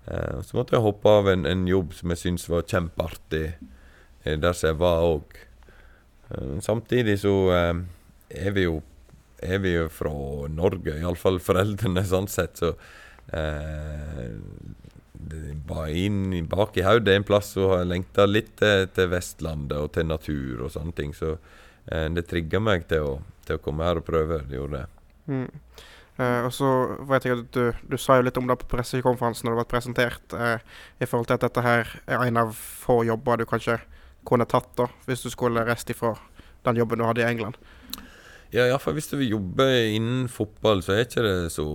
Eh, 0.09 0.41
så 0.43 0.59
måtte 0.59 0.77
jeg 0.77 0.85
hoppe 0.85 1.17
av 1.21 1.33
en, 1.33 1.47
en 1.49 1.67
jobb 1.69 1.95
som 1.97 2.15
jeg 2.15 2.25
syntes 2.25 2.49
var 2.51 2.67
kjempeartig, 2.69 3.47
eh, 4.25 4.37
der 4.37 4.57
som 4.57 4.73
jeg 4.73 4.81
var 4.83 5.05
òg. 5.15 5.45
Samtidig 6.61 7.15
så 7.23 7.31
er 7.49 8.51
vi 8.53 8.67
jo 8.67 8.83
er 9.39 9.61
vi 9.63 9.75
jo 9.75 9.87
fra 9.93 10.13
Norge, 10.51 10.97
iallfall 10.99 11.39
foreldrene 11.43 12.05
sånn 12.13 12.29
sett, 12.31 12.61
så 12.61 12.75
eh, 13.33 14.35
inn 15.99 16.49
bak 16.51 16.77
i 16.79 16.85
hodet 16.87 17.17
en 17.17 17.27
plass 17.27 17.53
så 17.57 17.73
har 17.73 17.89
lengta 17.89 18.27
litt 18.27 18.57
til, 18.61 19.09
Vestlandet 19.11 19.79
og 19.79 19.93
til 19.95 20.09
natur 20.09 20.67
og 20.67 20.73
sånne 20.75 20.95
ting. 20.97 21.15
Så 21.17 21.35
eh, 21.87 22.07
det 22.15 22.29
trigga 22.31 22.61
meg 22.63 22.87
til 22.91 23.07
å, 23.07 23.13
til 23.49 23.59
å, 23.59 23.63
komme 23.65 23.87
her 23.87 24.01
og 24.01 24.07
prøve. 24.07 24.43
Det 24.49 24.59
gjorde 24.59 24.83
det. 24.83 25.05
Mm. 25.29 25.47
Eh, 26.19 26.41
og 26.47 26.53
så 26.55 26.71
vet 27.09 27.29
jeg 27.29 27.39
at 27.39 27.51
du, 27.55 27.65
du, 27.93 27.97
sa 28.01 28.19
jo 28.19 28.27
litt 28.27 28.39
om 28.41 28.49
det 28.49 28.59
på 28.63 28.71
pressekonferansen 28.73 29.47
når 29.47 29.55
det 29.55 29.61
ble 29.61 29.71
presentert, 29.71 30.35
eh, 30.35 30.65
i 30.99 31.07
forhold 31.07 31.31
til 31.31 31.39
at 31.39 31.47
dette 31.47 31.65
her 31.65 31.93
er 32.07 32.25
en 32.27 32.43
av 32.43 32.55
få 32.57 33.03
jobber 33.07 33.39
du 33.39 33.47
kanskje 33.49 33.79
kunne 34.29 34.49
tatt 34.51 34.71
da, 34.77 34.89
hvis 35.07 35.23
du 35.25 35.31
skulle 35.33 35.65
reist 35.67 35.91
ifra 35.93 36.17
den 36.67 36.81
jobben 36.81 37.01
du 37.01 37.07
hadde 37.07 37.23
i 37.23 37.29
England. 37.29 37.59
Ja, 38.49 38.65
iallfall 38.65 38.97
hvis 38.97 39.11
du 39.11 39.19
vil 39.21 39.35
jobbe 39.37 39.67
innen 39.93 40.29
fotball, 40.33 40.81
så 40.85 40.95
er 40.95 41.05
ikke 41.05 41.25
det 41.25 41.53
så 41.53 41.67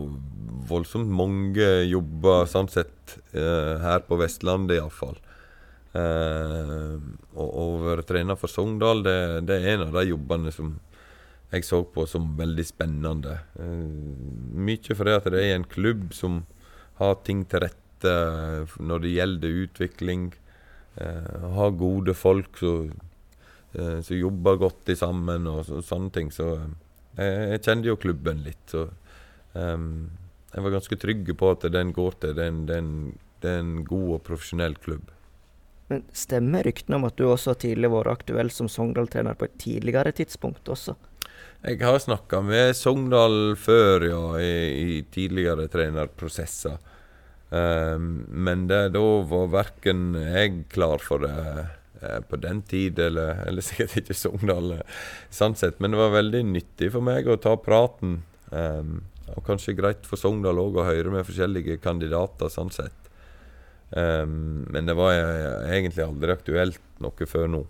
voldsomt 0.69 1.11
mange 1.13 1.67
jobber 1.85 2.47
sånn 2.49 2.69
sett 2.71 3.17
uh, 3.35 3.77
her 3.83 4.01
på 4.07 4.17
Vestlandet, 4.17 4.79
iallfall. 4.79 5.19
Uh, 5.93 6.97
å 7.37 7.67
være 7.83 8.05
trener 8.09 8.39
for 8.39 8.49
Sogndal, 8.49 9.03
det, 9.05 9.17
det, 9.45 9.59
er 9.59 9.75
en 9.75 9.85
av 9.85 9.99
de 9.99 10.07
jobbene 10.09 10.53
som 10.55 10.73
jeg 11.53 11.67
så 11.67 11.83
på 11.85 12.05
som 12.09 12.33
veldig 12.37 12.65
spennende. 12.67 13.37
Uh, 13.59 13.87
mye 14.57 14.97
fordi 14.97 15.17
at 15.17 15.31
det 15.33 15.41
er 15.45 15.57
en 15.57 15.69
klubb 15.69 16.11
som 16.17 16.43
har 16.99 17.17
ting 17.25 17.45
til 17.49 17.65
rette 17.65 18.13
når 18.83 19.05
det 19.05 19.15
gjelder 19.15 19.63
utvikling. 19.67 20.29
Uh, 20.99 21.49
har 21.55 21.77
gode 21.79 22.13
folk 22.17 22.61
som 22.61 22.91
Eh, 23.73 24.01
som 24.01 24.17
jobber 24.17 24.59
godt 24.61 24.91
sammen 24.97 25.47
og, 25.49 25.63
så, 25.65 25.81
sånne 25.81 26.13
ting. 26.13 26.29
Så 26.33 26.49
jeg, 27.17 27.61
kjente 27.65 27.89
jo 27.89 27.97
klubben 27.97 28.43
litt. 28.45 28.61
Så 28.69 28.85
um, 29.53 30.11
jeg 30.53 30.65
var 30.65 30.75
ganske 30.77 30.99
trygg 31.01 31.33
på 31.37 31.51
at 31.55 31.65
den 31.73 31.93
går 31.95 32.19
til. 32.21 32.35
Det 32.37 32.45
er 32.45 32.83
en, 33.53 33.71
god 33.83 34.09
og 34.17 34.21
profesjonell 34.27 34.77
klubb. 34.79 35.09
Men 35.89 36.05
Stemmer 36.15 36.63
ryktene 36.63 36.99
om 36.99 37.09
at 37.09 37.17
du 37.19 37.25
også 37.27 37.57
tidligere 37.59 37.91
vært 37.97 38.13
aktuell 38.13 38.53
som 38.53 38.69
Sogndal-trener 38.71 39.35
på 39.35 39.49
et 39.49 39.57
tidligere 39.59 40.13
tidspunkt 40.15 40.69
også? 40.71 40.95
Jeg 41.63 41.79
har 41.79 41.99
snakka 42.03 42.41
med 42.43 42.73
Sogndal 42.75 43.55
før, 43.59 44.07
ja, 44.09 44.23
i, 44.43 44.55
i 44.83 44.97
tidligere 45.13 45.69
trenerprosesser. 45.71 46.75
Um, 47.53 48.25
men 48.27 48.65
det, 48.67 48.87
da 48.95 49.05
var 49.29 49.51
verken 49.53 50.11
jeg 50.17 50.65
klar 50.73 51.03
for 51.03 51.23
det 51.23 51.37
Eh, 52.03 52.19
på 52.21 52.35
den 52.35 52.61
tid, 52.61 52.99
eller, 52.99 53.45
eller 53.47 53.63
sikkert 53.63 53.95
ikke 54.01 54.15
Sogndal, 54.17 54.71
eh, 54.77 55.01
sånn 55.31 55.55
sett. 55.59 55.79
Men 55.79 55.93
det 55.93 56.01
var 56.01 56.15
veldig 56.17 56.43
nyttig 56.49 56.91
for 56.95 57.05
meg 57.05 57.29
å 57.29 57.39
ta 57.39 57.55
praten. 57.59 58.21
Um, 58.53 59.05
og 59.33 59.45
kanskje 59.47 59.75
greit 59.77 60.03
for 60.05 60.19
Sogndal 60.19 60.59
òg 60.61 60.77
å 60.77 60.87
høre 60.87 61.13
med 61.13 61.25
forskjellige 61.25 61.79
kandidater, 61.81 62.51
sånn 62.53 62.73
sett. 62.73 63.09
Um, 63.93 64.65
men 64.73 64.89
det 64.89 64.97
var 64.97 65.15
egentlig 65.15 66.03
aldri 66.03 66.33
aktuelt 66.33 66.81
noe 67.01 67.29
før 67.29 67.47
nå. 67.55 67.63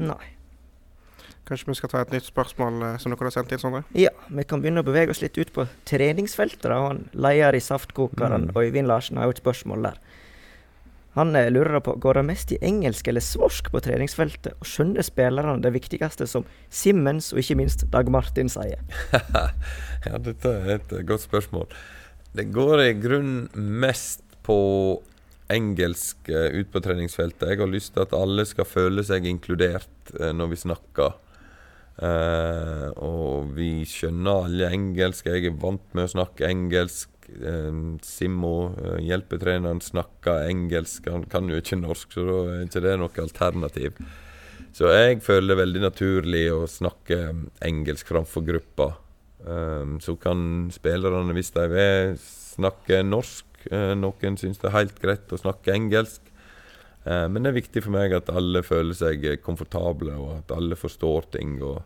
Nei. 0.00 0.39
Kanskje 1.50 1.66
vi 1.66 1.74
skal 1.80 1.90
ta 1.90 2.00
et 2.04 2.12
nytt 2.14 2.28
spørsmål 2.28 2.76
som 3.02 3.10
dere 3.10 3.26
har 3.26 3.34
sendt 3.34 3.50
inn? 3.50 3.58
Sondre? 3.58 3.82
Ja, 3.98 4.12
vi 4.30 4.44
kan 4.46 4.62
begynne 4.62 4.84
å 4.84 4.86
bevege 4.86 5.10
oss 5.10 5.18
litt 5.18 5.34
ut 5.34 5.50
på 5.50 5.64
treningsfeltet. 5.90 6.68
da. 6.70 6.76
Han 6.84 7.08
Leder 7.10 7.58
i 7.58 7.62
Saftkokeren, 7.64 8.52
mm. 8.52 8.54
Øyvind 8.54 8.86
Larsen, 8.86 9.18
har 9.18 9.26
jo 9.26 9.34
et 9.34 9.42
spørsmål 9.42 9.88
der. 9.88 9.98
Han 11.16 11.34
eh, 11.34 11.48
lurer 11.50 11.80
på 11.82 11.96
går 11.98 12.20
det 12.20 12.24
mest 12.28 12.52
i 12.54 12.58
engelsk 12.62 13.08
eller 13.10 13.24
svorsk 13.24 13.72
på 13.74 13.82
treningsfeltet, 13.82 14.54
og 14.62 14.68
skjønner 14.68 15.02
spillerne 15.02 15.58
det 15.64 15.72
viktigste 15.74 16.28
som 16.30 16.46
Simmons 16.70 17.32
og 17.34 17.42
ikke 17.42 17.56
minst 17.58 17.82
Dag 17.90 18.10
Martin 18.14 18.52
sier? 18.52 18.84
ja, 20.06 20.20
dette 20.22 20.52
er 20.54 20.76
et 20.76 20.94
godt 21.08 21.24
spørsmål. 21.26 21.66
Det 22.30 22.46
går 22.54 22.84
i 22.84 22.92
grunnen 23.02 23.48
mest 23.82 24.22
på 24.46 24.60
engelsk 25.50 26.30
ut 26.30 26.70
på 26.70 26.82
treningsfeltet. 26.84 27.48
Jeg 27.50 27.58
har 27.58 27.72
lyst 27.72 27.96
til 27.96 28.06
at 28.06 28.14
alle 28.14 28.46
skal 28.46 28.70
føle 28.70 29.02
seg 29.02 29.26
inkludert 29.26 30.14
når 30.14 30.52
vi 30.52 30.60
snakker. 30.62 31.18
Uh, 32.00 32.88
og 32.96 33.50
vi 33.58 33.82
skjønner 33.88 34.46
alle 34.46 34.70
engelsk. 34.72 35.28
Jeg 35.28 35.50
er 35.50 35.58
vant 35.60 35.84
med 35.96 36.08
å 36.08 36.12
snakke 36.14 36.48
engelsk. 36.48 37.08
Simmo, 38.02 38.72
eh, 38.74 39.04
hjelpetreneren, 39.06 39.78
snakker 39.78 40.48
engelsk. 40.50 41.04
Han 41.12 41.28
kan 41.30 41.46
jo 41.46 41.60
ikke 41.60 41.78
norsk, 41.78 42.16
så 42.16 42.24
da 42.26 42.38
er 42.56 42.64
ikke 42.64 42.82
det 42.82 42.94
noe 42.98 43.22
alternativ. 43.22 44.00
Så 44.74 44.90
jeg 44.90 45.20
føler 45.22 45.52
det 45.52 45.60
veldig 45.60 45.82
naturlig 45.84 46.42
å 46.50 46.64
snakke 46.66 47.20
engelsk 47.62 48.10
framfor 48.10 48.42
gruppa. 48.48 48.88
Så 50.02 50.16
kan 50.18 50.72
spillerne, 50.74 51.30
hvis 51.36 51.54
de 51.54 51.68
vil, 51.70 52.18
snakke 52.18 53.04
norsk. 53.06 53.46
Noen 53.70 54.36
syns 54.40 54.58
det 54.58 54.72
er 54.72 54.78
helt 54.80 54.98
greit 54.98 55.30
å 55.30 55.38
snakke 55.38 55.70
engelsk. 55.76 56.29
Uh, 57.06 57.26
men 57.32 57.40
det 57.42 57.52
er 57.52 57.60
viktig 57.60 57.84
for 57.86 57.96
meg 57.96 58.12
at 58.16 58.28
alle 58.32 58.64
føler 58.66 58.96
seg 58.96 59.24
komfortable, 59.44 60.16
og 60.20 60.40
at 60.40 60.54
alle 60.56 60.78
forstår 60.78 61.32
ting. 61.38 61.58
og 61.62 61.82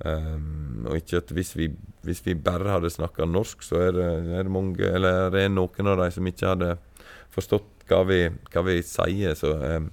Um, 0.00 0.86
og 0.88 0.96
ikke 0.96 1.18
at 1.20 1.32
hvis 1.36 1.50
vi, 1.58 1.66
hvis 2.08 2.22
vi 2.24 2.32
bare 2.32 2.72
hadde 2.72 2.88
snakka 2.88 3.26
norsk, 3.28 3.60
så 3.60 3.82
er 3.84 3.90
det, 3.92 4.06
er 4.32 4.46
det, 4.46 4.52
mange 4.52 4.80
Eller 4.80 5.28
det 5.28 5.42
noen 5.52 5.90
av 5.92 5.98
de 6.00 6.06
som 6.14 6.26
ikke 6.30 6.54
hadde 6.54 6.70
forstått 7.34 7.84
hva 7.90 7.98
vi, 8.08 8.22
hva 8.54 8.62
vi 8.64 8.78
sier. 8.86 9.36
Så 9.36 9.52
um, 9.52 9.90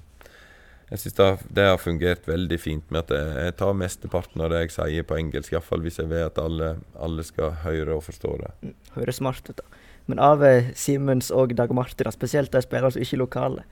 jeg 0.88 1.02
syns 1.02 1.18
det, 1.18 1.28
det, 1.58 1.66
har 1.68 1.82
fungert 1.82 2.30
veldig 2.30 2.60
fint 2.62 2.94
med 2.94 3.04
at 3.04 3.12
jeg, 3.18 3.34
jeg 3.50 3.58
tar 3.60 3.76
mesteparten 3.76 4.46
av 4.46 4.54
det 4.54 4.62
jeg 4.64 4.76
sier 4.78 5.08
på 5.10 5.18
engelsk. 5.20 5.52
Iallfall 5.52 5.84
hvis 5.84 6.00
jeg 6.00 6.12
vet 6.14 6.30
at 6.30 6.40
alle, 6.40 6.78
alle, 6.96 7.28
skal 7.28 7.58
høre 7.66 7.98
og 8.00 8.06
forstå 8.08 8.38
det. 8.46 8.54
Mm, 8.64 8.76
høres 8.96 9.20
smart 9.20 9.52
ut, 9.52 9.60
da. 9.60 9.77
Men 10.08 10.24
av 10.24 10.44
eh, 10.46 10.72
Simens 10.76 11.30
og 11.36 11.54
Dag 11.58 11.74
Martin, 11.76 12.10
spesielt 12.16 12.54
de 12.54 12.64
spillerne 12.64 12.96
som 12.96 13.04
ikke 13.04 13.18
er 13.18 13.24
lokale, 13.24 13.68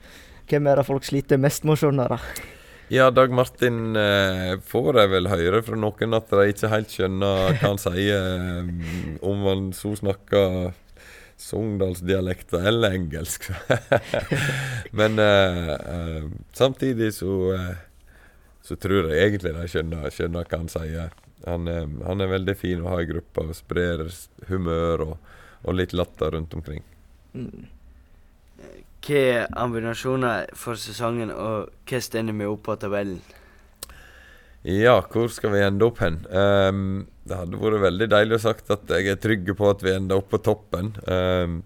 hvem 0.46 0.68
er 0.70 0.78
det 0.78 0.86
folk 0.86 1.06
sliter 1.08 1.40
mest 1.42 1.64
med 1.66 1.82
å? 1.82 2.20
Ja, 2.92 3.10
Dag 3.10 3.32
Martin 3.34 3.96
eh, 3.98 4.56
får 4.62 5.00
jeg 5.00 5.10
vel 5.16 5.30
høre 5.32 5.62
fra 5.66 5.78
noen 5.80 6.14
at 6.14 6.30
de 6.30 6.50
ikke 6.52 6.70
helt 6.70 6.92
skjønner 6.92 7.56
hva 7.56 7.62
han 7.64 7.80
sier, 7.82 8.28
eh, 8.36 9.16
om 9.26 9.46
han 9.48 9.70
så 9.74 9.96
snakker 9.98 10.74
sogndalsdialekter 11.36 12.68
eller 12.68 12.90
engelsk. 12.90 13.50
Men 14.98 15.18
eh, 15.18 15.68
eh, 15.68 16.24
samtidig 16.52 17.14
så, 17.14 17.54
eh, 17.54 17.74
så 18.62 18.76
tror 18.76 19.10
jeg 19.10 19.22
egentlig 19.28 19.54
de 19.56 19.68
skjønner, 19.70 20.10
skjønner 20.10 20.48
hva 20.48 20.60
han 20.60 20.72
sier. 20.72 21.16
Han, 21.46 21.68
han, 22.02 22.22
er 22.22 22.32
veldig 22.32 22.56
fin 22.58 22.80
å 22.82 22.94
ha 22.94 23.02
i 23.02 23.08
gruppa 23.08 23.44
og 23.44 23.54
sprer 23.54 24.06
humør 24.48 25.04
og, 25.04 25.34
og 25.66 25.78
litt 25.78 25.94
latter 25.96 26.36
rundt 26.36 26.54
omkring. 26.56 26.84
Mm. 27.34 27.66
Hva 29.06 29.18
er 29.22 29.50
ambinasjoner 29.62 30.48
for 30.58 30.78
sesongen, 30.80 31.30
og 31.30 31.68
hva 31.86 32.00
stender 32.02 32.34
vi 32.34 32.48
opp 32.50 32.64
på 32.66 32.78
tabellen? 32.80 33.20
Ja, 34.66 34.96
hvor 35.12 35.28
skal 35.30 35.52
vi 35.54 35.62
ende 35.62 35.86
opp 35.86 36.00
hen? 36.02 36.24
Um, 36.26 37.06
det 37.26 37.38
hadde 37.38 37.60
vært 37.60 37.84
veldig 37.84 38.08
deilig 38.10 38.38
å 38.40 38.44
sagt 38.48 38.72
at 38.74 38.90
jeg 38.90 39.12
er 39.12 39.20
trygg 39.22 39.52
på 39.54 39.68
at 39.70 39.84
vi 39.86 39.92
ender 39.94 40.18
opp 40.18 40.32
på 40.32 40.40
toppen. 40.42 40.90
Um, 41.06 41.60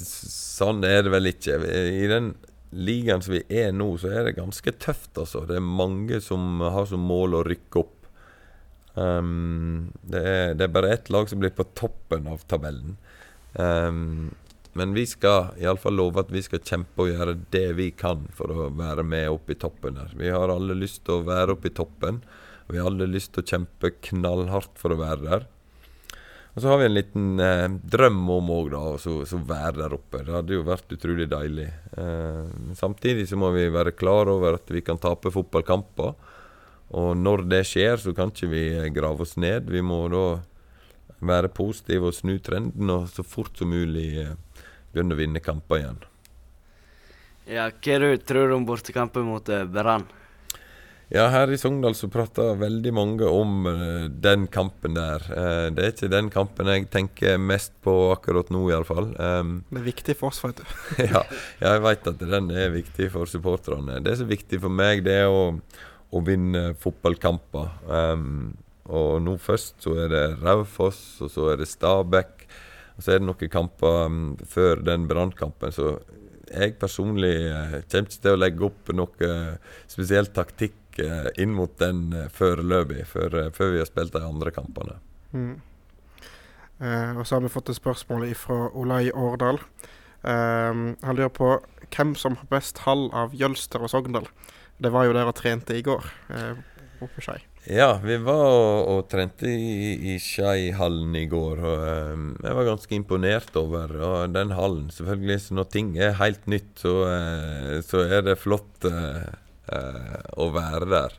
sånn 0.00 0.80
er 0.88 1.04
det 1.04 1.12
vel 1.12 1.28
ikke. 1.28 1.58
I 1.60 2.08
den 2.08 2.32
ligaen 2.72 3.20
som 3.22 3.36
vi 3.36 3.42
er 3.52 3.74
nå, 3.76 3.90
så 4.00 4.14
er 4.14 4.30
det 4.30 4.38
ganske 4.38 4.72
tøft, 4.80 5.12
altså. 5.20 5.44
Det 5.48 5.58
er 5.58 5.66
mange 5.82 6.22
som 6.24 6.64
har 6.64 6.88
som 6.88 7.04
mål 7.04 7.40
å 7.40 7.44
rykke 7.46 7.82
opp. 7.84 8.03
Um, 8.94 9.90
det, 10.02 10.22
er, 10.22 10.54
det, 10.54 10.68
er, 10.68 10.72
bare 10.74 10.92
ett 10.94 11.10
lag 11.10 11.28
som 11.30 11.40
blir 11.42 11.54
på 11.54 11.66
toppen 11.74 12.28
av 12.30 12.44
tabellen. 12.50 12.96
Um, 13.54 14.32
men 14.74 14.94
vi 14.94 15.04
skal 15.06 15.54
iallfall 15.62 15.94
love 15.98 16.22
at 16.22 16.32
vi 16.34 16.42
skal 16.42 16.62
kjempe 16.62 17.04
og 17.04 17.12
gjøre 17.12 17.36
det 17.54 17.66
vi 17.78 17.90
kan 17.94 18.26
for 18.34 18.50
å 18.50 18.70
være 18.74 19.04
med 19.06 19.30
opp 19.30 19.50
i 19.50 19.58
toppen 19.58 20.00
her. 20.00 20.14
Vi 20.18 20.32
har 20.34 20.50
alle 20.50 20.74
lyst 20.78 21.04
til 21.06 21.20
å 21.20 21.26
være 21.26 21.54
oppe 21.54 21.70
i 21.70 21.74
toppen. 21.74 22.24
Vi 22.70 22.80
har 22.80 22.90
alle 22.90 23.06
lyst 23.10 23.34
til 23.34 23.44
å 23.44 23.50
kjempe 23.52 23.92
knallhardt 24.08 24.74
for 24.80 24.94
å 24.94 24.98
være 24.98 25.26
der. 25.28 25.46
Og 26.54 26.62
så 26.62 26.70
har 26.70 26.78
vi 26.78 26.86
en 26.86 26.94
liten 26.94 27.40
eh, 27.42 27.68
drøm 27.94 28.20
om 28.30 28.50
òg, 28.54 28.74
å 28.78 29.38
være 29.46 29.78
der 29.80 29.94
oppe. 29.96 30.22
Det 30.22 30.34
hadde 30.36 30.54
jo 30.54 30.66
vært 30.66 30.92
utrolig 30.94 31.26
deilig. 31.30 31.66
Eh, 31.98 32.44
samtidig 32.78 33.26
så 33.30 33.38
må 33.38 33.50
vi 33.54 33.66
være 33.74 33.94
klar 33.98 34.30
over 34.30 34.58
at 34.60 34.70
vi 34.70 34.82
kan 34.86 35.00
tape 35.02 35.34
fotballkamper. 35.34 36.14
Og 36.94 37.14
når 37.18 37.46
det 37.50 37.64
skjer, 37.66 37.98
så 37.98 38.14
kan 38.14 38.30
ikke 38.30 38.50
vi 38.52 38.64
grave 38.94 39.26
oss 39.26 39.34
ned. 39.40 39.70
Vi 39.72 39.82
må 39.82 40.04
da 40.12 40.24
være 41.24 41.50
positive 41.54 42.10
og 42.10 42.16
snu 42.16 42.36
trenden 42.44 42.90
og 42.92 43.08
så 43.10 43.24
fort 43.26 43.56
som 43.58 43.72
mulig 43.72 44.10
eh, 44.22 44.34
begynne 44.92 45.16
å 45.16 45.18
vinne 45.18 45.42
kamper 45.42 45.80
igjen. 45.80 46.02
Ja, 47.50 47.68
Hva 47.68 47.96
du 48.00 48.10
tror 48.24 48.48
du 48.48 48.58
om 48.58 48.66
bortekampen 48.68 49.26
mot 49.28 49.48
uh, 49.52 49.64
Brann? 49.68 50.06
Ja, 51.12 51.26
her 51.28 51.50
i 51.52 51.58
Sogndal 51.60 51.92
så 51.94 52.08
prater 52.10 52.56
veldig 52.58 52.90
mange 52.96 53.28
om 53.28 53.66
den 54.24 54.46
kampen 54.50 54.96
der. 54.96 55.26
Det 55.76 55.82
er 55.84 55.92
ikke 55.92 56.08
den 56.10 56.30
kampen 56.32 56.70
jeg 56.72 56.86
tenker 56.90 57.36
mest 57.38 57.74
på 57.84 57.92
akkurat 58.14 58.48
nå, 58.50 58.62
iallfall. 58.72 59.10
Um, 59.20 59.52
det 59.70 59.82
er 59.82 59.86
viktig 59.90 60.16
for 60.18 60.32
oss, 60.32 60.40
vet 60.42 60.62
du. 60.62 60.64
ja, 61.04 61.20
ja, 61.60 61.74
jeg 61.74 61.84
vet 61.84 62.08
at 62.14 62.24
den 62.24 62.48
er 62.56 62.72
viktig 62.74 63.10
for 63.12 63.30
supporterne. 63.30 64.00
Det 64.02 64.16
som 64.16 64.26
er 64.26 64.32
viktig 64.32 64.62
for 64.64 64.72
meg, 64.80 65.04
det 65.06 65.18
er 65.26 65.28
å, 65.28 65.44
å 66.14 66.22
vinne 66.24 66.68
fotballkamper. 66.78 67.72
Um, 67.90 68.54
Og 68.84 69.22
nå 69.24 69.38
først 69.40 69.80
så 69.80 69.94
er 69.96 70.10
det 70.12 70.24
Raufoss, 70.42 71.22
og 71.24 71.30
så 71.32 71.46
er 71.52 71.56
det 71.56 71.70
Stabæk. 71.70 72.42
Og 72.98 73.02
så 73.02 73.14
er 73.14 73.22
det 73.22 73.26
noen 73.26 73.48
kamper 73.48 74.06
um, 74.06 74.36
før 74.44 74.82
den 74.84 75.06
brannkampen, 75.08 75.72
så 75.72 75.94
jeg 76.52 76.76
personlig 76.78 77.32
uh, 77.48 77.78
kommer 77.88 78.10
ikke 78.10 78.20
til 78.26 78.34
å 78.34 78.40
legge 78.42 78.66
opp 78.68 78.92
noe 78.92 79.30
spesiell 79.88 80.28
taktikk 80.36 81.00
uh, 81.00 81.30
inn 81.40 81.56
mot 81.56 81.72
den 81.80 82.12
uh, 82.12 82.28
foreløpig, 82.28 83.06
før, 83.08 83.38
eh, 83.40 83.52
før 83.56 83.72
vi 83.72 83.80
har 83.80 83.88
spilt 83.88 84.12
de 84.12 84.22
andre 84.22 84.52
kampene. 84.52 85.00
Mm. 85.32 85.56
Eh, 86.84 87.16
og 87.16 87.24
så 87.24 87.36
har 87.38 87.44
vi 87.44 87.52
fått 87.56 87.70
et 87.72 87.78
spørsmål 87.78 88.26
fra 88.36 88.68
Olai 88.76 89.08
Årdal. 89.10 89.60
Eh, 90.22 90.72
han 91.08 91.16
lurer 91.16 91.32
på 91.32 91.54
hvem 91.88 92.14
som 92.18 92.36
har 92.36 92.50
best 92.52 92.84
hall 92.84 93.08
av 93.16 93.32
Jølster 93.32 93.82
og 93.82 93.90
Sogndal. 93.92 94.28
Det 94.84 94.92
var 94.92 95.06
jo 95.08 95.14
der 95.16 95.28
og 95.30 95.36
trente 95.38 95.76
i 95.78 95.82
går, 95.84 96.06
eh, 96.36 96.56
oppe 97.00 97.22
i 97.22 97.24
Skei. 97.24 97.40
Ja, 97.64 97.94
vi 98.04 98.18
var 98.20 98.42
og, 98.44 98.88
og 98.92 98.98
trente 99.08 99.48
i, 99.48 99.94
i 100.12 100.18
Skeihallen 100.20 101.14
i 101.16 101.24
går, 101.30 101.62
og 101.64 101.84
um, 102.12 102.26
jeg 102.44 102.56
var 102.58 102.66
ganske 102.68 102.92
imponert 102.92 103.56
over 103.56 103.94
og 103.96 104.34
den 104.34 104.52
hallen. 104.52 104.90
Selvfølgelig, 104.92 105.38
så 105.40 105.56
når 105.56 105.70
ting 105.72 105.94
er 105.96 106.18
helt 106.18 106.44
nytt, 106.52 106.74
så, 106.82 106.92
uh, 107.08 107.78
så 107.86 108.02
er 108.04 108.26
det 108.26 108.36
flott 108.42 108.84
uh, 108.84 109.24
uh, 109.72 110.18
å 110.36 110.50
være 110.52 110.90
der. 110.92 111.16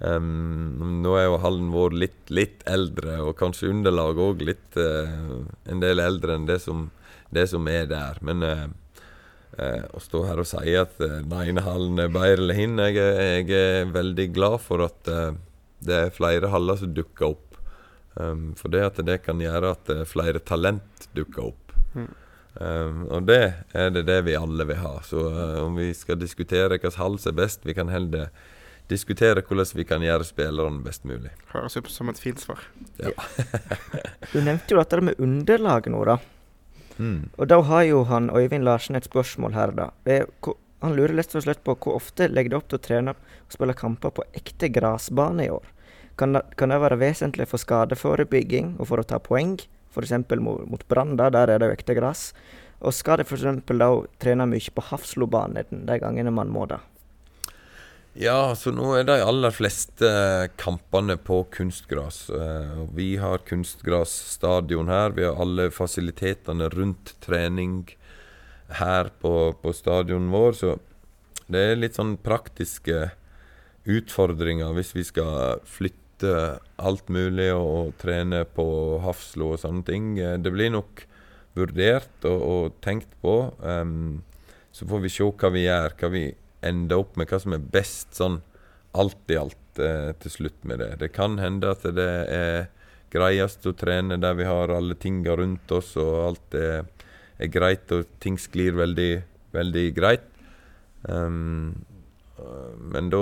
Um, 0.00 1.02
nå 1.04 1.12
er 1.20 1.28
jo 1.28 1.42
hallen 1.44 1.68
vår 1.74 1.98
litt, 2.06 2.22
litt 2.32 2.64
eldre, 2.64 3.18
og 3.20 3.36
kanskje 3.42 3.68
underlaget 3.74 4.24
òg 4.24 4.46
litt 4.48 4.80
en 4.80 5.84
del 5.84 6.00
eldre 6.00 6.38
enn 6.38 6.48
det 6.48 6.62
som, 6.64 6.88
det 7.28 7.44
som 7.52 7.68
er 7.68 7.84
der. 7.92 8.24
Men 8.24 8.40
å 9.54 10.00
stå 10.02 10.24
her 10.26 10.40
og 10.42 10.48
si 10.50 10.72
at 10.74 10.96
den 10.98 11.30
ene 11.30 11.62
hallen 11.62 12.00
er 12.02 12.08
bedre 12.10 12.40
eller 12.40 12.56
hin, 12.58 12.78
jeg, 12.82 12.96
jeg, 12.98 13.44
er 13.54 13.92
veldig 13.94 14.26
glad 14.34 14.56
for 14.64 14.82
at 14.82 15.10
det 15.84 15.98
er 16.06 16.14
flere 16.14 16.50
haller 16.52 16.80
som 16.80 16.94
dukker 16.96 17.28
opp. 17.32 17.54
Um, 18.14 18.52
for 18.54 18.70
det 18.70 18.84
at 18.86 19.00
det 19.06 19.20
kan 19.24 19.40
gjøre 19.42 19.74
at 19.74 19.90
uh, 19.90 20.04
flere 20.06 20.42
talent 20.46 21.08
dukker 21.16 21.50
opp. 21.50 21.74
Mm. 21.94 22.10
Um, 22.54 23.00
og 23.10 23.24
det 23.26 23.40
er 23.74 23.88
det, 23.90 24.04
det 24.06 24.20
vi 24.28 24.36
alle 24.38 24.66
vil 24.68 24.78
ha. 24.78 24.96
Så 25.06 25.26
uh, 25.34 25.64
om 25.64 25.74
vi 25.78 25.90
skal 25.96 26.20
diskutere 26.20 26.70
hvilken 26.76 26.94
hall 27.00 27.18
som 27.18 27.34
er 27.34 27.40
best, 27.42 27.66
vi 27.66 27.74
kan 27.74 27.90
heller 27.90 28.30
diskutere 28.90 29.42
hvordan 29.42 29.72
vi 29.74 29.86
kan 29.88 30.04
gjøre 30.04 30.26
spillerne 30.28 30.84
best 30.84 31.06
mulig. 31.08 31.32
Høres 31.54 31.78
ut 31.78 31.90
som 31.90 32.12
et 32.12 32.20
fint 32.20 32.42
svar. 32.42 32.62
Ja. 33.00 33.10
du 34.32 34.38
nevnte 34.44 34.76
jo 34.76 34.78
dette 34.82 35.02
med 35.02 35.18
underlaget 35.18 35.90
nå, 35.94 36.04
da. 36.06 36.18
Mm. 36.98 37.30
Og 37.38 37.48
da 37.50 37.60
har 37.66 37.86
jo 37.88 38.04
han 38.08 38.30
Øyvind 38.30 38.64
Larsen 38.64 38.96
et 38.96 39.08
spørsmål 39.08 39.56
her, 39.56 39.74
da. 39.74 39.90
Han 40.84 40.96
lurer 40.96 41.16
lett 41.16 41.34
og 41.34 41.46
slett 41.46 41.64
på 41.64 41.74
hvor 41.80 41.96
ofte 41.96 42.28
legger 42.28 42.52
det 42.52 42.58
opp 42.58 42.68
til 42.68 42.78
å 42.78 42.84
trene 42.84 43.14
og 43.16 43.54
spille 43.54 43.76
kamper 43.76 44.12
på 44.14 44.26
ekte 44.36 44.68
grasbane 44.68 45.46
i 45.46 45.52
år? 45.52 45.74
kan 46.16 46.32
det, 46.32 46.42
kan 46.56 46.70
det 46.70 46.80
være 46.82 46.98
vesentlig 47.00 47.46
for 47.50 47.62
skadeforebygging 47.62 48.74
og 48.78 48.88
for 48.90 49.02
å 49.02 49.06
ta 49.06 49.20
poeng, 49.22 49.56
f.eks. 49.94 50.14
mot, 50.38 50.64
mot 50.70 50.86
Brann, 50.88 51.16
der 51.18 51.34
er 51.34 51.58
det 51.58 51.70
jo 51.70 51.76
ekte 51.76 51.96
gress. 51.98 52.28
Og 52.84 52.94
skal 52.94 53.20
det 53.20 53.28
f.eks. 53.28 53.46
da 53.70 53.90
trene 54.22 54.48
mye 54.50 54.74
på 54.74 54.88
Hafslobanen 54.90 55.86
de 55.88 55.98
gangene 56.02 56.34
man 56.34 56.52
må 56.52 56.66
det? 56.70 56.80
Ja, 58.14 58.54
så 58.54 58.70
nå 58.70 58.92
er 58.94 59.08
de 59.08 59.16
aller 59.18 59.50
fleste 59.50 60.06
kampene 60.60 61.16
på 61.18 61.40
kunstgras. 61.50 62.28
Uh, 62.30 62.84
vi 62.94 63.16
har 63.18 63.42
kunstgrasstadion 63.42 64.86
her. 64.86 65.16
Vi 65.16 65.24
har 65.26 65.40
alle 65.42 65.66
fasilitetene 65.74 66.68
rundt 66.70 67.16
trening 67.24 67.80
her 68.78 69.10
på, 69.18 69.32
på 69.58 69.72
stadionet 69.74 70.30
vår. 70.30 70.54
Så 70.54 70.76
det 71.50 71.64
er 71.72 71.80
litt 71.80 71.98
sånn 71.98 72.14
praktiske 72.22 73.08
utfordringer 73.84 74.70
hvis 74.78 74.94
vi 74.94 75.02
skal 75.10 75.58
flytte 75.66 76.60
alt 76.78 77.10
mulig 77.10 77.50
og, 77.50 77.66
og 77.66 77.98
trene 77.98 78.44
på 78.46 78.68
Hafslo 79.02 79.56
og 79.56 79.60
sånne 79.64 79.82
ting. 79.90 80.14
Eh, 80.22 80.38
det 80.38 80.54
blir 80.54 80.70
nok 80.70 81.02
vurdert 81.58 82.30
og, 82.30 82.46
og 82.46 82.78
tenkt 82.86 83.10
på. 83.26 83.36
Um, 83.58 84.22
så 84.70 84.86
får 84.86 85.02
vi 85.02 85.14
se 85.18 85.26
hva 85.26 85.50
vi 85.54 85.66
gjør, 85.66 85.98
hva 85.98 86.14
vi 86.14 86.24
ender 86.64 87.04
opp 87.04 87.18
med, 87.20 87.28
hva 87.30 87.40
som 87.42 87.56
er 87.56 87.70
best 87.74 88.16
sånn 88.18 88.40
alt 88.94 89.30
i 89.32 89.38
alt 89.38 89.82
eh, 89.82 90.12
til 90.22 90.34
slutt 90.38 90.66
med 90.68 90.80
det. 90.82 90.90
Det 91.02 91.10
kan 91.14 91.38
hende 91.42 91.72
at 91.74 91.86
det 91.96 92.10
er 92.30 92.68
greiest 93.14 93.66
å 93.66 93.74
trene 93.78 94.18
der 94.20 94.36
vi 94.38 94.46
har 94.48 94.72
alle 94.74 94.96
tinga 94.98 95.36
rundt 95.38 95.70
oss, 95.74 95.94
og 96.00 96.14
alt 96.28 96.58
er, 96.58 96.86
er 97.38 97.50
greit, 97.52 97.90
og 97.94 98.08
ting 98.22 98.38
sklir 98.40 98.76
veldig, 98.78 99.12
veldig 99.54 99.84
greit. 99.96 100.30
Um, 101.02 101.84
men 102.90 103.10
da 103.12 103.20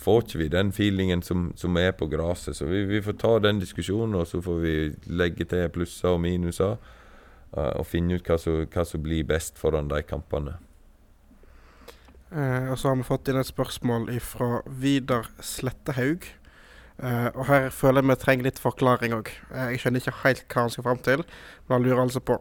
får 0.00 0.24
ikke 0.24 0.40
vi 0.40 0.48
den 0.52 0.72
feelingen 0.74 1.22
som, 1.22 1.50
som 1.58 1.76
er 1.78 1.92
på 1.94 2.08
gresset. 2.10 2.56
Så 2.58 2.66
vi, 2.70 2.82
vi, 2.88 3.02
får 3.04 3.18
ta 3.20 3.36
den 3.42 3.60
diskusjonen, 3.62 4.16
og 4.18 4.26
så 4.30 4.40
får 4.42 4.58
vi 4.64 4.74
legge 5.12 5.46
til 5.50 5.68
plusser 5.74 6.16
og 6.16 6.24
minuser. 6.24 6.78
Uh, 7.50 7.80
og 7.80 7.86
finne 7.90 8.14
ut 8.14 8.26
hva 8.26 8.38
som, 8.38 8.62
hva 8.70 8.86
som, 8.86 9.02
blir 9.02 9.26
best 9.26 9.58
foran 9.58 9.90
de 9.90 10.02
kampene. 10.06 10.58
Uh, 12.30 12.70
og 12.70 12.76
så 12.78 12.90
har 12.90 13.00
vi 13.00 13.06
fått 13.08 13.30
inn 13.30 13.40
et 13.40 13.48
spørsmål 13.48 14.10
fra 14.22 14.60
Vidar 14.66 15.30
Slettehaug. 15.42 16.28
Uh, 17.00 17.30
og 17.32 17.46
her 17.48 17.70
føler 17.74 18.04
jeg 18.04 18.10
vi 18.10 18.18
trenger 18.22 18.50
litt 18.50 18.60
forklaring 18.60 19.16
òg. 19.16 19.32
jeg 19.54 19.80
skjønner 19.80 20.04
ikke 20.04 20.20
helt 20.24 20.44
hva 20.52 20.66
han 20.66 20.74
skal 20.74 20.86
fram 20.86 21.00
til, 21.06 21.24
men 21.66 21.78
han 21.78 21.86
lurer 21.88 22.04
altså 22.04 22.20
på 22.20 22.38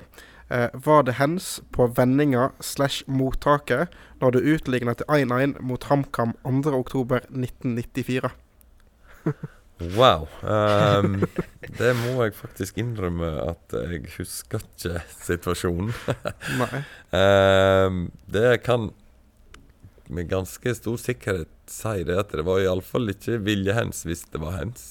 Eh, 0.50 0.70
var 0.74 1.04
det 1.04 1.20
hens 1.20 1.62
på 1.72 1.86
vendinga 1.94 2.50
slash 2.60 3.04
mottaket 3.06 3.94
når 4.22 4.34
du 4.34 4.40
utligna 4.56 4.96
til 4.98 5.06
1-1 5.06 5.60
mot 5.62 5.84
HamKam 5.86 6.34
2.10.1994? 6.42 8.32
wow. 9.98 10.26
Um, 10.42 11.22
det 11.78 11.94
må 12.02 12.24
jeg 12.24 12.34
faktisk 12.34 12.82
innrømme 12.82 13.30
at 13.46 13.78
jeg 13.78 14.10
husker 14.18 14.66
ikke 14.74 15.04
situasjonen. 15.22 15.94
Nei. 16.58 16.82
Um, 17.14 18.10
det 18.34 18.64
kan 18.66 18.90
med 20.10 20.30
ganske 20.30 20.74
stor 20.76 20.98
sikkerhet 20.98 21.52
si 21.70 22.04
det 22.08 22.16
at 22.18 22.32
det 22.34 22.46
var 22.48 22.62
iallfall 22.64 23.12
ikke 23.14 23.38
vilje 23.46 23.76
hens 23.78 24.02
hvis 24.08 24.26
det 24.34 24.42
var 24.42 24.58
hens. 24.58 24.88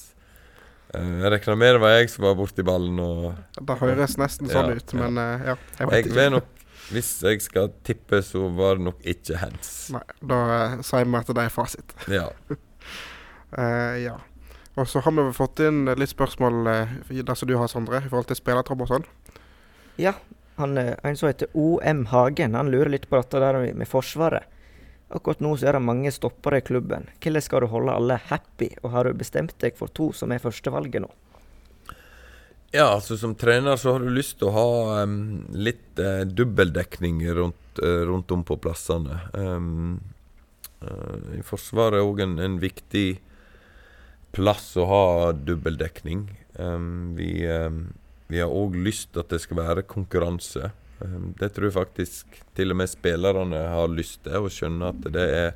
Eh, 0.95 1.17
jeg 1.21 1.33
regner 1.35 1.59
med 1.59 1.75
det 1.75 1.81
var 1.83 1.97
jeg 1.97 2.11
som 2.13 2.25
var 2.25 2.37
borti 2.39 2.65
ballen. 2.65 3.01
Og, 3.03 3.59
det 3.59 3.77
høres 3.81 4.15
nesten 4.21 4.49
sånn 4.51 4.71
ja, 4.71 4.79
ut, 4.79 4.95
men 4.97 5.19
uh, 5.19 5.51
ja. 5.51 5.57
Jeg 5.81 5.91
vet 5.91 6.09
ikke. 6.09 6.29
Nok, 6.37 6.63
hvis 6.89 7.11
jeg 7.25 7.43
skal 7.45 7.69
tippe, 7.85 8.23
så 8.25 8.47
var 8.57 8.79
det 8.79 8.87
nok 8.87 9.03
ikke 9.13 9.37
hands. 9.43 9.73
Nei, 9.93 10.05
da 10.31 10.39
uh, 10.49 10.79
sier 10.85 11.05
vi 11.05 11.19
at 11.21 11.31
det 11.35 11.45
er 11.45 11.53
fasit. 11.53 11.95
Ja. 12.19 12.25
uh, 13.53 13.95
ja. 13.99 14.17
Og 14.79 14.87
så 14.87 15.01
har 15.03 15.11
vi 15.11 15.27
fått 15.35 15.59
inn 15.65 15.83
litt 15.99 16.13
spørsmål 16.13 16.61
uh, 16.71 16.99
der 17.11 17.35
som 17.35 17.49
du 17.49 17.57
har, 17.59 17.67
Sondre, 17.67 17.99
i 17.99 18.09
forhold 18.09 18.31
til 18.31 18.39
spillertropp 18.39 18.85
og 18.87 18.93
sånn. 18.93 19.09
Ja. 19.99 20.15
Han, 20.59 20.75
en 20.75 21.15
som 21.15 21.29
heter 21.29 21.47
OM 21.55 22.01
Hagen, 22.11 22.55
han 22.57 22.71
lurer 22.71 22.91
litt 22.91 23.05
på 23.11 23.19
dette 23.19 23.39
der 23.39 23.61
med 23.75 23.87
Forsvaret. 23.87 24.47
Akkurat 25.09 25.39
nå 25.41 25.55
så 25.57 25.69
er 25.69 25.77
det 25.77 25.85
mange 25.87 26.11
stoppere 26.13 26.59
i 26.61 26.65
klubben. 26.65 27.07
Hvordan 27.17 27.41
skal 27.41 27.65
du 27.65 27.71
holde 27.71 27.95
alle 27.97 28.19
happy, 28.29 28.69
og 28.83 28.93
har 28.93 29.09
du 29.09 29.17
bestemt 29.17 29.55
deg 29.63 29.77
for 29.77 29.89
to 29.89 30.11
som 30.13 30.29
er 30.31 30.43
førstevalget 30.43 31.01
nå? 31.01 31.09
Ja, 32.69 32.91
altså 32.93 33.17
som 33.17 33.33
trener 33.33 33.79
så 33.81 33.95
har 33.95 34.03
du 34.05 34.11
lyst 34.13 34.37
til 34.37 34.51
å 34.51 34.53
ha 34.53 35.03
um, 35.03 35.41
litt 35.57 35.97
uh, 35.97 36.21
dubbeldekning 36.21 37.23
rundt, 37.33 37.81
uh, 37.81 38.03
rundt, 38.05 38.29
om 38.29 38.43
på 38.45 38.59
plassene. 38.61 39.17
Um, 39.33 39.97
uh, 40.83 41.39
I 41.39 41.41
Forsvaret 41.45 41.97
er 41.97 42.05
òg 42.05 42.21
en, 42.27 42.37
en, 42.37 42.59
viktig 42.61 43.07
plass 44.37 44.75
å 44.77 44.85
ha 44.85 45.07
dubbeldekning. 45.33 46.27
Um, 46.61 47.17
vi, 47.17 47.41
vi 48.29 48.43
har 48.43 48.53
òg 48.53 48.77
lyst 48.77 49.15
til 49.15 49.23
at 49.23 49.33
det 49.33 49.41
skal 49.41 49.63
være 49.63 49.87
konkurranse. 49.89 50.69
Ehm, 51.01 51.33
det 51.39 51.53
tror 51.55 51.69
jeg 51.69 51.77
faktisk 51.77 52.39
til 52.57 52.73
og 52.73 52.79
med 52.81 52.91
spillerne 52.91 53.61
har 53.73 53.91
lyst 53.91 54.23
til, 54.25 54.39
å 54.43 54.51
skjønne 54.51 54.91
at 54.91 55.07
det 55.15 55.27
er 55.35 55.53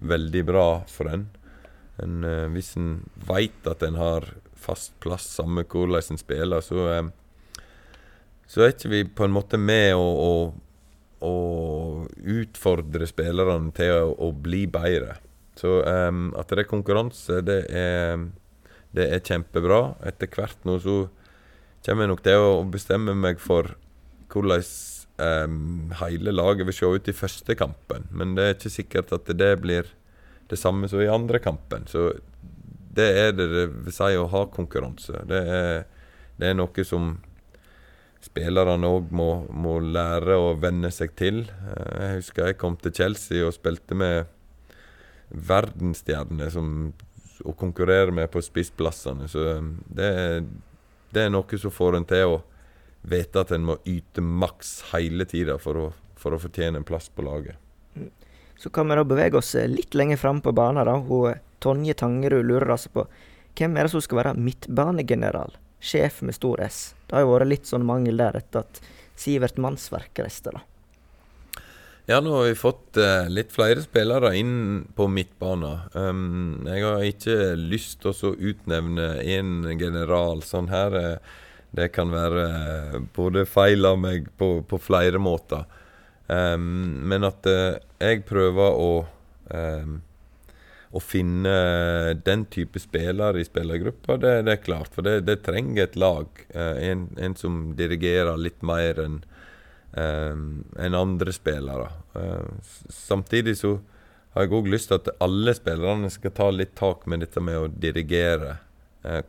veldig 0.00 0.42
bra 0.48 0.68
for 0.90 1.10
en. 1.12 1.28
en 2.02 2.24
eh, 2.24 2.46
hvis 2.54 2.74
en 2.80 2.92
veit 3.28 3.66
at 3.70 3.84
en 3.86 3.98
har 4.00 4.26
fast 4.60 4.96
plass, 5.00 5.28
samme 5.38 5.64
hvordan 5.64 6.14
en 6.14 6.20
spiller, 6.20 6.64
så, 6.64 6.88
ehm, 6.94 7.12
så 8.50 8.64
er 8.64 8.74
ikke 8.74 8.92
vi 8.92 9.04
på 9.04 9.26
en 9.26 9.36
måte 9.36 9.60
med 9.60 9.94
å, 9.94 10.08
å, 10.26 10.32
å 11.22 11.34
utfordre 12.40 13.06
spillerne 13.06 13.70
til 13.76 13.94
å, 13.94 14.14
å, 14.18 14.32
bli 14.32 14.66
bedre. 14.66 15.20
Så 15.60 15.82
um, 15.84 16.30
at 16.38 16.50
det 16.50 16.64
er 16.64 16.70
konkurranse, 16.70 17.42
det 17.44 17.60
er, 17.76 18.22
det 18.96 19.06
er 19.12 19.22
kjempebra. 19.22 19.80
Etter 20.08 20.30
hvert 20.32 20.64
nå 20.64 20.78
så 20.82 20.96
kommer 21.84 22.06
jeg 22.06 22.12
nok 22.14 22.22
til 22.24 22.46
å 22.46 22.64
bestemme 22.72 23.14
meg 23.14 23.42
for 23.42 23.74
hvordan 24.32 24.64
um, 25.20 25.92
hele 26.00 26.34
laget 26.34 26.66
vil 26.68 26.76
se 26.76 26.90
ut 26.90 27.08
i 27.08 27.16
første 27.16 27.56
kampen. 27.58 28.08
Men 28.10 28.34
det 28.36 28.44
er 28.44 28.56
ikke 28.56 28.72
sikkert 28.72 29.14
at 29.16 29.30
det 29.36 29.54
blir 29.62 29.88
det 30.50 30.58
samme 30.58 30.88
som 30.90 31.02
i 31.02 31.10
andre 31.10 31.38
kampen. 31.42 31.86
Så 31.86 32.10
det 32.94 33.08
er 33.18 33.34
det 33.36 33.48
det 33.52 33.66
vil 33.86 33.94
si 33.94 34.14
å 34.18 34.28
ha 34.30 34.44
konkurranse. 34.50 35.24
Det 35.30 35.40
er, 35.40 35.84
det 36.40 36.50
er 36.50 36.56
noe 36.58 36.86
som 36.86 37.12
spillerne 38.20 38.88
òg 38.88 39.12
må, 39.16 39.28
må, 39.48 39.78
lære 39.80 40.36
å 40.36 40.52
venne 40.60 40.90
seg 40.92 41.14
til. 41.16 41.44
Eh, 41.48 41.94
jeg 42.02 42.18
husker 42.18 42.50
jeg 42.50 42.60
kom 42.60 42.76
til 42.80 42.94
Chelsea 42.96 43.46
og 43.46 43.54
spilte 43.56 43.96
med 43.96 44.28
verdensstjerner 45.30 46.50
som 46.52 46.90
å 47.46 47.54
konkurrere 47.56 48.12
med 48.12 48.28
på 48.32 48.42
spissplassene. 48.44 49.28
Så 49.30 49.46
um, 49.56 49.76
det, 49.88 50.10
det, 51.14 51.24
er 51.24 51.32
noe 51.32 51.60
som 51.62 51.72
får 51.72 51.96
en 51.96 52.08
til 52.08 52.34
å 52.34 52.40
vite 53.02 53.40
at 53.40 53.52
en 53.54 53.64
må 53.64 53.78
yte 53.88 54.22
maks 54.22 54.92
hele 54.92 55.24
tida 55.28 55.56
for, 55.58 55.90
for, 56.20 56.36
å 56.36 56.40
fortjene 56.42 56.80
en 56.80 56.86
plass 56.86 57.08
på 57.08 57.24
laget. 57.24 57.56
Så 58.60 58.70
kan 58.70 58.90
vi 58.90 58.98
da 58.98 59.06
bevege 59.08 59.40
oss 59.40 59.54
eh, 59.56 59.70
litt 59.70 59.96
lenger 59.96 60.20
fram 60.20 60.42
på 60.44 60.52
banen. 60.52 60.84
da. 60.84 60.98
Hun, 61.00 61.30
eh, 61.30 61.40
Tonje 61.60 61.94
Tangerud 61.96 62.44
lurer 62.44 62.74
altså 62.76 62.92
på 62.92 63.06
hvem 63.58 63.76
er 63.76 63.86
det 63.86 63.92
som 63.92 64.02
skal 64.04 64.20
være 64.20 64.38
midtbanegeneral? 64.38 65.56
Sjef 65.80 66.20
med 66.24 66.36
stor 66.36 66.60
S. 66.64 66.94
Det 67.08 67.16
har 67.16 67.24
jo 67.24 67.32
vært 67.34 67.50
litt 67.50 67.68
sånn 67.68 67.86
mangel 67.88 68.20
der 68.20 68.36
etter 68.38 68.66
at 68.66 68.82
Sivert 69.20 69.58
Mannsverk 69.60 70.20
reiste, 70.20 70.52
da. 70.54 70.62
Ja, 72.08 72.18
nå 72.24 72.32
har 72.34 72.48
vi 72.48 72.56
fått 72.58 72.98
uh, 72.98 73.28
litt 73.30 73.52
flere 73.54 73.84
spillere 73.84 74.32
inn 74.38 74.86
på 74.96 75.06
midtbanen. 75.12 75.84
Um, 75.94 76.64
jeg 76.66 76.82
har 76.82 77.04
ikke 77.06 77.36
lyst 77.54 78.00
til 78.02 78.16
å 78.16 78.32
utnevne 78.34 79.12
en 79.20 79.68
general 79.78 80.42
sånn 80.42 80.72
her. 80.72 81.20
Det 81.70 81.90
kan 81.94 82.10
være 82.12 82.44
uh, 82.94 83.00
både 83.14 83.46
feil 83.46 83.86
av 83.86 83.98
meg 84.02 84.30
på, 84.38 84.60
på 84.66 84.78
flere 84.82 85.20
måter. 85.22 85.66
Um, 86.26 87.00
men 87.10 87.26
at 87.26 87.46
uh, 87.46 87.78
jeg 88.02 88.24
prøver 88.28 88.78
å 88.78 88.92
um, 89.50 90.00
å 90.90 90.98
finne 90.98 91.50
den 92.26 92.40
type 92.50 92.80
spillere 92.82 93.38
i 93.38 93.46
spillergruppa, 93.46 94.16
det, 94.18 94.32
det, 94.48 94.56
er 94.56 94.64
klart. 94.64 94.88
For 94.90 95.06
det, 95.06 95.20
det 95.22 95.36
trenger 95.46 95.84
et 95.84 95.94
lag. 95.94 96.26
en, 96.50 97.04
en 97.14 97.36
som 97.38 97.60
dirigerer 97.78 98.34
litt 98.34 98.58
mer 98.66 98.98
enn 98.98 99.20
enn 99.90 100.94
andre 100.94 101.32
spillere. 101.34 101.86
Samtidig 102.94 103.56
så 103.58 103.76
har 104.34 104.48
jeg 104.48 104.54
òg 104.54 104.68
lyst 104.70 104.90
til 104.90 104.98
at 104.98 105.12
alle 105.22 105.54
spillerne 105.54 106.10
skal 106.10 106.34
ta 106.34 106.50
litt 106.54 106.76
tak 106.78 107.06
med 107.10 107.22
dette 107.22 107.42
med 107.42 107.58
å 107.58 107.70
dirigere, 107.70 108.56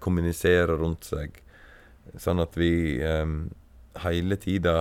kommunisere 0.01 0.77
rundt 0.81 1.09
seg, 1.09 1.37
sånn 2.19 2.41
at 2.43 2.57
vi 2.59 2.99
um, 3.03 3.45
hele 4.03 4.37
tida 4.41 4.75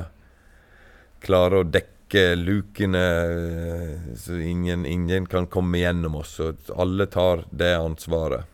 klarer 1.21 1.61
å 1.61 1.69
dekke 1.69 2.35
lukene 2.39 3.05
uh, 3.31 4.11
så 4.19 4.39
ingen, 4.41 4.87
ingen, 4.87 5.29
kan 5.31 5.47
komme 5.51 5.83
gjennom 5.83 6.19
oss. 6.23 6.39
Og 6.43 6.71
alle 6.75 7.07
tar 7.11 7.45
det 7.51 7.75
ansvaret. 7.79 8.47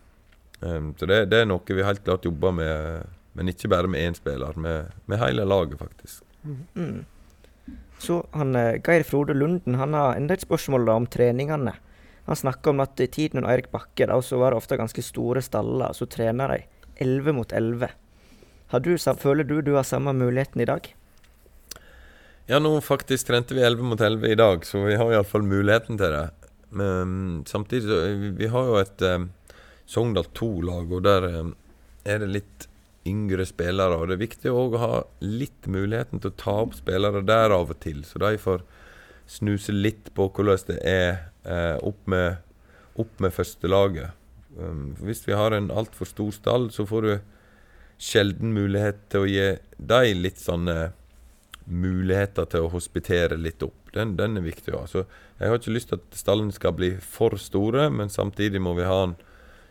Um, 0.60 0.94
så 0.98 1.08
det, 1.08 1.26
det, 1.32 1.42
er 1.42 1.50
noe 1.50 1.76
vi 1.76 1.84
helt 1.84 2.04
klart 2.04 2.26
jobber 2.28 2.54
med, 2.56 3.10
men 3.36 3.52
ikke 3.52 3.70
bare 3.72 3.90
med 3.92 4.02
én 4.04 4.16
spiller, 4.16 4.56
med, 4.60 4.92
med 5.06 5.20
hele 5.20 5.44
laget, 5.48 5.80
faktisk. 5.80 6.24
Mm. 6.74 7.04
Så 7.98 8.26
han, 8.30 8.56
eh, 8.56 8.76
Geir 8.84 9.02
Frode 9.02 9.34
Lunden 9.34 9.74
han 9.74 9.94
har 9.94 10.14
enda 10.16 10.34
et 10.34 10.44
spørsmål 10.44 10.86
da, 10.86 10.96
om 11.00 11.06
treningene. 11.06 11.74
Han 12.26 12.36
snakker 12.36 12.70
om 12.70 12.82
at 12.82 13.00
i 13.00 13.06
tiden 13.06 13.40
under 13.40 13.52
Eirik 13.52 13.70
Bakke 13.70 14.08
da, 14.08 14.18
så 14.22 14.38
var 14.40 14.52
det 14.52 14.60
ofte 14.60 14.78
ganske 14.78 15.02
store 15.02 15.42
staller, 15.42 15.94
så 15.94 16.08
trener 16.10 16.52
de 16.52 16.58
11 17.04 17.32
mot 17.36 17.52
11. 17.52 17.88
Du, 18.70 18.96
føler 18.98 19.44
du 19.44 19.60
du 19.62 19.74
har 19.76 19.86
samme 19.86 20.12
muligheten 20.12 20.60
i 20.60 20.68
dag? 20.68 20.88
Ja, 22.46 22.58
nå 22.62 22.80
faktisk 22.82 23.26
trente 23.26 23.54
vi 23.54 23.62
11 23.62 23.82
mot 23.82 24.00
11 24.00 24.30
i 24.30 24.38
dag, 24.38 24.66
så 24.66 24.84
vi 24.86 24.98
har 24.98 25.12
iallfall 25.12 25.42
muligheten 25.42 25.98
til 25.98 26.14
det. 26.14 26.26
Men 26.70 27.44
samtidig 27.46 27.88
så 27.88 28.00
vi, 28.38 28.46
har 28.50 28.70
jo 28.70 28.78
et 28.78 29.02
eh, 29.02 29.26
Sogndal 29.86 30.28
2-lag, 30.34 30.92
og 30.92 31.04
der 31.06 31.26
eh, 31.30 31.52
er 32.06 32.22
det 32.22 32.30
litt 32.30 32.68
yngre 33.06 33.46
spillere. 33.46 33.98
Og 33.98 34.08
det 34.08 34.16
er 34.16 34.24
viktig 34.24 34.52
å 34.52 34.66
ha 34.82 35.02
litt 35.22 35.66
muligheten 35.70 36.22
til 36.22 36.32
å 36.32 36.38
ta 36.38 36.56
opp 36.66 36.74
spillere 36.78 37.24
der 37.26 37.54
av 37.54 37.70
og 37.74 37.80
til, 37.82 38.02
så 38.06 38.22
de 38.22 38.34
får 38.38 38.66
snuse 39.26 39.74
litt 39.74 40.12
på 40.14 40.28
hvordan 40.30 40.66
det 40.68 40.78
er 40.86 41.08
eh, 41.46 41.78
opp 41.86 42.02
med, 42.10 42.42
opp 42.98 43.22
med 43.22 43.34
førstelaget. 43.34 44.14
Um, 44.56 44.94
hvis 45.04 45.26
vi 45.26 45.34
har 45.36 45.52
en 45.52 45.66
altfor 45.74 46.08
stor 46.08 46.30
stall, 46.32 46.70
så 46.72 46.86
får 46.88 47.02
du 47.04 47.14
sjelden 47.98 48.52
mulighet 48.54 49.06
til 49.12 49.24
å 49.24 49.30
gi 49.30 49.46
dem 49.76 50.22
litt 50.22 50.40
sånne 50.42 50.90
muligheter 51.66 52.46
til 52.50 52.66
å 52.66 52.72
hospitere 52.74 53.38
litt 53.40 53.62
opp. 53.66 53.78
Den, 53.94 54.14
den 54.18 54.38
er 54.38 54.44
viktig 54.44 54.74
å 54.76 54.84
jeg 54.86 55.50
har 55.50 55.58
ikke 55.58 55.72
lyst 55.72 55.90
til 55.90 55.98
at 55.98 56.16
stallene 56.16 56.54
skal 56.54 56.72
bli 56.76 56.94
for 57.02 57.36
store, 57.40 57.90
men 57.92 58.08
samtidig 58.12 58.60
må 58.62 58.72
vi 58.78 58.86
ha 58.88 59.02
den 59.02 59.16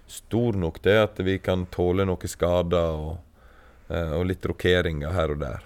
stor 0.06 0.54
nok 0.54 0.82
til 0.86 1.00
at 1.02 1.18
vi 1.26 1.40
kan 1.42 1.64
tåle 1.74 2.06
noen 2.06 2.30
skader 2.30 3.00
og, 3.00 3.16
Eh, 3.90 4.12
og 4.18 4.26
litt 4.26 4.46
rokeringer 4.46 5.14
her 5.14 5.34
og 5.36 5.42
der. 5.44 5.66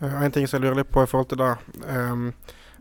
Uh, 0.00 0.20
en 0.24 0.32
ting 0.32 0.46
som 0.48 0.58
jeg 0.58 0.66
lurer 0.66 0.82
litt 0.82 0.92
på 0.92 1.04
i 1.04 1.08
forhold 1.08 1.30
til 1.32 1.40
det 1.40 1.52
um, 1.84 2.28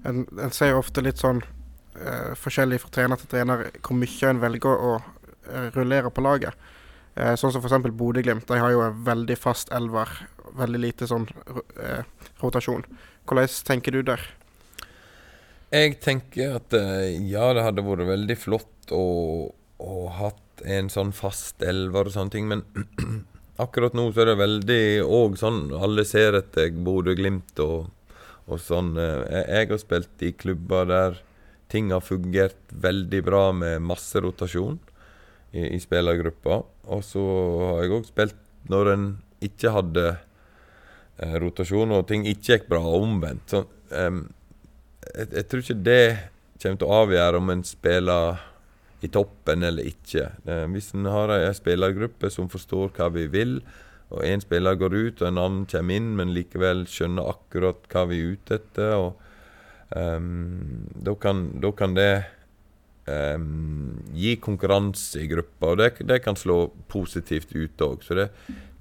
en, 0.08 0.26
en, 0.40 0.52
ser 0.56 0.74
jo 0.74 0.80
ofte 0.80 1.04
litt 1.04 1.20
sånn 1.20 1.42
uh, 1.44 2.36
forskjellig 2.40 2.80
fra 2.84 2.92
trener 2.96 3.20
til 3.20 3.32
trener 3.32 3.66
hvor 3.80 3.98
mye 4.00 4.30
en 4.32 4.42
velger 4.44 4.84
å 4.90 4.94
uh, 5.00 5.68
rullere 5.76 6.12
på 6.12 6.24
laget. 6.24 6.70
Uh, 7.20 7.36
sånn 7.36 7.54
som 7.54 7.64
f.eks. 7.64 7.92
Bodø-Glimt. 8.00 8.48
De 8.48 8.60
har 8.60 8.74
jo 8.74 8.84
en 8.86 9.00
veldig 9.06 9.38
fast 9.40 9.74
elver. 9.76 10.12
Veldig 10.60 10.82
lite 10.82 11.08
sånn 11.08 11.28
rotasjon. 12.42 12.86
Hvordan 13.30 13.52
tenker 13.68 13.94
du 13.94 14.02
der? 14.08 14.24
Jeg 15.70 16.00
tenker 16.02 16.56
at 16.58 16.74
ja, 16.74 17.52
det 17.54 17.62
hadde 17.62 17.84
vært 17.86 18.08
veldig 18.08 18.38
flott 18.42 18.94
å, 18.96 19.04
å 19.78 19.98
hatt 20.18 20.64
en 20.66 20.90
sånn 20.92 21.12
fast 21.16 21.64
elver 21.64 22.10
og 22.10 22.16
sånne 22.16 22.34
ting, 22.34 22.50
men 22.50 22.64
akkurat 23.64 23.96
nå 23.98 24.10
så 24.12 24.24
er 24.24 24.32
det 24.32 24.42
veldig 24.42 24.84
òg 25.04 25.38
sånn 25.40 25.62
Alle 25.76 26.06
ser 26.08 26.38
etter 26.40 26.72
Bodø-Glimt 26.74 27.60
og, 27.64 27.90
og, 28.48 28.60
sånn. 28.64 28.96
Eh, 29.00 29.42
jeg, 29.46 29.72
har 29.72 29.82
spilt 29.82 30.26
i 30.26 30.34
klubber 30.36 30.88
der 30.90 31.20
ting 31.70 31.92
har 31.94 32.02
fungert 32.02 32.60
veldig 32.72 33.22
bra 33.28 33.50
med 33.54 33.84
masse 33.86 34.18
rotasjon 34.24 34.80
i, 35.52 35.66
i 35.76 35.80
spillergruppa. 35.82 36.62
Og 36.94 37.06
så 37.06 37.24
har 37.74 37.84
jeg 37.84 37.96
òg 37.98 38.10
spilt 38.10 38.42
når 38.70 38.92
en 38.94 39.08
ikke 39.46 39.72
hadde 39.74 40.06
eh, 40.12 41.36
rotasjon 41.42 41.96
og 41.96 42.08
ting 42.10 42.28
ikke 42.28 42.58
gikk 42.58 42.70
bra, 42.72 42.82
og 42.84 43.06
omvendt. 43.08 43.56
Så, 43.56 43.64
um, 43.96 44.26
jeg, 45.16 45.32
jeg 45.32 45.48
tror 45.48 45.64
ikke 45.64 45.82
det 45.88 46.06
kommer 46.60 46.82
til 46.82 46.90
å 46.90 47.02
avgjøre 47.04 47.40
om 47.40 47.54
en 47.54 47.66
spiller 47.68 48.42
i 49.00 49.08
toppen 49.08 49.64
eller 49.64 49.88
ikke. 49.88 50.26
Hvis 50.74 50.92
en 50.92 51.08
har 51.08 51.32
ei 51.32 51.54
spillergruppe 51.56 52.28
som 52.34 52.50
forstår 52.52 52.92
hva 52.98 53.08
vi 53.16 53.30
vil, 53.32 53.62
og 54.10 54.26
én 54.26 54.42
spiller 54.42 54.78
går 54.78 54.96
ut 54.96 55.22
og 55.22 55.28
en 55.30 55.40
annen 55.40 55.66
kommer 55.70 56.00
inn, 56.00 56.14
men 56.18 56.34
likevel 56.34 56.86
skjønner 56.90 57.30
akkurat 57.30 57.86
hva 57.92 58.06
vi 58.10 58.20
er 58.20 58.34
ute 58.34 58.58
etter, 58.58 58.96
og 58.98 59.96
um, 59.96 60.88
da, 60.98 61.14
kan, 61.22 61.44
da, 61.62 61.72
kan, 61.78 61.94
det 61.98 62.10
um, 63.10 64.00
gi 64.14 64.36
konkurranse 64.42 65.24
i 65.24 65.28
gruppa, 65.30 65.74
og 65.74 65.80
det, 65.82 65.90
det 66.10 66.20
kan 66.24 66.38
slå 66.40 66.70
positivt 66.92 67.54
ut 67.56 67.84
òg. 67.86 68.04
Så 68.06 68.18
det, 68.18 68.28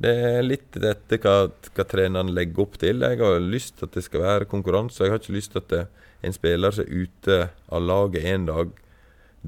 det, 0.02 0.14
er 0.30 0.42
litt 0.46 0.78
dette 0.78 1.20
hva, 1.22 1.36
hva 1.48 1.86
treneren 1.88 2.34
legger 2.36 2.66
opp 2.66 2.78
til. 2.82 3.04
Jeg 3.04 3.22
har 3.22 3.40
lyst 3.42 3.78
til 3.78 3.88
at 3.88 3.96
det 3.98 4.04
skal 4.06 4.24
være 4.24 4.50
konkurranse. 4.50 5.04
Jeg 5.04 5.14
har 5.14 5.22
ikke 5.22 5.38
lyst 5.38 5.54
til 5.54 5.64
at 5.64 5.72
det, 5.74 5.86
en 6.26 6.34
spiller 6.34 6.74
som 6.74 6.84
er 6.84 7.06
ute 7.06 7.40
av 7.70 7.84
laget 7.84 8.26
en 8.26 8.46
dag, 8.48 8.70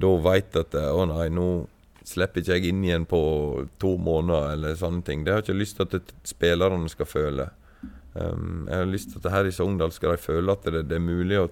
da 0.01 0.11
veit 0.22 0.57
at 0.57 0.76
å 0.81 1.07
nei, 1.11 1.26
nå 1.35 1.49
slipper 2.07 2.43
ikke 2.43 2.57
jeg 2.59 2.70
inn 2.70 2.85
igjen 2.87 3.07
på 3.09 3.22
to 3.83 3.97
måneder, 4.01 4.55
eller 4.55 4.78
sånne 4.78 5.03
ting. 5.07 5.24
Det 5.24 5.35
har 5.35 5.43
jeg 5.43 5.51
ikke 5.51 5.62
lyst 5.62 5.81
til 5.81 5.99
at 5.99 6.14
spillerne 6.28 6.91
skal 6.93 7.09
føle. 7.11 7.51
Um, 8.14 8.66
jeg 8.66 8.74
har 8.74 8.89
lyst 8.91 9.12
til 9.12 9.20
at 9.22 9.33
her 9.35 9.47
i 9.47 9.55
Sogndal 9.55 9.93
skal 9.95 10.16
de 10.16 10.22
føle 10.22 10.55
at 10.55 10.64
det, 10.66 10.89
det 10.91 10.97
er 10.99 11.05
mulig 11.05 11.39
å 11.39 11.51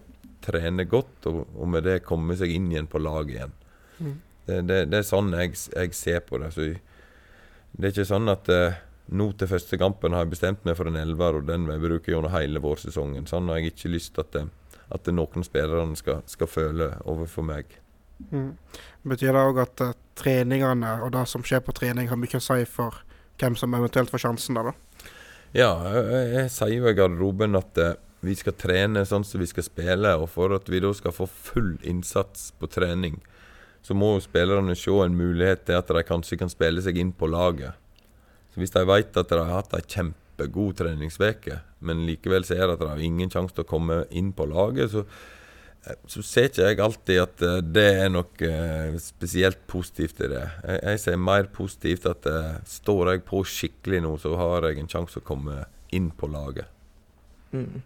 trene 0.48 0.88
godt, 0.88 1.28
og, 1.30 1.44
og, 1.54 1.68
med 1.70 1.86
det 1.86 2.00
komme 2.08 2.36
seg 2.38 2.52
inn 2.54 2.70
igjen 2.72 2.90
på 2.90 3.00
laget 3.02 3.36
igjen. 3.36 3.56
Mm. 3.98 4.18
Det, 4.48 4.60
det, 4.64 4.82
det, 4.88 5.00
er 5.00 5.06
sånn 5.06 5.32
jeg, 5.36 5.54
jeg, 5.74 5.94
ser 5.96 6.22
på 6.24 6.40
det. 6.40 6.52
Så 6.56 6.68
det 6.72 7.84
er 7.84 7.92
ikke 7.92 8.08
sånn 8.08 8.32
at 8.32 8.48
eh, 8.52 8.78
nå 9.08 9.30
til 9.38 9.50
første 9.50 9.78
kampen 9.80 10.16
har 10.16 10.24
jeg 10.24 10.34
bestemt 10.34 10.64
meg 10.68 10.76
for 10.78 10.88
en 10.88 10.98
elver, 11.00 11.40
og 11.40 11.48
den 11.48 11.66
vil 11.66 11.76
jeg 11.76 11.84
bruke 11.84 12.12
gjennom 12.12 12.32
hele 12.34 12.62
vårsesongen. 12.64 13.28
Sånn 13.28 13.48
har 13.48 13.60
jeg 13.60 13.72
ikke 13.72 13.92
lyst 13.92 14.14
til 14.16 14.24
at, 14.24 14.40
uh, 14.40 14.80
at 14.96 15.12
noen 15.12 15.46
spillere 15.46 15.84
skal, 16.00 16.24
skal 16.28 16.50
føle 16.50 16.90
overfor 17.08 17.46
meg. 17.48 17.78
Mm. 18.32 18.50
Betyr 19.08 19.32
det 19.32 19.44
òg 19.50 19.62
at 19.64 19.84
uh, 19.84 19.94
treningene 20.18 20.98
og 21.04 21.12
det 21.16 21.24
som 21.30 21.44
skjer 21.46 21.62
på 21.64 21.76
trening, 21.76 22.10
har 22.10 22.20
mye 22.20 22.40
å 22.40 22.44
si 22.44 22.64
for 22.68 23.00
hvem 23.38 23.56
som 23.56 23.76
eventuelt 23.78 24.12
får 24.12 24.26
sjansen 24.26 24.58
da? 24.58 24.68
da? 24.68 24.74
Ja, 25.56 25.70
jeg, 25.94 26.24
jeg 26.34 26.52
sier 26.52 26.74
jo 26.74 26.90
i 26.90 26.96
garderoben 26.98 27.56
at 27.56 27.80
uh, 27.80 27.94
vi 28.20 28.34
skal 28.34 28.56
trene 28.58 29.04
sånn 29.06 29.26
som 29.26 29.40
vi 29.42 29.48
skal 29.48 29.66
spille. 29.66 30.14
Og 30.18 30.28
for 30.32 30.54
at 30.56 30.68
vi 30.70 30.82
da 30.82 30.92
skal 30.96 31.14
få 31.14 31.28
full 31.30 31.76
innsats 31.86 32.50
på 32.58 32.70
trening, 32.70 33.20
så 33.82 33.94
må 33.96 34.16
jo 34.16 34.24
spillerne 34.26 34.74
se 34.76 34.94
en 35.04 35.16
mulighet 35.16 35.66
til 35.68 35.78
at 35.78 35.90
de 35.94 36.04
kanskje 36.06 36.40
kan 36.40 36.50
spille 36.52 36.82
seg 36.84 36.98
inn 36.98 37.14
på 37.14 37.30
laget. 37.30 37.78
Så 38.52 38.60
Hvis 38.60 38.74
de 38.74 38.84
vet 38.88 39.16
at 39.16 39.30
de 39.30 39.38
har 39.38 39.54
hatt 39.54 39.74
ei 39.76 39.84
kjempegod 39.86 40.80
treningsuke, 40.80 41.60
men 41.80 42.06
likevel 42.08 42.44
ser 42.44 42.68
at 42.68 42.80
de 42.80 42.88
har 42.90 43.02
ingen 43.02 43.30
sjanse 43.30 43.54
til 43.54 43.66
å 43.66 43.72
komme 43.72 44.04
inn 44.10 44.32
på 44.32 44.48
laget, 44.50 44.94
så 44.94 45.06
så 46.10 46.20
ser 46.26 46.48
ikke 46.50 46.64
jeg 46.66 46.80
alltid 46.84 47.20
at 47.22 47.42
uh, 47.46 47.52
det 47.64 47.84
er 48.02 48.10
noe 48.12 48.48
uh, 48.50 48.96
spesielt 49.00 49.60
positivt 49.70 50.18
i 50.20 50.28
det. 50.28 50.42
Jeg, 50.66 50.80
jeg 50.82 51.00
ser 51.00 51.20
mer 51.22 51.46
positivt 51.54 52.04
at 52.10 52.26
står 52.68 53.12
jeg 53.12 53.22
på 53.24 53.40
skikkelig 53.46 54.02
nå, 54.04 54.10
så 54.20 54.34
har 54.36 54.66
jeg 54.68 54.82
en 54.82 54.90
sjanse 54.90 55.14
til 55.14 55.22
å 55.22 55.28
komme 55.30 55.62
inn 55.94 56.10
på 56.12 56.28
laget. 56.28 56.68
Mm. 57.54 57.78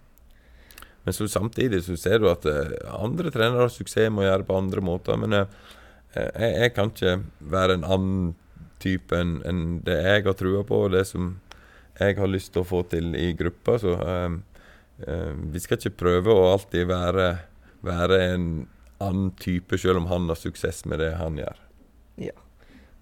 Men 1.02 1.16
så 1.16 1.26
samtidig 1.28 1.82
så 1.84 1.96
ser 1.98 2.20
du 2.22 2.28
at 2.30 2.46
andre 2.94 3.32
trenere 3.34 3.66
har 3.66 3.72
suksess 3.74 4.10
med 4.10 4.24
å 4.24 4.28
gjøre 4.28 4.42
det 4.44 4.48
på 4.50 4.58
andre 4.60 4.84
måter. 4.86 5.18
Men 5.18 5.34
jeg, 5.34 5.46
jeg 6.38 6.74
kan 6.76 6.92
ikke 6.92 7.16
være 7.52 7.78
en 7.78 7.88
annen 7.88 8.28
type 8.82 9.16
enn 9.16 9.40
en 9.48 9.62
det 9.86 9.98
jeg 9.98 10.26
har 10.26 10.36
trua 10.38 10.62
på, 10.66 10.84
og 10.86 10.94
det 10.94 11.04
som 11.10 11.34
jeg 12.00 12.18
har 12.18 12.30
lyst 12.30 12.52
til 12.54 12.62
å 12.62 12.68
få 12.68 12.82
til 12.90 13.12
i 13.18 13.32
gruppa. 13.38 13.78
Så 13.82 13.96
um, 13.98 14.38
um, 15.06 15.42
vi 15.52 15.62
skal 15.62 15.78
ikke 15.78 15.98
prøve 16.04 16.34
å 16.34 16.52
alltid 16.52 16.88
være, 16.90 17.28
være 17.86 18.22
en 18.32 18.48
annen 19.02 19.32
type, 19.40 19.78
selv 19.78 20.02
om 20.02 20.08
han 20.12 20.30
har 20.30 20.38
suksess 20.38 20.84
med 20.88 21.02
det 21.02 21.12
han 21.18 21.38
gjør. 21.40 21.60
Ja. 22.22 22.36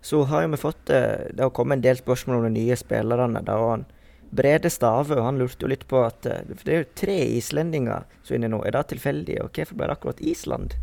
Så 0.00 0.22
har 0.30 0.46
vi 0.48 0.56
fått 0.56 0.88
eh, 0.88 1.28
Det 1.36 1.42
har 1.44 1.50
kommet 1.52 1.76
en 1.76 1.82
del 1.84 1.98
spørsmål 1.98 2.38
om 2.38 2.44
de 2.46 2.54
nye 2.54 2.76
spillerne. 2.78 3.42
da, 3.44 3.58
og 3.60 3.70
han 3.74 3.82
Brede 4.30 4.70
Stave 4.70 5.18
han 5.20 5.40
lurte 5.40 5.66
jo 5.66 5.70
litt 5.72 5.86
på 5.90 6.04
at 6.06 6.26
eh, 6.30 6.46
For 6.54 6.64
det 6.66 6.74
er 6.74 6.82
jo 6.84 6.88
tre 7.02 7.18
islendinger 7.40 8.06
som 8.22 8.34
er 8.34 8.40
inne 8.40 8.52
nå. 8.52 8.62
Er 8.64 8.76
det 8.76 8.86
tilfeldig? 8.94 9.40
Og 9.42 9.52
hvorfor 9.56 9.78
ble 9.78 9.90
det 9.90 9.96
akkurat 9.96 10.24
Island? 10.32 10.78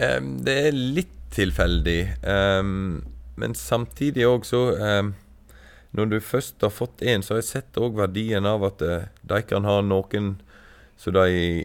Um, 0.00 0.30
det 0.44 0.56
er 0.66 0.76
litt 0.76 1.16
tilfeldig. 1.34 2.00
Um, 2.26 3.02
men 3.40 3.54
samtidig 3.54 4.26
òg 4.26 4.46
så 4.48 4.62
um, 4.74 5.12
Når 5.94 6.10
du 6.10 6.16
først 6.22 6.62
har 6.62 6.72
fått 6.74 7.02
én, 7.02 7.22
så 7.22 7.34
har 7.34 7.42
jeg 7.42 7.50
sett 7.50 7.78
òg 7.78 7.98
verdien 7.98 8.46
av 8.46 8.64
at 8.66 8.82
uh, 8.82 9.08
de 9.22 9.42
kan 9.46 9.66
ha 9.66 9.80
noen 9.82 10.36
så 11.00 11.12
de 11.14 11.64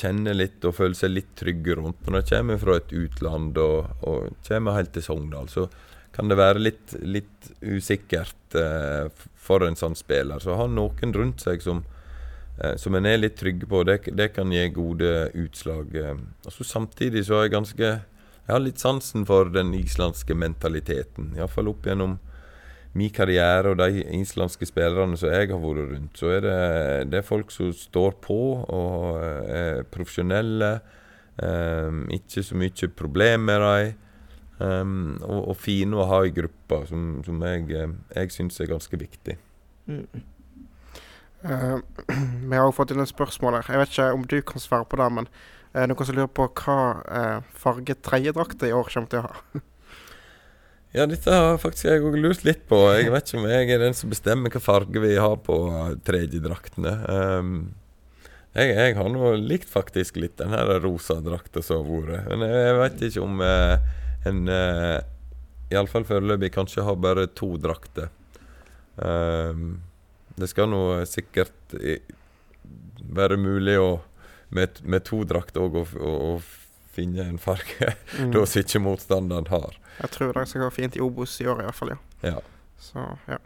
kjenner 0.00 0.36
litt 0.36 0.64
og 0.64 0.72
føler 0.78 0.96
seg 0.96 1.12
litt 1.12 1.34
trygge 1.36 1.76
rundt. 1.76 2.06
Når 2.06 2.22
de 2.22 2.30
kommer 2.30 2.60
fra 2.62 2.78
et 2.80 2.94
utland 2.96 3.58
og, 3.60 3.90
og 4.08 4.30
kommer 4.46 4.78
helt 4.78 4.94
til 4.94 5.04
Sogndal, 5.04 5.50
så 5.52 5.66
kan 6.14 6.30
det 6.30 6.38
være 6.40 6.62
litt, 6.62 6.94
litt 7.04 7.50
usikkert 7.60 8.56
uh, 8.56 9.10
for 9.40 9.64
en 9.64 9.78
sånn 9.78 9.96
spiller. 9.98 10.42
Så 10.42 10.54
å 10.54 10.60
ha 10.60 10.68
noen 10.70 11.14
rundt 11.16 11.44
seg 11.44 11.64
som, 11.64 11.82
uh, 12.60 12.74
som 12.80 12.96
en 12.96 13.08
er 13.08 13.22
litt 13.22 13.38
trygg 13.40 13.66
på, 13.70 13.82
det, 13.88 14.02
det 14.16 14.30
kan 14.36 14.52
gi 14.52 14.66
gode 14.74 15.30
utslag. 15.38 15.94
Uh, 15.96 16.16
og 16.44 16.54
så 16.54 16.66
Samtidig 16.68 17.26
så 17.26 17.38
har 17.40 17.48
jeg 17.48 17.56
ganske 17.58 17.90
Jeg 18.50 18.56
har 18.56 18.62
litt 18.64 18.82
sansen 18.82 19.22
for 19.28 19.46
den 19.54 19.70
islandske 19.78 20.34
mentaliteten. 20.34 21.36
Iallfall 21.38 21.70
opp 21.70 21.84
gjennom 21.86 22.16
min 22.98 23.12
karriere 23.14 23.70
og 23.70 23.78
de 23.78 24.02
islandske 24.18 24.66
spillerne 24.66 25.14
som 25.14 25.30
jeg 25.30 25.52
har 25.52 25.60
vært 25.62 25.92
rundt, 25.92 26.16
så 26.18 26.32
er 26.34 26.40
det, 26.42 26.56
det 27.12 27.20
er 27.20 27.28
folk 27.28 27.52
som 27.54 27.70
står 27.70 28.16
på 28.24 28.38
og 28.64 29.20
er 29.22 29.84
profesjonelle. 29.94 30.72
Ikke 32.16 32.42
så 32.42 32.58
mye 32.58 32.90
problem 32.98 33.46
med 33.46 33.62
dem. 33.62 33.92
Um, 34.60 35.14
og, 35.24 35.38
og, 35.48 35.56
fine 35.56 35.96
å 35.96 36.04
ha 36.10 36.18
i 36.28 36.32
gruppa, 36.36 36.82
som, 36.90 37.22
som 37.24 37.40
jeg, 37.48 37.64
eh, 37.72 37.94
jeg 38.12 38.32
syns 38.34 38.60
er 38.60 38.68
ganske 38.68 38.98
viktig. 39.00 39.38
Mm. 39.88 40.24
Uh, 41.40 41.78
vi 42.50 42.52
har 42.52 42.66
også 42.66 42.82
fått 42.82 42.92
inn 42.92 43.00
en 43.00 43.08
spørsmål 43.08 43.56
her. 43.56 43.70
Jeg 43.72 43.80
vet 43.80 43.94
ikke 43.94 44.10
om 44.18 44.26
du 44.28 44.36
kan 44.44 44.60
svare 44.60 44.84
på 44.84 45.00
det, 45.00 45.06
men 45.16 45.30
uh, 45.30 45.86
noen 45.88 46.04
som 46.04 46.18
lurer 46.18 46.28
på 46.36 46.50
hva 46.60 46.78
uh, 47.00 47.48
farge 47.56 47.96
tredjedrakter 48.04 48.68
i 48.68 48.74
år 48.76 48.90
kommer 48.92 49.08
til 49.08 49.22
å 49.22 49.30
ha? 49.30 49.62
ja, 50.98 51.06
dette 51.08 51.38
har 51.38 51.56
faktisk 51.62 51.88
jeg 51.88 52.04
òg 52.04 52.18
lurt 52.20 52.44
litt 52.44 52.66
på. 52.68 52.82
Jeg 52.98 53.14
vet 53.14 53.32
ikke 53.32 53.40
om 53.40 53.48
jeg 53.48 53.70
er 53.72 53.80
den 53.86 53.96
som 53.96 54.12
bestemmer 54.12 54.52
hva 54.52 54.62
farge 54.64 55.04
vi 55.06 55.14
har 55.16 55.38
på 55.46 55.56
tredjedraktene. 56.04 56.92
Um, 57.08 57.54
jeg, 58.58 58.74
jeg, 58.74 58.98
har 58.98 59.08
nå 59.08 59.32
likt 59.40 59.72
faktisk 59.72 60.20
litt 60.20 60.36
den 60.36 60.52
her 60.52 60.74
rosa 60.84 61.16
drakta 61.24 61.64
som 61.64 61.80
har 61.80 62.12
vært. 62.12 62.28
Men 62.34 62.44
jeg, 62.44 62.62
jeg 62.66 62.78
vet 62.82 63.08
ikke 63.08 63.24
om 63.24 63.42
en 64.28 64.48
uh, 64.48 64.98
Iallfall 65.70 66.04
foreløpig 66.08 66.52
kanskje 66.54 66.84
har 66.84 66.98
bare 67.00 67.28
to 67.38 67.54
drakter. 67.62 68.10
Um, 68.96 69.80
det 70.36 70.50
skal 70.50 70.68
nå 70.70 70.82
sikkert 71.08 71.74
være 73.10 73.36
mulig 73.40 73.76
å 73.80 74.00
med, 74.50 74.80
med 74.82 75.04
to 75.06 75.22
drakter 75.24 75.62
òg 75.62 75.78
å, 75.78 75.84
å, 76.00 76.14
å, 76.30 76.32
finne 76.90 77.22
en 77.22 77.38
farge 77.38 77.92
mm. 78.18 78.32
da 78.34 78.42
som 78.50 78.64
ikke 78.64 78.82
motstanderen 78.82 79.46
har. 79.52 79.76
Jeg 80.00 80.10
tror 80.16 80.34
det 80.34 80.48
skal 80.50 80.64
gå 80.66 80.70
fint 80.74 80.96
i 80.98 81.04
Obos 81.04 81.36
i 81.38 81.46
år 81.46 81.62
i 81.62 81.68
hvert 81.68 81.78
fall, 81.78 81.92
ja. 81.94 82.32
ja. 82.32 82.40
Så, 82.82 83.04
ja. 83.30 83.38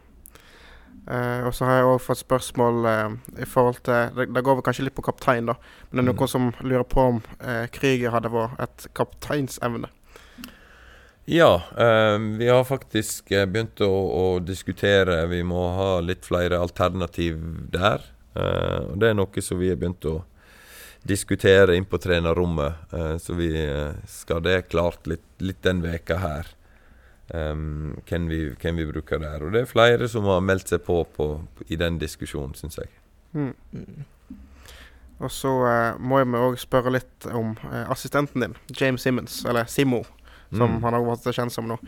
Uh, 1.04 1.44
og 1.44 1.52
så 1.52 1.66
har 1.68 1.76
jeg 1.76 1.88
òg 1.90 1.98
fått 2.00 2.22
spørsmål 2.22 2.86
uh, 2.88 3.16
i 3.36 3.44
forhold 3.44 3.82
til 3.84 4.16
det, 4.16 4.30
det, 4.32 4.40
går 4.46 4.56
vel 4.56 4.64
kanskje 4.64 4.86
litt 4.86 4.96
på 4.96 5.04
kaptein, 5.04 5.50
da. 5.50 5.58
Men 5.90 5.98
det 5.98 6.04
er 6.04 6.08
noen 6.08 6.22
mm. 6.22 6.32
som 6.32 6.48
lurer 6.64 6.86
på 6.88 7.04
om 7.10 7.20
uh, 7.42 7.66
Krüger 7.74 8.14
hadde 8.16 8.32
vært 8.32 8.64
et 8.64 8.88
kapteinsemne. 8.96 9.92
Ja, 11.26 11.62
eh, 11.78 12.18
vi 12.18 12.48
har 12.48 12.64
faktisk 12.64 13.30
eh, 13.30 13.46
begynt 13.46 13.80
å, 13.80 13.88
å, 13.88 14.38
diskutere. 14.44 15.26
Vi 15.26 15.40
må 15.42 15.68
ha 15.72 16.00
litt 16.04 16.26
flere 16.26 16.58
alternativ 16.60 17.38
der. 17.72 18.04
Eh, 18.34 18.80
og 18.90 18.98
Det 19.00 19.08
er 19.08 19.16
noe 19.16 19.44
som 19.44 19.58
vi 19.58 19.70
har 19.72 19.78
begynt 19.80 20.04
å 20.04 20.18
diskutere 21.04 21.76
inn 21.76 21.84
på 21.84 22.00
trenerrommet. 22.00 22.92
Så 23.20 23.34
vi 23.36 23.50
skal 24.08 24.40
det 24.40 24.70
klart 24.72 25.04
litt, 25.06 25.26
litt 25.44 25.60
den 25.60 25.82
veka 25.84 26.16
her. 26.16 26.48
Hvem, 27.28 28.28
vi, 28.28 28.38
vi, 28.56 28.86
bruker 28.88 29.20
der. 29.20 29.44
Og 29.44 29.52
det 29.52 29.60
er 29.60 29.68
flere 29.68 30.08
som 30.08 30.24
har 30.32 30.40
meldt 30.40 30.72
seg 30.72 30.80
på, 30.86 31.02
på 31.12 31.28
i 31.68 31.76
den 31.76 31.98
diskusjonen, 32.00 32.56
syns 32.56 32.80
jeg. 32.80 32.88
Mm. 33.36 33.52
Og 35.20 35.28
så 35.28 35.52
uh, 35.52 36.00
må 36.00 36.22
jeg 36.22 36.32
òg 36.40 36.56
spørre 36.64 36.94
litt 36.96 37.28
om 37.36 37.52
uh, 37.68 37.84
assistenten 37.92 38.46
din, 38.46 38.56
James 38.72 39.04
Simmons, 39.04 39.42
eller 39.44 39.68
Simmo 39.68 40.06
som 40.50 40.76
mm. 40.76 40.82
han 40.84 40.98
har 40.98 41.06
vært 41.06 41.30
kjent 41.36 41.54
som 41.54 41.68
nå. 41.68 41.78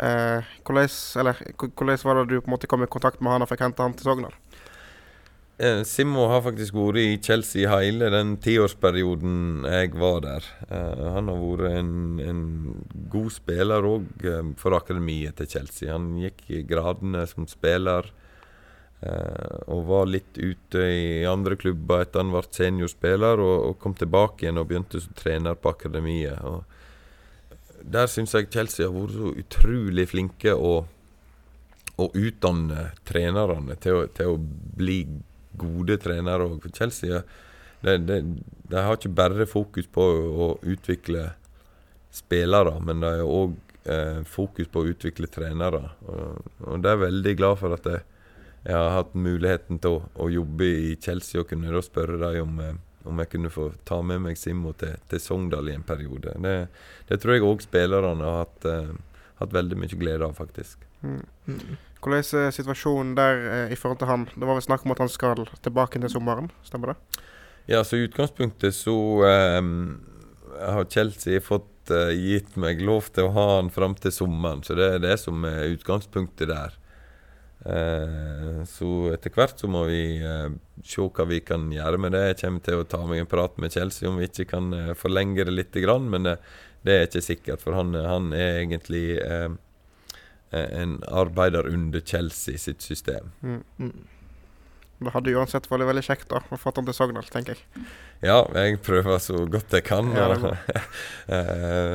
Eh, 0.00 0.52
hvordan, 0.64 0.88
eller, 1.20 1.42
hvordan 1.60 2.04
var 2.04 2.20
det 2.20 2.28
du 2.30 2.40
på 2.40 2.48
en 2.48 2.56
måte 2.56 2.70
kom 2.70 2.84
i 2.84 2.90
kontakt 2.90 3.20
med 3.20 3.34
han 3.34 3.44
og 3.44 3.50
fikk 3.50 3.66
hente 3.66 3.84
han 3.84 3.96
til 3.96 4.08
Sogndal? 4.08 4.36
Eh, 5.60 5.82
Simmo 5.84 6.22
har 6.30 6.40
faktisk 6.40 6.72
vært 6.72 7.02
i 7.02 7.18
Chelsea 7.20 7.68
hele 7.68 8.08
den 8.14 8.38
tiårsperioden 8.40 9.66
jeg 9.68 9.90
var 10.00 10.22
der. 10.24 10.46
Eh, 10.70 11.02
han 11.16 11.28
har 11.28 11.42
vært 11.42 11.74
en, 11.82 11.90
en 12.24 12.40
god 13.12 13.28
spiller 13.34 13.84
òg 13.84 14.24
eh, 14.24 14.54
for 14.56 14.78
akademiet 14.78 15.36
til 15.36 15.50
Chelsea. 15.52 15.90
Han 15.92 16.14
gikk 16.22 16.46
i 16.48 16.62
gradene 16.64 17.26
som 17.28 17.48
spiller. 17.50 18.08
Uh, 19.00 19.56
og 19.72 19.86
var 19.88 20.08
litt 20.12 20.36
ute 20.36 20.80
i 20.92 21.04
andre 21.24 21.56
klubber 21.56 22.02
etter 22.02 22.20
han 22.20 22.34
ble 22.34 22.42
seniorspiller, 22.52 23.40
og, 23.40 23.54
og, 23.70 23.78
kom 23.80 23.94
tilbake 23.96 24.44
igjen 24.44 24.60
og 24.60 24.66
begynte 24.68 25.00
som 25.00 25.14
trener 25.16 25.56
på 25.56 25.72
akademiet. 25.72 26.36
Og 26.44 26.66
der 27.82 28.08
syns 28.10 28.34
jeg 28.36 28.50
Chelsea 28.52 28.86
har 28.86 28.94
vært 28.94 29.16
så 29.16 29.32
utrolig 29.42 30.06
flinke 30.10 30.54
å, 30.54 30.72
å 32.00 32.08
utdanne 32.16 32.90
trenerne 33.08 33.76
til 33.82 34.00
å, 34.00 34.06
til 34.14 34.34
å, 34.34 34.40
bli 34.80 35.02
gode 35.60 35.98
trenere. 36.00 36.46
òg. 36.46 36.62
for 36.62 36.76
Chelsea 36.76 37.22
de, 37.80 37.96
de, 37.96 38.20
de, 38.68 38.76
har 38.76 38.96
ikke 38.96 39.12
bare 39.16 39.46
fokus 39.48 39.88
på 39.88 40.04
å 40.04 40.52
utvikle 40.68 41.30
spillere, 42.12 42.74
men 42.84 43.00
de 43.00 43.10
har 43.20 43.24
òg 43.24 43.54
eh, 43.84 44.20
fokus 44.28 44.68
på 44.68 44.82
å 44.82 44.90
utvikle 44.92 45.30
trenere. 45.32 45.82
Og, 46.06 46.50
og 46.66 46.82
de 46.84 46.90
er 46.90 47.04
veldig 47.06 47.34
glad 47.38 47.60
for 47.60 47.76
at 47.76 47.88
jeg, 47.88 48.04
jeg 48.66 48.76
har 48.76 48.92
hatt 48.98 49.16
muligheten 49.16 49.80
til 49.80 49.96
å, 49.96 50.04
å, 50.20 50.28
jobbe 50.32 50.68
i 50.68 50.94
Chelsea 51.00 51.40
og 51.40 51.48
kunne 51.52 51.72
da 51.72 51.82
spørre 51.84 52.20
dem 52.20 52.42
om 52.44 52.64
eh, 52.64 52.78
om 53.08 53.20
jeg 53.22 53.30
kunne 53.32 53.52
få 53.52 53.70
ta 53.88 54.00
med 54.04 54.22
meg 54.24 54.38
Simmo 54.38 54.72
til, 54.78 54.96
til 55.10 55.22
Sogndal 55.22 55.70
i 55.70 55.76
en 55.76 55.86
periode. 55.86 56.34
Det, 56.44 56.56
det 57.08 57.20
tror 57.22 57.36
jeg 57.36 57.46
òg 57.46 57.64
spillerne 57.64 58.26
har 58.26 58.42
hatt, 58.44 58.66
uh, 58.68 59.24
hatt, 59.40 59.54
veldig 59.56 59.78
mye 59.80 60.00
glede 60.00 60.26
av, 60.26 60.36
faktisk. 60.36 60.84
Mm. 61.00 61.22
Mm. 61.48 61.78
Hvordan 62.00 62.24
er 62.42 62.54
situasjonen 62.54 63.16
der 63.18 63.42
uh, 63.46 63.72
i 63.72 63.78
forhold 63.78 64.02
til 64.02 64.10
han? 64.10 64.28
Det 64.34 64.44
var 64.44 64.58
vel 64.58 64.66
snakk 64.68 64.84
om 64.86 64.94
at 64.94 65.02
han 65.04 65.12
skal 65.12 65.46
tilbake 65.64 66.02
til 66.02 66.12
sommeren, 66.12 66.52
stemmer 66.66 66.94
det? 66.94 67.24
Ja, 67.70 67.84
så 67.84 67.96
i 67.96 68.06
utgangspunktet 68.08 68.74
så 68.74 68.96
um, 69.60 70.00
har 70.58 70.88
Chelsea 70.90 71.40
fått 71.44 71.92
uh, 71.92 72.10
gitt 72.12 72.56
meg 72.60 72.82
lov 72.84 73.12
til 73.14 73.28
å 73.28 73.34
ha 73.36 73.46
han 73.56 73.72
fram 73.72 73.96
til 74.00 74.12
sommeren, 74.14 74.64
så 74.66 74.76
det 74.78 74.94
er 74.96 75.04
det 75.04 75.16
som 75.22 75.44
er 75.48 75.70
utgangspunktet 75.76 76.50
der. 76.50 76.79
Eh, 77.66 78.64
så 78.64 78.90
etter 79.12 79.32
hvert 79.34 79.58
så 79.60 79.68
må 79.68 79.82
vi 79.90 80.16
eh, 80.24 80.48
se 80.86 81.04
hva 81.04 81.26
vi 81.28 81.42
kan 81.44 81.68
gjøre 81.72 82.00
med 82.00 82.14
det. 82.16 82.22
Jeg 82.30 82.38
kommer 82.44 82.64
til 82.64 82.80
å 82.80 82.86
ta 82.88 83.02
meg 83.08 83.22
en 83.22 83.30
prat 83.30 83.58
med 83.60 83.74
Chelsea 83.74 84.08
om 84.08 84.20
vi 84.20 84.30
ikke 84.30 84.48
kan 84.54 84.72
eh, 84.76 84.94
forlenge 84.98 85.44
det 85.44 85.56
litt, 85.56 85.80
grann, 85.84 86.08
men 86.12 86.28
det, 86.28 86.38
det, 86.86 86.94
er 86.94 87.08
ikke 87.08 87.24
sikkert. 87.24 87.64
For 87.64 87.76
han, 87.76 87.92
han 87.94 88.32
er 88.36 88.62
egentlig 88.62 89.04
en 90.50 90.96
arbeider 91.06 91.68
under 91.70 92.02
Chelsea 92.02 92.58
sitt 92.58 92.82
system. 92.82 93.30
Mm. 93.40 93.60
Mm. 93.78 93.92
Det 95.00 95.12
hadde 95.14 95.32
uansett 95.38 95.68
vært 95.70 95.86
veldig 95.88 96.02
kjekt 96.04 96.26
da, 96.28 96.40
å 96.42 96.58
få 96.60 96.72
han 96.76 96.88
til 96.88 96.96
Sogndal, 96.96 97.28
tenker 97.32 97.54
jeg. 97.54 97.84
Ja, 98.26 98.42
jeg 98.58 98.80
prøver 98.84 99.20
så 99.22 99.46
godt 99.48 99.72
jeg 99.72 99.86
kan. 99.86 100.10
Ja, 100.12 100.26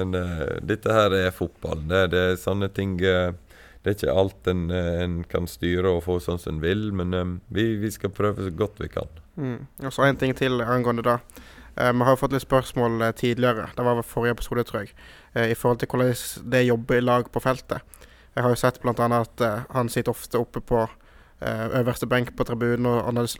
det 0.09 0.24
dette 0.72 0.95
her 0.95 1.13
er 1.20 1.36
fotball. 1.36 1.84
Det, 1.89 2.05
det 2.16 2.24
er 2.32 2.39
sånne 2.41 2.72
ting 2.74 2.95
det 3.86 3.91
er 3.91 3.97
ikke 3.99 4.13
alt 4.17 4.47
en, 4.49 4.63
eh, 4.73 5.03
en, 5.03 5.19
kan 5.29 5.45
styre 5.45 5.91
og 5.93 6.03
få 6.07 6.17
sånn 6.23 6.39
som 6.41 6.55
en 6.55 6.61
vil, 6.63 6.88
men 6.97 7.13
um, 7.13 7.36
vi, 7.53 7.75
vi, 7.77 7.91
skal 7.93 8.09
prøve 8.09 8.47
så 8.47 8.49
godt 8.49 8.81
vi 8.81 8.89
kan. 8.89 9.11
Mm. 9.38 9.59
Og 9.86 9.93
så 9.93 10.07
en 10.07 10.17
ting 10.17 10.33
til 10.38 10.63
angående 10.65 11.05
det. 11.05 11.19
Uh, 11.77 11.91
vi 11.91 12.07
har 12.07 12.17
fått 12.17 12.33
litt 12.33 12.45
spørsmål 12.47 12.97
uh, 13.03 13.11
tidligere, 13.13 13.67
det 13.77 13.86
var 13.86 13.99
ved 13.99 14.09
forrige 14.09 14.39
episode, 14.39 14.65
tror 14.65 14.88
jeg, 14.88 14.95
uh, 15.38 15.45
i 15.45 15.53
forhold 15.53 15.83
til 15.83 15.91
hvordan 15.91 16.49
det 16.55 16.63
jobber 16.65 16.97
i 16.97 17.05
lag 17.05 17.29
på 17.29 17.43
feltet. 17.43 18.01
Jeg 18.36 18.43
har 18.43 18.51
jo 18.51 18.59
sett 18.59 18.81
bl.a. 18.81 18.95
at 19.21 19.45
han 19.71 19.89
sitter 19.93 20.11
ofte 20.11 20.41
oppe 20.41 20.59
på 20.59 20.81
øverste 21.45 22.07
benk 22.09 22.33
på 22.36 22.43
tribunen 22.47 22.88
og 22.89 23.05
analys 23.07 23.38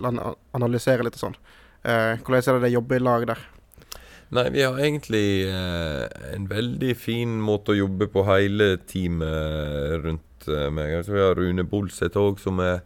analyserer 0.56 1.04
litt 1.04 1.18
og 1.18 1.24
sånn. 1.26 1.36
hvordan 1.84 2.38
er 2.38 2.56
det 2.56 2.64
det 2.64 2.72
jobber 2.72 2.96
i 2.96 3.04
lag 3.04 3.26
der? 3.28 3.42
Nei, 4.34 4.50
vi 4.50 4.64
har 4.66 4.80
egentlig 4.82 5.46
eh, 5.48 6.06
en 6.34 6.48
veldig 6.50 6.96
fin 6.98 7.36
måte 7.42 7.76
å 7.76 7.78
jobbe 7.78 8.08
på 8.10 8.24
hele 8.26 8.72
teamet 8.90 10.02
rundt 10.02 10.24
eh, 10.24 10.35
meg. 10.48 10.98
Så 11.06 11.16
vi 11.16 11.24
har 11.24 11.38
Rune 11.38 11.66
Bolseth 11.68 12.20
òg, 12.20 12.40
som 12.42 12.60
er, 12.64 12.82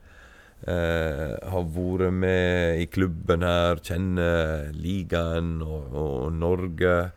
eh, 0.67 1.35
har 1.51 1.65
vært 1.75 2.13
med 2.13 2.83
i 2.83 2.85
klubben 2.91 3.45
her, 3.45 3.81
kjenner 3.83 4.71
ligaen 4.73 5.61
og, 5.61 5.89
og 5.93 6.33
Norge. 6.33 7.11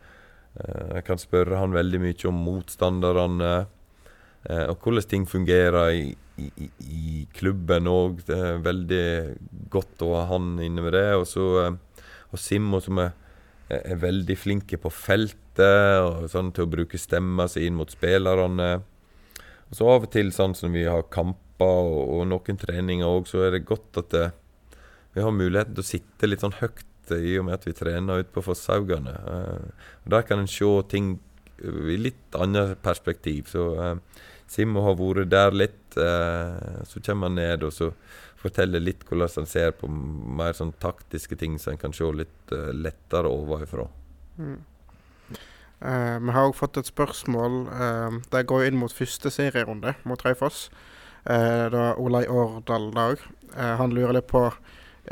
Eh, 0.59 0.89
jeg 0.99 1.05
kan 1.07 1.21
spørre 1.21 1.61
han 1.61 1.73
veldig 1.73 2.01
mye 2.03 2.27
om 2.29 2.43
motstanderne. 2.45 3.53
Eh, 4.49 4.65
og 4.67 4.83
hvordan 4.83 5.09
ting 5.09 5.25
fungerer 5.29 5.95
i, 5.95 6.13
i, 6.37 6.69
i 6.83 7.27
klubben 7.33 7.87
òg. 7.87 8.23
Det 8.27 8.37
er 8.37 8.63
veldig 8.63 9.07
godt 9.71 10.03
å 10.03 10.13
ha 10.17 10.27
han 10.33 10.57
inne 10.61 10.83
med 10.83 10.95
det. 10.97 11.09
Og 11.19 11.27
så 11.29 11.49
eh, 11.63 11.81
og 12.33 12.41
Simmo, 12.41 12.79
som 12.81 12.97
er, 13.01 13.13
er, 13.69 13.99
veldig 14.01 14.35
flinke 14.37 14.79
på 14.81 14.89
feltet 14.89 16.01
og 16.01 16.25
sånn 16.31 16.49
til 16.53 16.65
å 16.65 16.71
bruke 16.71 16.97
stemma 16.97 17.45
si 17.51 17.67
inn 17.67 17.77
mot 17.77 17.91
spillerne. 17.93 18.71
Og 19.73 19.77
så 19.79 19.89
av 19.89 20.03
og 20.05 20.11
til, 20.13 20.27
sånn 20.29 20.51
som 20.53 20.69
vi 20.69 20.83
har 20.85 21.07
kamper 21.09 21.87
og, 21.89 22.01
og 22.13 22.27
noen 22.29 22.57
treninger 22.61 23.09
òg, 23.09 23.25
så 23.25 23.47
er 23.47 23.55
det 23.55 23.63
godt 23.65 23.97
at 24.03 24.11
det, 24.13 24.25
vi 25.17 25.23
har 25.25 25.33
muligheten 25.33 25.73
til 25.73 25.81
å 25.81 25.87
sitte 25.87 26.27
litt 26.29 26.43
sånn 26.45 26.59
høyt 26.59 27.13
i 27.17 27.31
og 27.39 27.47
med 27.47 27.55
at 27.57 27.65
vi 27.65 27.73
trener 27.73 28.21
ute 28.21 28.29
på 28.35 28.43
Fosshaugane. 28.45 29.15
Uh, 29.25 29.87
der 30.13 30.27
kan 30.29 30.43
en 30.43 30.49
se 30.49 30.69
ting 30.93 31.15
i 31.57 31.97
litt 31.97 32.37
annet 32.37 32.75
perspektiv. 32.85 33.49
Så 33.49 33.65
uh, 33.73 33.95
Simmo 34.45 34.85
har 34.85 34.99
vært 34.99 35.31
der 35.33 35.57
litt. 35.57 35.97
Uh, 35.97 36.85
så 36.85 37.01
kommer 37.01 37.31
han 37.31 37.41
ned, 37.41 37.65
og 37.65 37.73
så 37.73 37.89
forteller 38.43 38.83
litt 38.83 39.01
hvordan 39.09 39.41
han 39.41 39.49
ser 39.49 39.73
på 39.79 39.89
mer 39.89 40.53
sånn 40.53 40.75
taktiske 40.77 41.39
ting, 41.41 41.57
så 41.57 41.73
en 41.73 41.81
kan 41.81 41.97
se 41.97 42.13
litt 42.13 42.53
uh, 42.53 42.69
lettere 42.77 43.33
ovenfra. 43.33 43.89
Mm. 44.37 44.61
Uh, 45.83 46.15
vi 46.23 46.31
har 46.31 46.47
òg 46.47 46.55
fått 46.55 46.79
et 46.79 46.87
spørsmål. 46.87 47.55
Uh, 47.67 48.19
det 48.31 48.45
går 48.47 48.69
inn 48.69 48.79
mot 48.79 48.93
første 48.93 49.31
serierunde 49.33 49.95
mot 50.07 50.21
Raufoss. 50.23 50.69
Uh, 51.27 51.67
det 51.67 51.75
var 51.75 51.99
Olai 51.99 52.23
Årdal 52.27 52.91
dag. 52.95 53.25
han 53.53 53.91
lurer 53.93 54.13
litt 54.17 54.27
på 54.27 54.47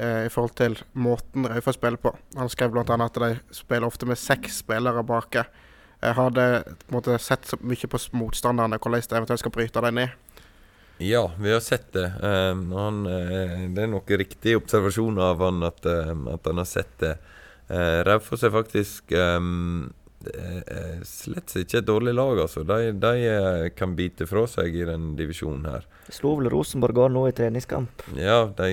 i 0.02 0.30
forhold 0.32 0.56
til 0.56 0.78
måten 0.98 1.46
Raufoss 1.46 1.76
spiller 1.76 2.00
på. 2.02 2.14
Han 2.38 2.50
skrev 2.50 2.72
bl.a. 2.72 2.96
at 2.96 3.20
de 3.22 3.36
spiller 3.54 3.86
ofte 3.86 4.08
med 4.08 4.18
seks 4.18 4.62
spillere 4.64 5.04
bak 5.04 5.36
Jeg 5.36 6.16
hadde 6.16 6.64
måte, 6.90 7.20
sett 7.20 7.46
så 7.46 7.60
mye 7.62 7.88
på 7.88 8.00
motstanderne, 8.18 8.80
hvordan 8.80 9.02
de 9.02 9.16
eventuelt 9.20 9.44
skal 9.44 9.52
bryte 9.52 9.84
dem 9.84 10.00
ned. 10.00 10.10
Ja, 10.98 11.32
vi 11.38 11.52
har 11.52 11.60
sett 11.60 11.94
det. 11.94 12.08
Han, 12.24 13.06
uh, 13.06 13.70
det 13.76 13.84
er 13.84 13.92
nok 13.92 14.10
riktig 14.10 14.56
observasjon 14.58 15.20
av 15.20 15.44
han 15.44 15.62
at, 15.68 15.86
uh, 15.86 16.16
at 16.34 16.48
han 16.48 16.64
har 16.64 16.70
sett 16.70 16.98
det. 17.04 17.18
Uh, 17.70 18.02
Raufoss 18.08 18.44
er 18.48 18.56
faktisk 18.56 19.12
um, 19.12 19.92
slett 21.08 21.56
ikke 21.62 21.80
et 21.80 21.88
dårlig 21.88 22.14
lag, 22.18 22.44
altså. 22.44 22.64
De, 22.68 22.92
de 23.02 23.72
kan 23.78 23.96
bite 23.98 24.28
fra 24.30 24.46
seg 24.50 24.76
i 24.78 24.86
den 24.88 25.12
divisjonen 25.20 25.66
her. 25.70 25.88
Slo 26.12 26.36
vel 26.40 26.52
Rosenborg 26.54 27.04
òg 27.06 27.12
nå 27.16 27.26
i 27.30 27.36
treningskamp? 27.38 28.06
Ja, 28.20 28.44
de 28.58 28.70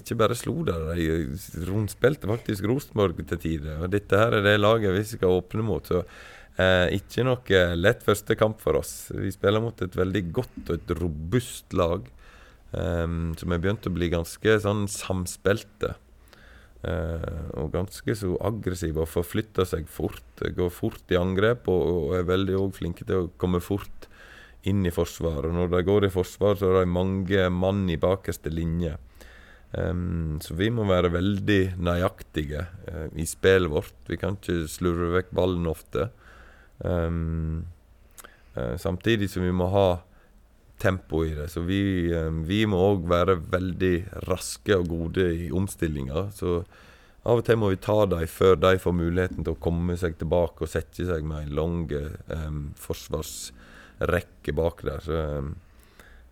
ikke 0.00 0.18
bare 0.20 0.36
slo 0.38 0.60
der, 0.66 0.92
de 0.94 1.66
rundspilte 1.68 2.30
faktisk 2.30 2.68
Rosenborg 2.70 3.20
til 3.22 3.40
tider. 3.40 3.82
Og 3.84 3.92
dette 3.94 4.18
her 4.20 4.40
er 4.40 4.46
det 4.46 4.58
laget 4.60 4.96
vi 4.98 5.04
skal 5.14 5.40
åpne 5.40 5.66
mot. 5.66 5.86
så 5.86 6.04
Eh, 6.54 7.00
ikke 7.00 7.24
noe 7.26 7.62
lett 7.74 8.04
første 8.06 8.36
kamp 8.38 8.60
for 8.62 8.78
oss. 8.78 9.10
Vi 9.10 9.32
spiller 9.34 9.62
mot 9.62 9.80
et 9.82 9.96
veldig 9.98 10.22
godt 10.34 10.68
og 10.68 10.76
et 10.76 10.92
robust 11.00 11.74
lag. 11.74 12.06
Um, 12.74 13.36
som 13.38 13.52
er 13.54 13.60
begynt 13.62 13.86
å 13.86 13.92
bli 13.94 14.08
ganske 14.10 14.56
sånn 14.64 14.88
samspilte. 14.90 15.92
Uh, 16.84 17.46
og 17.62 17.70
ganske 17.72 18.16
så 18.18 18.34
aggressiv 18.44 18.98
og 19.00 19.08
forflytter 19.08 19.64
seg 19.68 19.86
fort. 19.88 20.42
Går 20.56 20.72
fort 20.74 21.14
i 21.14 21.16
angrep 21.16 21.70
og, 21.72 21.84
og 22.10 22.18
er 22.18 22.28
veldig 22.28 22.60
flinke 22.76 23.06
til 23.08 23.22
å 23.22 23.30
komme 23.40 23.62
fort 23.64 24.08
inn 24.68 24.84
i 24.84 24.92
forsvaret. 24.92 25.52
Når 25.52 25.72
de 25.72 25.82
går 25.86 26.08
i 26.08 26.12
forsvar, 26.12 26.58
så 26.60 26.70
er 26.70 26.82
det 26.82 26.92
mange 26.92 27.48
mann 27.52 27.84
i 27.92 28.00
bakerste 28.00 28.52
linje. 28.52 28.96
Um, 29.74 30.38
så 30.44 30.54
vi 30.54 30.68
må 30.70 30.84
være 30.86 31.10
veldig 31.14 31.74
nøyaktige 31.82 32.66
uh, 32.86 33.08
i 33.18 33.26
spillet 33.26 33.72
vårt. 33.72 33.96
Vi 34.06 34.18
kan 34.20 34.38
ikke 34.38 34.68
slurve 34.70 35.10
vekk 35.16 35.32
ballen 35.34 35.66
ofte. 35.70 36.08
Um, 36.78 37.64
uh, 38.54 38.76
samtidig 38.78 39.30
som 39.32 39.46
vi 39.46 39.54
må 39.54 39.70
ha 39.72 39.88
tempo 40.84 41.24
i 41.24 41.32
det. 41.34 41.48
Så 41.52 41.64
vi, 41.64 41.80
um, 42.14 42.42
vi 42.48 42.64
må 42.68 42.80
òg 42.92 43.06
være 43.10 43.38
veldig 43.52 43.94
raske 44.28 44.76
og 44.76 44.88
gode 44.92 45.26
i 45.46 45.50
omstillinger. 45.54 46.30
Så 46.36 46.60
av 47.24 47.40
og 47.40 47.44
til 47.46 47.58
må 47.60 47.70
vi 47.72 47.80
ta 47.80 48.02
dem 48.10 48.24
før 48.28 48.58
de 48.60 48.74
får 48.80 48.96
muligheten 48.96 49.44
til 49.44 49.54
å 49.54 49.62
komme 49.66 49.96
seg 50.00 50.18
tilbake 50.20 50.66
og 50.66 50.70
sette 50.70 51.06
seg 51.08 51.24
med 51.26 51.46
en 51.46 51.54
lang 51.56 51.78
um, 52.28 52.64
forsvarsrekke 52.80 54.56
bak 54.56 54.84
der. 54.86 55.04
Så 55.04 55.22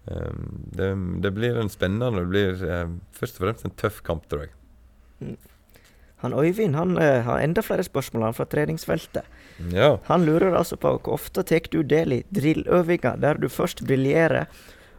det, 0.02 0.88
det, 1.22 1.30
blir 1.30 1.60
en 1.60 1.68
spennende 1.70 2.24
Det 2.24 2.24
blir 2.26 2.56
først 3.14 3.36
og 3.38 3.44
fremst 3.44 3.68
en 3.68 3.74
tøff 3.78 4.00
kamp, 4.02 4.24
tror 4.26 4.48
jeg. 4.48 4.56
Mm. 5.22 5.36
Han 6.24 6.34
Øyvind 6.34 6.74
han 6.74 6.96
har 6.98 7.38
enda 7.38 7.62
flere 7.62 7.86
spørsmål 7.86 8.34
fra 8.34 8.48
treningsfeltet. 8.50 9.22
Ja. 9.72 9.96
Han 10.08 10.24
lurer 10.26 10.54
altså 10.56 10.78
på 10.80 10.94
hvor 10.96 11.16
ofte 11.16 11.44
tar 11.46 11.68
du 11.70 11.82
del 11.82 12.18
i 12.18 12.22
drilløvinger 12.34 13.20
der 13.22 13.40
du 13.40 13.48
først 13.52 13.84
briljerer, 13.86 14.48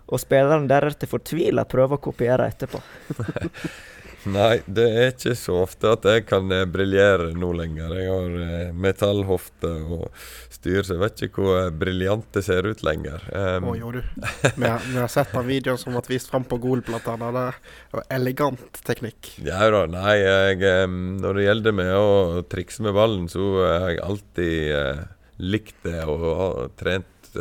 og 0.08 0.20
spilleren 0.22 0.68
deretter 0.70 1.10
fortviler 1.10 1.68
prøver 1.70 1.98
å 1.98 2.04
kopiere 2.12 2.50
etterpå. 2.52 2.82
Nei, 4.30 4.62
det 4.72 4.86
er 4.88 5.10
ikke 5.12 5.34
så 5.36 5.58
ofte 5.64 5.90
at 5.98 6.06
jeg 6.08 6.24
kan 6.30 6.52
eh, 6.54 6.64
briljere 6.70 7.32
nå 7.36 7.50
lenger. 7.58 7.92
Jeg 8.00 8.12
har 8.12 8.38
eh, 8.46 8.72
metallhofte 8.86 9.72
og 9.84 10.06
styr, 10.54 10.82
så 10.86 10.96
jeg 10.96 11.02
vet 11.02 11.24
ikke 11.28 11.44
hvor 11.44 11.60
eh, 11.60 11.72
briljant 11.84 12.30
det 12.36 12.46
ser 12.48 12.68
ut 12.70 12.84
lenger. 12.88 13.26
Um, 13.36 13.70
Å 13.74 13.76
jo, 13.80 13.92
du. 13.98 14.02
Vi 14.62 14.68
har, 14.70 14.84
vi 14.86 15.00
har 15.00 15.12
sett 15.12 15.34
den 15.36 15.48
videoen 15.50 15.80
som 15.82 15.96
ble 15.96 16.04
vist 16.14 16.32
fram 16.32 16.46
på 16.48 16.60
Gol, 16.64 16.84
blant 16.86 17.08
annet. 17.12 17.60
Det 17.92 18.00
var 18.00 18.10
elegant 18.16 18.82
teknikk. 18.88 19.34
Ja 19.44 19.68
da. 19.74 19.84
Nei, 19.92 20.16
jeg, 20.22 20.88
når 21.20 21.40
det 21.40 21.48
gjelder 21.48 21.76
med 21.76 21.94
å 21.98 22.44
trikse 22.52 22.86
med 22.86 22.96
ballen, 22.96 23.28
så 23.32 23.48
har 23.64 23.90
jeg 23.92 24.04
alltid 24.06 25.44
likt 25.44 25.80
det 25.84 26.04
og 26.08 26.28
har 26.40 26.76
trent 26.80 27.40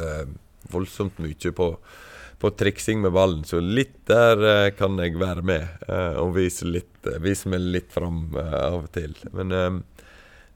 voldsomt 0.73 1.21
mye 1.23 1.53
på 1.55 1.69
på 2.43 2.51
triksing 2.51 3.01
med 3.01 3.13
ballen. 3.13 3.45
Så 3.45 3.61
litt 3.61 4.01
der 4.11 4.41
uh, 4.43 4.71
kan 4.75 4.99
jeg 4.99 5.15
være 5.21 5.45
med 5.47 5.85
uh, 5.87 6.19
og 6.25 6.33
vise, 6.35 6.67
litt, 6.67 6.97
uh, 7.07 7.21
vise, 7.23 7.47
meg 7.53 7.63
litt 7.63 7.93
fram 7.95 8.25
av 8.35 8.81
og 8.81 8.89
til. 8.97 9.15
Men 9.31 9.55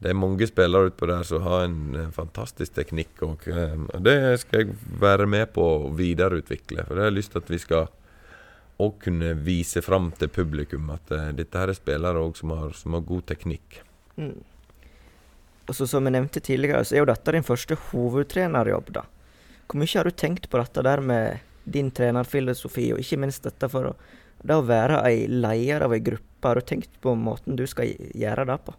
det 0.02 0.10
er 0.10 0.18
mange 0.18 0.48
spillere 0.50 0.90
utpå 0.90 1.06
der 1.06 1.22
som 1.28 1.46
har 1.46 1.68
en 1.68 2.10
fantastisk 2.16 2.74
teknikk. 2.74 3.22
Og, 3.22 3.46
det 4.02 4.16
skal 4.42 4.64
jeg 4.64 4.74
være 4.98 5.30
med 5.30 5.54
på 5.54 5.62
å 5.62 5.94
videreutvikle. 5.94 6.88
For 6.88 6.98
det 6.98 7.06
har 7.06 7.12
jeg 7.12 7.18
lyst 7.20 7.36
til 7.36 7.44
at 7.44 7.54
vi 7.54 7.62
skal 7.62 7.88
òg 8.82 8.98
kunne 9.06 9.32
vise 9.46 9.80
fram 9.80 10.10
til 10.18 10.28
publikum 10.28 10.90
at 10.92 11.14
dette 11.38 11.56
her 11.56 11.70
er 11.70 11.78
spillere 11.78 12.26
som 12.36 12.50
har, 12.52 12.74
som 12.76 12.98
har 12.98 13.06
god 13.06 13.30
teknikk. 13.30 13.80
Mm. 14.18 14.36
Og 15.66 15.74
så 15.74 15.86
Som 15.86 16.04
jeg 16.06 16.18
nevnte 16.18 16.42
tidligere, 16.42 16.84
så 16.84 16.96
er 16.96 17.04
jo 17.06 17.12
dette 17.14 17.32
din 17.32 17.46
første 17.46 17.78
hovedtrenerjobb. 17.88 18.92
da. 18.92 19.06
Hvor 19.66 19.78
mye 19.78 19.98
har 19.98 20.04
du 20.04 20.10
tenkt 20.10 20.50
på 20.50 20.58
dette 20.58 20.82
der 20.82 21.00
med 21.00 21.38
din 21.66 21.90
trenerfilosofi, 21.94 22.92
og 22.94 23.02
ikke 23.02 23.18
minst 23.24 23.46
dette 23.46 23.68
for 23.70 23.90
å, 23.90 23.94
det 24.46 24.56
være 24.68 25.02
ei 25.08 25.26
leder 25.30 25.86
av 25.86 25.94
ei 25.96 26.02
gruppe. 26.04 26.24
Har 26.46 26.60
du 26.60 26.62
tenkt 26.62 27.00
på 27.02 27.16
måten 27.18 27.56
du 27.58 27.64
skal 27.66 27.90
gjøre 28.14 28.44
det 28.46 28.60
på? 28.62 28.74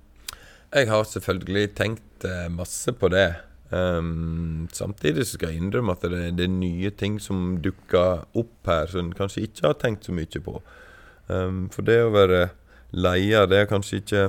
Jeg 0.72 0.88
har 0.88 1.04
selvfølgelig 1.08 1.66
tenkt 1.76 2.24
eh, 2.28 2.48
masse 2.52 2.94
på 2.96 3.10
det. 3.12 3.28
Um, 3.68 4.70
samtidig 4.72 5.26
skal 5.28 5.52
jeg 5.52 5.60
innrømme 5.60 5.92
at 5.98 6.06
det, 6.08 6.22
det, 6.38 6.46
er 6.46 6.54
nye 6.54 6.92
ting 6.96 7.18
som 7.20 7.58
dukker 7.60 8.24
opp 8.40 8.70
her 8.70 8.88
som 8.88 9.10
en 9.10 9.16
kanskje 9.16 9.44
ikke 9.50 9.66
har 9.66 9.80
tenkt 9.82 10.08
så 10.08 10.16
mye 10.16 10.44
på. 10.44 10.62
Um, 11.28 11.66
for 11.74 11.88
det 11.88 11.98
å 12.06 12.14
være 12.16 12.46
leder, 12.96 13.50
det 13.52 13.60
er 13.60 13.72
kanskje 13.72 14.00
ikke 14.00 14.24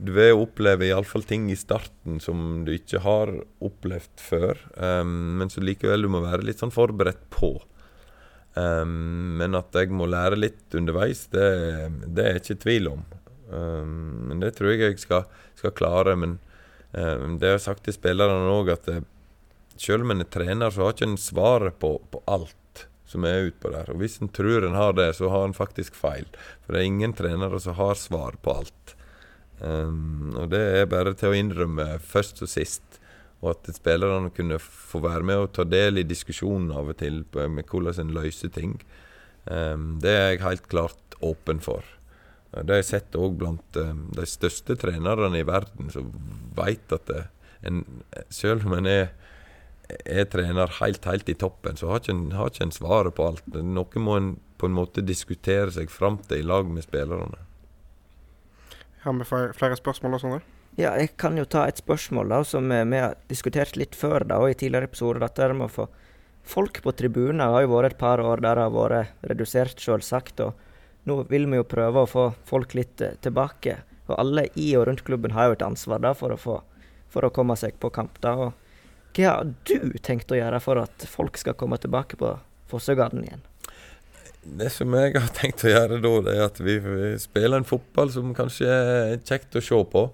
du 0.00 0.12
vil 0.16 0.38
oppleve 0.40 0.88
iallfall 0.88 1.24
ting 1.28 1.50
i 1.52 1.58
starten 1.58 2.20
som 2.24 2.62
du 2.64 2.72
ikke 2.72 3.02
har 3.04 3.32
opplevd 3.60 4.22
før, 4.22 4.60
um, 4.76 5.36
men 5.40 5.52
så 5.52 5.62
likevel 5.64 6.06
du 6.06 6.10
må 6.12 6.22
være 6.24 6.46
litt 6.46 6.62
sånn 6.62 6.74
forberedt 6.74 7.26
på. 7.34 7.54
Um, 8.56 9.36
men 9.38 9.54
at 9.58 9.76
jeg 9.76 9.92
må 9.94 10.08
lære 10.10 10.40
litt 10.40 10.76
underveis, 10.76 11.26
det, 11.34 11.46
det 12.08 12.24
er 12.24 12.38
jeg 12.38 12.44
ikke 12.44 12.62
tvil 12.64 12.92
om. 12.94 13.04
Um, 13.50 14.30
men 14.30 14.42
det 14.42 14.54
tror 14.56 14.72
jeg 14.72 14.82
jeg 14.86 15.02
skal, 15.02 15.26
skal 15.58 15.76
klare. 15.76 16.16
Men 16.18 16.38
det 16.90 17.46
har 17.46 17.58
jeg 17.58 17.66
sagt 17.68 17.84
til 17.86 17.94
spillerne 17.94 18.50
òg, 18.50 18.72
at 18.74 18.88
det, 18.88 19.02
selv 19.80 20.06
om 20.06 20.14
en 20.14 20.24
er 20.24 20.30
trener, 20.32 20.72
så 20.72 20.86
har 20.86 20.96
ikke 20.96 21.10
en 21.12 21.20
svaret 21.20 21.76
på, 21.82 21.92
på 22.10 22.22
alt 22.30 22.56
som 23.10 23.26
er 23.26 23.48
utpå 23.48 23.72
der. 23.74 23.90
Og 23.90 24.00
hvis 24.02 24.20
en 24.22 24.30
tror 24.32 24.64
en 24.66 24.78
har 24.78 24.94
det, 24.98 25.12
så 25.18 25.30
har 25.32 25.48
en 25.48 25.56
faktisk 25.56 25.98
feil. 25.98 26.26
For 26.64 26.74
det 26.74 26.82
er 26.82 26.90
ingen 26.90 27.14
trenere 27.16 27.60
som 27.62 27.76
har 27.78 27.98
svar 27.98 28.38
på 28.42 28.54
alt. 28.62 28.94
Um, 29.60 30.32
og 30.40 30.50
det 30.54 30.60
er 30.60 30.90
bare 30.90 31.12
til 31.18 31.32
å 31.32 31.36
innrømme 31.36 31.98
først 32.00 32.42
og 32.44 32.50
sist. 32.52 32.98
Og 33.40 33.54
at 33.54 33.70
spillerne 33.72 34.32
kunne 34.36 34.58
få 34.60 35.00
være 35.04 35.24
med 35.24 35.44
og 35.44 35.54
ta 35.56 35.64
del 35.64 36.00
i 36.00 36.08
diskusjonen 36.08 36.72
av 36.76 36.92
og 36.92 36.98
til 37.00 37.22
med 37.32 37.64
hvordan 37.68 38.02
en 38.02 38.12
løser 38.16 38.52
ting. 38.52 38.76
Um, 39.46 39.96
det 40.02 40.12
er 40.12 40.28
jeg 40.34 40.44
helt 40.44 40.68
klart 40.72 41.18
åpen 41.24 41.62
for. 41.64 41.84
Det 42.50 42.66
har 42.66 42.80
jeg 42.80 42.90
sett 42.90 43.16
òg 43.16 43.38
blant 43.40 43.80
um, 43.80 44.08
de 44.16 44.26
største 44.28 44.76
trenerne 44.80 45.38
i 45.38 45.46
verden, 45.46 45.90
som 45.92 46.10
veit 46.56 46.92
at 46.92 47.06
det, 47.08 47.24
en, 47.64 47.84
selv 48.32 48.66
om 48.66 48.74
en 48.80 48.88
er, 48.90 49.12
er 50.04 50.26
trener 50.32 50.72
helt, 50.80 51.06
helt 51.06 51.28
i 51.30 51.36
toppen, 51.38 51.78
så 51.78 51.92
har 51.92 52.02
ikke 52.02 52.16
en, 52.16 52.24
har 52.36 52.50
ikke 52.50 52.72
svaret 52.74 53.16
på 53.16 53.28
alt. 53.30 53.46
Noe 53.54 54.02
må 54.02 54.16
en 54.18 54.32
på 54.60 54.68
en 54.68 54.76
måte 54.76 55.04
diskutere 55.04 55.72
seg 55.72 55.92
fram 55.92 56.18
til 56.28 56.42
i 56.42 56.46
lag 56.46 56.68
med 56.68 56.84
spillerne. 56.84 57.38
Har 59.02 59.16
vi 59.16 59.24
flere, 59.24 59.76
spørsmål 59.76 60.12
da, 60.12 60.20
sånne? 60.20 60.40
Ja, 60.78 60.92
jeg 61.00 61.14
kan 61.20 61.38
jo 61.38 61.46
ta 61.48 61.64
et 61.68 61.80
spørsmål 61.80 62.30
da, 62.30 62.40
som 62.46 62.70
eh, 62.72 62.86
vi 62.88 63.00
har 63.00 63.16
diskutert 63.28 63.76
litt 63.80 63.96
før 63.96 64.26
da, 64.28 64.38
og 64.42 64.52
i 64.52 64.58
tidligere 64.60 64.90
episoder. 64.90 65.22
Dette 65.24 65.48
med 65.54 65.66
å 65.66 65.72
få 65.72 65.86
folk 66.46 66.82
på 66.84 66.92
tribuner 66.96 67.52
har 67.52 67.64
jo 67.64 67.72
vært 67.74 67.94
et 67.94 68.00
par 68.00 68.20
år 68.20 68.42
der 68.44 68.58
det 68.58 68.66
har 68.66 68.74
vært 68.74 69.24
redusert, 69.32 69.80
selvsagt. 69.80 70.40
og 70.40 71.08
nå 71.08 71.22
vil 71.30 71.48
vi 71.48 71.60
jo 71.60 71.64
prøve 71.68 72.04
å 72.04 72.10
få 72.10 72.26
folk 72.44 72.74
litt 72.76 73.00
eh, 73.00 73.16
tilbake. 73.24 73.78
Og 74.10 74.16
alle 74.18 74.48
i 74.58 74.72
og 74.76 74.88
rundt 74.88 75.04
klubben 75.06 75.32
har 75.36 75.48
jo 75.48 75.58
et 75.58 75.64
ansvar 75.64 76.02
da 76.04 76.12
for 76.16 76.34
å, 76.34 76.40
få, 76.40 76.60
for 77.08 77.24
å 77.24 77.32
komme 77.34 77.56
seg 77.56 77.78
på 77.80 77.92
kamp. 77.94 78.20
da. 78.20 78.36
Og 78.36 79.16
hva 79.16 79.36
har 79.38 79.54
du 79.66 79.96
tenkt 80.02 80.30
å 80.30 80.38
gjøre 80.38 80.60
for 80.62 80.82
at 80.82 81.06
folk 81.08 81.40
skal 81.40 81.56
komme 81.58 81.80
tilbake 81.80 82.20
på 82.20 82.36
Fossøgarden 82.70 83.24
igjen? 83.26 83.46
Det 84.40 84.70
som 84.72 84.94
jeg 84.96 85.14
har 85.18 85.32
tenkt 85.36 85.66
å 85.66 85.72
gjøre 85.72 86.00
da, 86.00 86.12
det 86.24 86.34
er 86.34 86.46
at 86.46 86.60
vi, 86.64 86.78
spiller 87.20 87.60
en 87.60 87.68
fotball 87.68 88.12
som 88.12 88.32
kanskje 88.36 88.68
er 88.70 89.18
kjekt 89.20 89.58
å 89.58 89.64
se 89.64 89.80
på. 89.92 90.06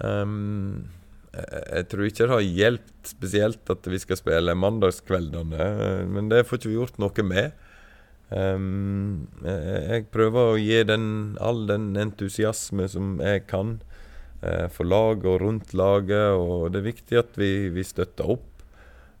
Um, 0.00 0.86
jeg 1.34 1.88
tror 1.90 2.06
ikke 2.06 2.24
det 2.24 2.32
har 2.32 2.46
hjulpet 2.46 3.10
spesielt 3.10 3.70
at 3.72 3.86
vi 3.90 4.00
skal 4.00 4.16
spille 4.16 4.56
mandagskveldene, 4.56 5.68
men 6.08 6.30
det 6.30 6.46
får 6.48 6.60
ikke 6.60 6.70
vi 6.70 6.78
gjort 6.78 7.00
noe 7.02 7.26
med. 7.26 7.60
Um, 8.34 9.26
jeg 9.44 10.06
prøver 10.14 10.54
å 10.54 10.58
gi 10.58 10.80
den, 10.88 11.06
all 11.36 11.66
den 11.68 11.92
entusiasme 12.00 12.88
som 12.90 13.18
jeg 13.22 13.44
kan 13.50 13.76
uh, 14.40 14.66
for 14.72 14.88
laget 14.88 15.28
og 15.30 15.42
rundt 15.44 15.74
laget, 15.76 16.32
og 16.32 16.72
det 16.72 16.80
er 16.80 16.88
viktig 16.88 17.20
at 17.20 17.36
vi, 17.38 17.52
vi 17.74 17.84
støtter 17.84 18.38
opp. 18.38 18.48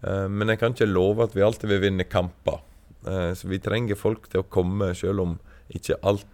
Uh, 0.00 0.30
men 0.32 0.48
jeg 0.54 0.62
kan 0.62 0.72
ikke 0.72 0.88
love 0.88 1.28
at 1.28 1.36
vi 1.36 1.44
alltid 1.44 1.74
vil 1.74 1.84
vinne 1.84 2.08
kamper. 2.08 2.62
Uh, 3.04 3.32
så 3.36 3.50
vi 3.50 3.60
trenger 3.62 3.98
folk 4.00 4.28
til 4.32 4.42
å 4.42 4.48
komme, 4.48 4.92
selv 4.96 5.24
om 5.26 5.36
ikke 5.74 6.00
alt 6.06 6.30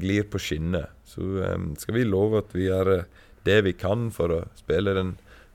glir 0.00 0.24
på 0.32 0.38
skinner. 0.40 0.86
Så 1.04 1.20
um, 1.20 1.74
skal 1.76 1.98
vi 1.98 2.06
love 2.08 2.38
at 2.40 2.54
vi 2.56 2.70
gjør 2.70 3.02
det 3.44 3.58
vi 3.66 3.74
kan 3.76 4.06
for 4.14 4.32
å 4.32 4.38
spille 4.56 4.94
den 4.96 5.10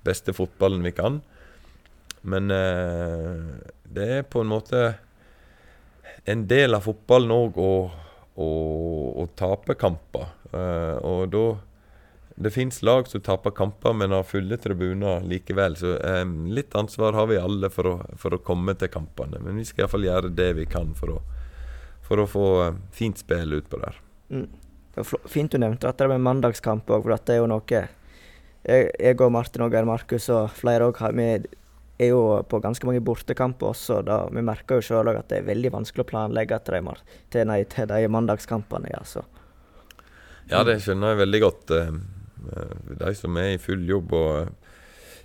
beste 0.06 0.36
fotballen 0.38 0.86
vi 0.86 0.92
kan. 0.94 1.24
Men 2.22 2.50
det 2.50 4.06
er 4.20 4.28
på 4.30 4.44
en 4.44 4.52
måte 4.52 4.84
en 6.30 6.44
del 6.50 6.78
av 6.78 6.86
fotballen 6.86 7.34
òg 7.34 7.58
å, 7.62 7.74
å, 8.42 8.50
å, 9.22 9.26
tape 9.38 9.74
kamper. 9.78 10.30
Og 11.06 11.26
da 11.34 11.44
Det 12.36 12.52
fins 12.52 12.82
lag 12.84 13.08
som 13.08 13.22
taper 13.24 13.54
kamper, 13.56 13.94
men 13.96 14.12
har 14.12 14.26
fulle 14.28 14.58
tribuner 14.60 15.24
likevel. 15.24 15.78
Så 15.80 15.96
eh, 15.98 16.26
litt 16.52 16.76
ansvar 16.76 17.16
har 17.16 17.30
vi 17.32 17.40
alle 17.40 17.70
for 17.72 17.88
å, 17.88 17.96
for 18.20 18.36
å 18.36 18.42
komme 18.44 18.76
til 18.76 18.92
kampene. 18.92 19.40
Men 19.40 19.56
vi 19.56 19.66
skal 19.68 19.86
iallfall 19.86 20.08
gjøre 20.08 20.34
det 20.36 20.52
vi 20.58 20.68
kan 20.68 20.92
for 21.00 21.16
å, 21.16 21.20
for 22.04 22.20
å 22.20 22.28
få 22.28 22.48
fint 22.96 23.24
spill 23.24 23.56
utpå 23.62 23.80
der. 23.80 24.02
Mm. 24.36 24.50
Det 24.96 25.04
var 25.04 25.30
fint 25.32 25.52
du 25.52 25.60
nevnte 25.60 25.88
at 25.88 26.00
det 26.00 26.08
med 26.12 26.24
mandagskamp 26.24 26.90
òg, 26.92 27.04
for 27.04 27.16
dette 27.16 27.34
er 27.34 27.42
jo 27.42 27.52
noe 27.52 27.86
jeg, 28.66 28.90
jeg 28.98 29.20
og 29.22 29.32
Martin 29.36 29.66
og 29.66 29.76
Geir 29.76 29.88
Markus 29.88 30.28
og 30.34 30.50
flere 30.56 30.88
òg 30.90 31.00
har 31.04 31.16
med 31.16 31.48
er 32.02 32.12
jo 32.12 32.22
på 32.50 32.60
ganske 32.60 32.88
mange 32.88 33.04
bortekamper 33.06 33.72
også. 33.72 34.02
Da 34.08 34.26
vi 34.34 34.44
merker 34.44 34.80
jo 34.80 34.88
sjøl 34.90 35.14
at 35.14 35.30
det 35.32 35.40
er 35.40 35.48
veldig 35.48 35.72
vanskelig 35.78 36.04
å 36.04 36.10
planlegge 36.10 36.60
til 36.68 36.76
de, 36.80 36.96
til, 37.32 37.48
nei, 37.48 37.62
til 37.72 37.88
de 37.92 38.12
mandagskampene. 38.12 38.92
Ja, 38.92 39.04
så. 39.08 39.24
ja, 40.52 40.64
det 40.68 40.82
skjønner 40.84 41.14
jeg 41.14 41.22
veldig 41.24 41.42
godt. 41.46 41.76
Eh, 42.52 42.64
eh, 42.64 42.96
de 43.02 43.14
som 43.18 43.38
er 43.42 43.56
i 43.56 43.62
full 43.62 43.86
jobb. 43.90 44.14
og 44.14 44.32
eh, 44.42 44.74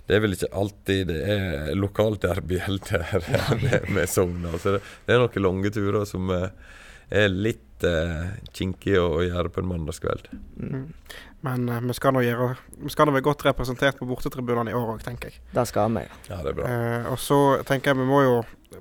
det 0.09 0.17
er 0.17 0.23
vel 0.25 0.35
ikke 0.35 0.51
alltid 0.57 1.07
det 1.07 1.19
er 1.29 1.75
lokalderby 1.77 2.57
helt 2.65 2.89
her 2.91 3.27
med, 3.95 4.07
Sogn. 4.09 4.45
Altså 4.49 4.79
det, 4.79 4.81
er 5.07 5.21
noen 5.21 5.45
lange 5.45 5.71
turer 5.71 6.07
som 6.09 6.31
er 6.31 7.27
litt 7.31 7.85
eh, 7.87 8.31
kinkige 8.55 8.99
å, 8.99 9.19
å 9.19 9.25
gjøre 9.25 9.51
på 9.53 9.61
en 9.61 9.69
mandagskveld. 9.69 10.31
Mm. 10.57 10.87
Men 11.41 11.69
uh, 11.69 11.79
vi 11.81 11.95
skal 11.97 12.13
nå 12.13 12.21
gjøre 12.21 12.51
Vi 12.83 12.91
skal 12.93 13.07
nå 13.09 13.15
være 13.15 13.25
godt 13.25 13.45
representert 13.47 13.97
på 13.97 14.05
bortetribunene 14.05 14.69
i 14.69 14.77
år 14.77 14.93
òg, 14.95 15.05
tenker 15.05 15.31
jeg. 15.31 15.41
Det 15.53 15.63
skal 15.69 15.93
vi. 15.95 16.03
Ja, 16.29 16.41
det 16.45 16.53
er 16.53 16.59
bra. 16.59 16.67
Uh, 16.69 17.11
og 17.13 17.21
så 17.21 17.39
tenker 17.67 17.91
jeg 17.91 18.01
vi 18.01 18.09
må 18.09 18.21
jo 18.25 18.35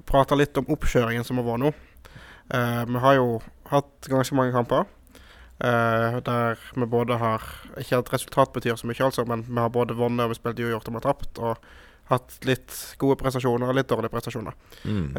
prate 0.09 0.37
litt 0.39 0.61
om 0.61 0.69
oppkjøringen 0.73 1.27
som 1.27 1.41
har 1.41 1.49
vært 1.49 1.65
nå. 1.65 1.73
Uh, 2.53 2.83
vi 2.91 3.05
har 3.07 3.17
jo 3.17 3.29
hatt 3.71 4.11
ganske 4.11 4.37
mange 4.37 4.55
kamper. 4.55 4.89
Der 5.61 6.57
vi 6.73 6.87
både 6.89 7.19
har 7.21 7.43
Ikke 7.77 7.99
at 7.99 8.13
resultat 8.15 8.53
betyr 8.55 8.79
så 8.81 8.89
mye, 8.89 8.97
altså, 9.05 9.27
men 9.29 9.43
vi 9.45 9.61
har 9.61 9.69
både 9.75 9.97
vunnet 9.99 10.25
og 10.25 10.33
vi 10.33 10.39
spilt 10.39 10.63
uavgjort 10.63 10.89
og 10.89 10.95
vi 10.95 11.01
har 11.01 11.07
tapt. 11.09 11.41
Og 11.45 11.71
hatt 12.11 12.39
litt 12.49 12.75
gode 12.99 13.19
prestasjoner 13.21 13.71
og 13.71 13.77
litt 13.79 13.91
dårlige 13.91 14.11
prestasjoner. 14.11 14.57
Mm. 14.83 15.13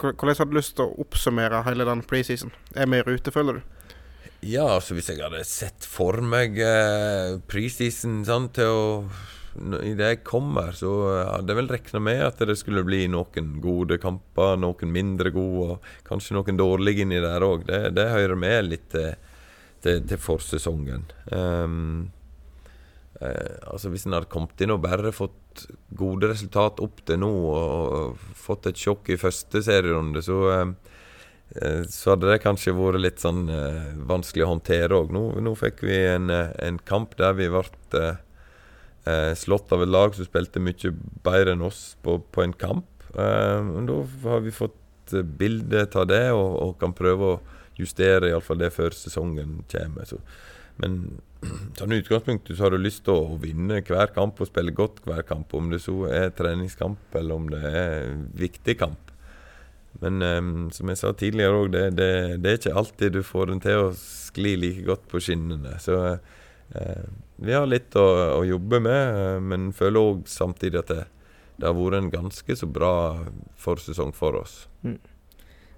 hvordan 0.00 0.38
hadde 0.38 0.48
du 0.48 0.56
lyst 0.56 0.76
til 0.78 0.86
å 0.86 1.02
oppsummere 1.04 1.60
hele 1.66 1.84
den 1.88 2.04
preseason? 2.08 2.54
Er 2.72 2.88
vi 2.88 3.02
i 3.02 3.04
rute, 3.04 3.34
føler 3.34 3.58
du? 3.58 3.82
Ja, 4.42 4.64
altså 4.74 4.96
hvis 4.96 5.10
jeg 5.12 5.20
hadde 5.22 5.44
sett 5.46 5.84
for 5.86 6.18
meg 6.24 6.56
eh, 6.58 7.36
preseason 7.50 8.24
sånn, 8.26 8.48
til 8.56 8.72
å 8.72 8.82
i 9.84 9.92
det 9.92 10.06
jeg 10.08 10.20
kommer, 10.24 10.72
så 10.72 10.90
hadde 11.28 11.52
jeg 11.52 11.58
vel 11.58 11.70
regna 11.74 12.00
med 12.00 12.22
at 12.24 12.38
det 12.48 12.56
skulle 12.56 12.84
bli 12.86 13.02
noen 13.12 13.50
gode 13.60 13.98
kamper, 14.00 14.56
noen 14.56 14.94
mindre 14.94 15.28
gode, 15.34 15.76
og 15.76 16.06
kanskje 16.08 16.38
noen 16.38 16.56
dårlige 16.56 17.04
inni 17.04 17.20
der 17.20 17.44
òg. 17.44 17.66
Det, 17.68 17.90
det, 17.98 18.06
hører 18.14 18.38
med 18.40 18.70
litt 18.70 18.86
til, 18.94 19.12
til, 19.82 20.02
til 20.08 20.20
forsesongen. 20.20 21.04
Um, 21.30 22.10
eh, 23.20 23.58
altså 23.66 23.92
Hvis 23.92 24.06
en 24.06 24.16
hadde 24.18 24.30
kommet 24.32 24.60
inn 24.62 24.74
og 24.74 24.84
bare 24.84 25.14
fått 25.14 25.66
gode 25.92 26.30
resultat 26.30 26.80
opp 26.80 27.02
til 27.06 27.20
nå, 27.20 27.28
og, 27.28 27.92
og 27.98 28.38
fått 28.38 28.70
et 28.70 28.80
sjokk 28.80 29.12
i 29.12 29.20
første 29.20 29.62
serierunde, 29.66 30.24
så 30.24 30.40
eh, 30.54 30.66
Eh, 31.54 31.82
så 31.88 32.14
hadde 32.14 32.30
det 32.30 32.40
kanskje 32.44 32.72
vært 32.76 33.02
litt 33.02 33.20
sånn 33.20 33.44
eh, 33.52 33.92
vanskelig 34.08 34.46
å 34.46 34.52
håndtere 34.54 34.96
òg. 34.96 35.12
Nå, 35.12 35.24
nå, 35.44 35.54
fikk 35.58 35.84
vi 35.84 35.98
en, 36.08 36.30
eh, 36.32 36.52
en, 36.64 36.78
kamp 36.88 37.16
der 37.18 37.36
vi 37.36 37.50
ble 37.52 38.02
eh, 38.02 39.32
slått 39.36 39.72
av 39.74 39.84
et 39.84 39.92
lag 39.92 40.16
som 40.16 40.28
spilte 40.28 40.62
mye 40.62 40.94
bedre 41.26 41.56
enn 41.56 41.66
oss 41.66 41.92
på, 42.04 42.20
på 42.32 42.44
en 42.44 42.56
kamp. 42.56 42.88
Da 43.12 43.98
har 44.24 44.44
vi 44.46 44.54
fått 44.54 45.12
bilde 45.36 45.84
av 45.84 46.06
det, 46.08 46.24
og, 46.32 46.54
og, 46.62 46.76
kan 46.80 46.94
prøve 46.96 47.34
å 47.34 47.40
justere 47.78 48.30
iallfall 48.30 48.60
det 48.62 48.72
før 48.74 48.96
sesongen 48.96 49.62
kommer. 49.72 50.08
Så. 50.08 50.18
Men 50.82 50.98
sånn 51.78 51.96
utgangspunktet 51.96 52.56
så 52.56 52.66
har 52.66 52.74
du 52.74 52.82
lyst 52.82 53.04
til 53.06 53.18
å 53.18 53.38
vinne 53.42 53.82
hver 53.86 54.12
kamp 54.14 54.40
og 54.40 54.50
spille 54.50 54.74
godt 54.76 55.02
hver 55.06 55.24
kamp. 55.28 55.52
Om 55.54 55.72
det 55.72 55.82
så 55.84 55.96
er 56.10 56.34
treningskamp 56.36 57.18
eller 57.18 57.38
om 57.38 57.48
det 57.52 57.62
er 57.62 58.12
viktig 58.38 58.78
kamp. 58.82 59.12
Men 60.00 60.22
um, 60.22 60.70
som 60.72 60.88
jeg 60.88 60.98
sa 60.98 61.12
tidligere 61.14 61.58
òg, 61.58 61.72
det, 61.74 61.82
det, 61.98 62.12
det, 62.42 62.50
er 62.50 62.60
ikke 62.60 62.78
alltid 62.80 63.18
du 63.18 63.22
får 63.26 63.50
den 63.50 63.60
til 63.62 63.88
å 63.88 63.90
skli 63.98 64.54
like 64.58 64.86
godt 64.86 65.04
på 65.10 65.20
skinnene. 65.22 65.76
Så 65.82 65.98
uh, 66.00 67.08
vi 67.42 67.54
har 67.54 67.68
litt 67.68 67.94
å, 68.00 68.06
å 68.38 68.42
jobbe 68.48 68.80
med, 68.82 69.18
uh, 69.18 69.38
men 69.44 69.70
føler 69.76 70.14
òg 70.14 70.24
samtidig 70.30 70.80
at 70.80 70.94
det, 70.94 71.04
det, 71.58 71.66
har 71.68 71.76
vært 71.76 72.00
en 72.00 72.12
ganske 72.14 72.56
så 72.56 72.68
bra 72.70 72.94
forsesong 73.60 74.14
for 74.16 74.40
oss. 74.40 74.62
Mm. 74.86 74.98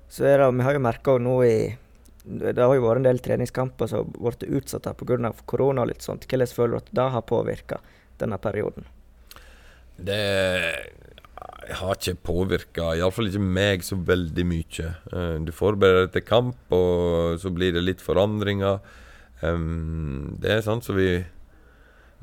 Så 0.09 0.29
er 0.31 0.39
det, 0.39 0.53
Vi 0.61 0.69
har 0.69 0.79
jo 0.79 0.85
merka 0.85 1.19
nå 1.19 1.39
i 1.43 1.57
Det 2.25 2.57
har 2.57 2.72
jo 2.72 2.87
vært 2.87 3.03
en 3.03 3.07
del 3.11 3.20
treningskamper 3.20 3.89
som 3.91 4.09
har 4.16 4.33
blitt 4.33 4.49
utsatt 4.49 4.89
pga. 4.97 5.33
korona 5.45 5.85
og 5.85 5.91
litt 5.91 6.03
sånt. 6.03 6.25
Hvordan 6.25 6.49
føler 6.49 6.72
du 6.72 6.77
at 6.81 6.93
det 6.97 7.09
har 7.12 7.22
påvirka 7.29 7.81
denne 8.18 8.39
perioden? 8.41 8.87
Det 9.97 10.20
har 11.79 11.95
ikke 11.95 12.16
påvirka, 12.25 12.95
iallfall 12.97 13.29
ikke 13.29 13.45
meg, 13.45 13.85
så 13.85 13.97
veldig 13.97 14.45
mye. 14.49 14.91
Uh, 15.12 15.37
du 15.45 15.53
forbereder 15.53 16.07
deg 16.07 16.16
til 16.16 16.27
kamp, 16.29 16.57
og 16.72 17.37
så 17.41 17.53
blir 17.53 17.77
det 17.77 17.85
litt 17.85 18.05
forandringer. 18.05 18.81
Det 19.45 20.49
er 20.49 20.62
sånt 20.64 20.87
som 20.87 20.97
vi 20.97 21.18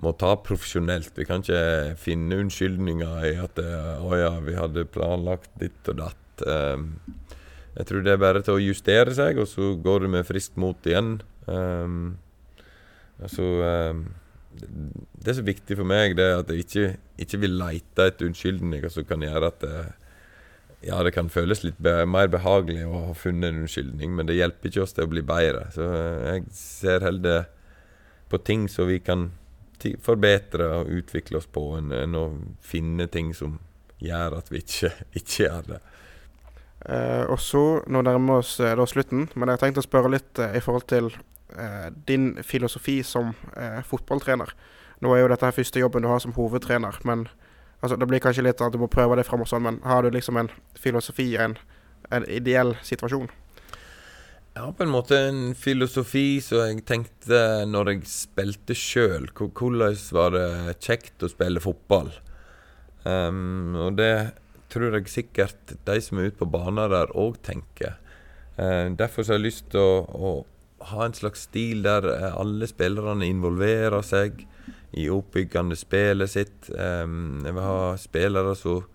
må 0.01 0.13
ta 0.17 0.31
profesjonelt. 0.41 1.11
Vi 1.13 1.27
kan 1.29 1.43
ikke 1.43 1.93
finne 2.01 2.39
unnskyldninger 2.41 3.27
i 3.29 3.35
at 3.37 3.61
uh, 3.61 4.01
'Å 4.01 4.17
ja, 4.17 4.31
vi 4.41 4.57
hadde 4.57 4.89
planlagt 4.89 5.51
ditt 5.61 5.93
og 5.93 6.01
datt'. 6.01 6.17
Jeg 7.77 7.87
tror 7.87 8.03
det 8.03 8.13
er 8.13 8.19
bare 8.19 8.41
til 8.43 8.57
å 8.57 8.63
justere 8.63 9.13
seg, 9.15 9.39
og 9.39 9.47
så 9.47 9.73
går 9.79 10.03
du 10.03 10.11
med 10.11 10.27
friskt 10.27 10.57
mot 10.59 10.87
igjen. 10.87 11.21
Um, 11.47 12.17
altså, 13.23 13.45
um, 13.91 14.03
det 14.51 15.37
som 15.37 15.45
er 15.45 15.53
viktig 15.53 15.77
for 15.79 15.87
meg, 15.87 16.17
det 16.19 16.27
er 16.27 16.41
at 16.41 16.51
jeg 16.51 16.65
ikke, 16.65 16.85
ikke 17.23 17.39
vil 17.45 17.57
lete 17.61 18.09
etter 18.09 18.27
unnskyldninger 18.27 18.91
som 18.91 19.07
kan 19.07 19.23
gjøre 19.23 19.51
at 19.53 19.63
det, 19.63 19.83
ja, 20.81 20.97
det 21.05 21.13
kan 21.15 21.29
føles 21.31 21.61
litt 21.63 21.79
be 21.83 21.93
mer 22.09 22.27
behagelig 22.33 22.87
å 22.89 23.05
ha 23.07 23.15
funnet 23.15 23.51
en 23.51 23.63
unnskyldning, 23.63 24.15
men 24.17 24.27
det 24.27 24.39
hjelper 24.39 24.71
ikke 24.71 24.83
oss 24.83 24.95
til 24.97 25.05
å 25.05 25.11
bli 25.11 25.23
bedre. 25.25 25.67
Så 25.75 25.85
jeg 25.85 26.45
ser 26.57 27.05
heller 27.05 27.45
på 28.31 28.39
ting 28.41 28.67
som 28.71 28.89
vi 28.89 28.99
kan 29.03 29.29
forbedre 30.01 30.67
og 30.79 30.91
utvikle 30.93 31.39
oss 31.39 31.47
på, 31.49 31.63
enn, 31.77 31.93
enn 31.95 32.17
å 32.17 32.25
finne 32.65 33.07
ting 33.11 33.31
som 33.37 33.59
gjør 34.01 34.39
at 34.39 34.51
vi 34.51 34.61
ikke, 34.63 34.91
ikke 35.21 35.45
gjør 35.45 35.71
det. 35.75 35.81
Eh, 36.85 37.25
og 37.29 37.39
så, 37.39 37.81
Nå 37.87 38.01
nærmer 38.01 38.33
vi 38.33 38.39
oss 38.41 38.55
eh, 38.59 38.73
da 38.77 38.87
slutten, 38.89 39.27
men 39.35 39.51
jeg 39.53 39.61
tenkte 39.61 39.83
å 39.83 39.85
spørre 39.85 40.13
litt 40.15 40.41
eh, 40.41 40.57
i 40.57 40.63
forhold 40.63 40.87
til 40.89 41.13
din 42.07 42.37
filosofi 42.47 43.01
som 43.03 43.33
fotballtrener. 43.83 44.53
Nå 45.03 45.09
er 45.11 45.19
jo 45.19 45.27
dette 45.27 45.43
her 45.43 45.51
første 45.57 45.81
jobben 45.81 46.05
du 46.05 46.07
har 46.07 46.21
som 46.23 46.31
hovedtrener, 46.31 46.95
men 47.03 47.25
altså, 47.81 47.97
det 47.99 48.07
blir 48.07 48.23
kanskje 48.23 48.45
litt 48.45 48.63
at 48.63 48.71
du 48.71 48.79
må 48.79 48.87
prøve 48.87 49.17
det 49.19 49.25
fram 49.27 49.43
og 49.43 49.49
sånn, 49.51 49.65
men 49.65 49.81
har 49.83 50.05
du 50.05 50.15
liksom 50.15 50.39
en 50.39 50.47
filosofi, 50.79 51.25
en, 51.35 51.57
en 52.07 52.27
ideell 52.31 52.71
situasjon? 52.87 53.27
Jeg 54.55 54.63
har 54.63 54.71
på 54.79 54.87
en 54.87 54.93
måte 54.95 55.19
en 55.27 55.41
filosofi 55.59 56.39
som 56.39 56.63
jeg 56.63 56.85
tenkte 56.87 57.41
når 57.67 57.97
jeg 57.97 58.07
spilte 58.13 58.79
sjøl. 58.79 59.27
Hvordan 59.35 59.99
var 60.15 60.31
det 60.37 60.47
kjekt 60.79 61.27
å 61.27 61.33
spille 61.35 61.59
fotball? 61.63 62.13
Um, 63.03 63.75
og 63.75 63.99
det 63.99 64.13
tror 64.71 64.95
jeg 64.95 65.11
sikkert 65.11 65.75
de 65.87 65.97
som 66.03 66.19
er 66.19 66.31
ute 66.31 66.39
på 66.39 66.49
banen 66.51 66.91
der 66.91 67.11
òg 67.17 67.41
tenker. 67.45 67.97
Uh, 68.57 68.91
derfor 68.97 69.25
har 69.27 69.39
jeg 69.39 69.47
lyst 69.47 69.69
til 69.73 69.81
å, 69.81 69.99
å, 70.05 70.31
ha 70.91 71.05
en 71.05 71.13
slags 71.13 71.45
stil 71.45 71.83
der 71.85 72.07
alle 72.31 72.65
spillerne 72.65 73.27
involverer 73.29 74.01
seg 74.01 74.39
i 74.97 75.03
oppbyggende 75.13 75.75
spillet 75.77 76.31
sitt. 76.33 76.71
Jeg 76.73 77.53
vil 77.53 77.59
ha 77.61 77.91
spillere 78.01 78.55
som 78.57 78.87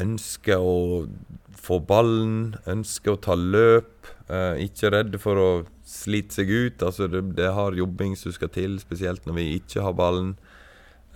ønsker 0.00 0.64
å 0.64 1.04
få 1.52 1.76
ballen, 1.84 2.56
ønsker 2.64 3.12
å 3.12 3.20
ta 3.20 3.36
løp. 3.36 4.08
Uh, 4.30 4.56
ikke 4.64 4.94
redde 4.94 5.20
for 5.20 5.42
å 5.42 5.50
slite 5.84 6.40
seg 6.40 6.54
ut. 6.54 6.86
Altså 6.88 7.10
det, 7.12 7.26
det 7.36 7.52
har 7.52 7.76
jobbing 7.76 8.16
som 8.16 8.32
skal 8.32 8.50
til, 8.56 8.80
spesielt 8.80 9.28
når 9.28 9.38
vi 9.42 9.46
ikke 9.58 9.84
har 9.84 9.98
ballen. 9.98 10.38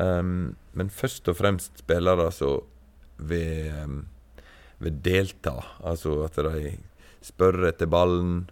Men 0.02 0.88
først 0.90 1.28
og 1.30 1.36
fremst 1.38 1.82
spillere 1.82 2.24
som 2.34 2.64
vil, 3.18 3.72
um, 3.84 4.00
vil, 4.82 4.98
delta. 5.04 5.56
Altså 5.84 6.22
at 6.26 6.38
de 6.46 6.74
spør 7.22 7.68
etter 7.70 7.90
ballen. 7.90 8.44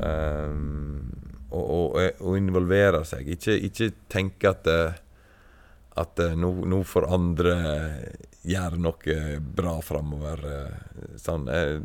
Um, 0.00 1.10
og, 1.50 1.64
og, 1.64 1.96
og, 2.22 2.36
involvere 2.38 3.02
seg. 3.08 3.28
Ikke, 3.34 3.56
ikke 3.58 3.90
tenke 4.12 4.52
at, 4.52 4.68
at 5.98 6.22
nå, 6.38 6.52
nå 6.70 6.82
får 6.86 7.08
andre 7.10 7.56
gjøre 8.46 8.78
noe 8.80 9.16
bra 9.58 9.74
framover. 9.84 10.46
Sånn. 11.20 11.50
Jeg, 11.50 11.82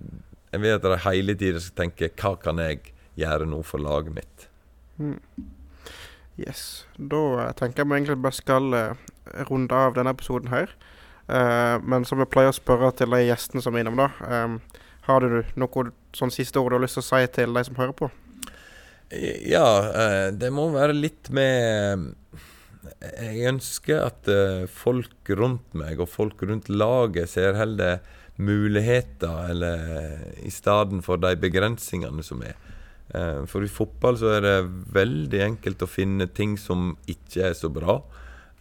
jeg 0.54 0.64
vil 0.64 0.78
at 0.78 0.86
de 0.86 1.02
hele 1.10 1.36
tida 1.36 1.60
skal 1.60 1.82
tenke 1.82 2.14
'hva 2.14 2.36
kan 2.40 2.62
jeg 2.62 2.94
gjøre 3.20 3.50
nå 3.50 3.64
for 3.66 3.82
laget 3.82 4.14
mitt'? 4.16 4.48
Mm. 5.02 5.20
Yes. 6.40 6.86
Da 6.98 7.52
tenker 7.56 7.84
jeg 7.84 7.90
vi 7.90 7.98
egentlig 7.98 8.22
bare 8.22 8.36
skal 8.38 8.76
runde 9.50 9.76
av 9.76 9.96
denne 9.96 10.14
episoden 10.16 10.52
her. 10.52 10.72
Uh, 11.26 11.82
men 11.82 12.06
som 12.06 12.22
jeg 12.22 12.30
pleier 12.32 12.52
å 12.52 12.56
spørre 12.56 12.92
til 12.98 13.14
de 13.14 13.24
gjestene 13.26 13.64
som 13.66 13.76
er 13.76 13.86
innom, 13.86 13.98
da. 13.98 14.10
Um, 14.46 14.60
har 15.08 15.22
du 15.22 15.42
noe 15.60 15.88
sånn 16.18 16.34
siste 16.34 16.62
ord 16.62 16.74
du 16.74 16.78
har 16.80 16.86
lyst 16.86 16.98
til 17.00 17.06
å 17.06 17.08
si 17.08 17.32
til 17.36 17.56
de 17.56 17.64
som 17.68 17.80
hører 17.80 17.96
på? 17.98 18.10
Ja, 19.46 19.68
uh, 19.90 20.28
det 20.34 20.52
må 20.54 20.68
være 20.74 20.96
litt 20.98 21.30
med 21.34 22.14
Jeg 23.02 23.50
ønsker 23.50 24.06
at 24.06 24.30
folk 24.72 25.30
rundt 25.38 25.74
meg 25.78 26.00
og 26.02 26.10
folk 26.10 26.42
rundt 26.46 26.70
laget 26.70 27.32
ser 27.34 27.58
heller 27.58 28.00
muligheter 28.38 29.50
eller 29.50 29.84
i 30.46 30.52
stedet 30.54 31.02
for 31.06 31.22
de 31.22 31.34
begrensningene 31.40 32.24
som 32.26 32.44
er. 32.46 32.56
Eh, 33.14 33.46
for 33.50 33.64
i 33.64 33.72
fotball 33.72 34.18
så 34.20 34.34
er 34.36 34.44
det 34.44 34.56
veldig 34.96 35.42
enkelt 35.46 35.84
å 35.86 35.90
finne 35.90 36.28
ting 36.34 36.56
som 36.60 36.96
ikke 37.12 37.52
er 37.52 37.58
så 37.58 37.70
bra. 37.74 38.00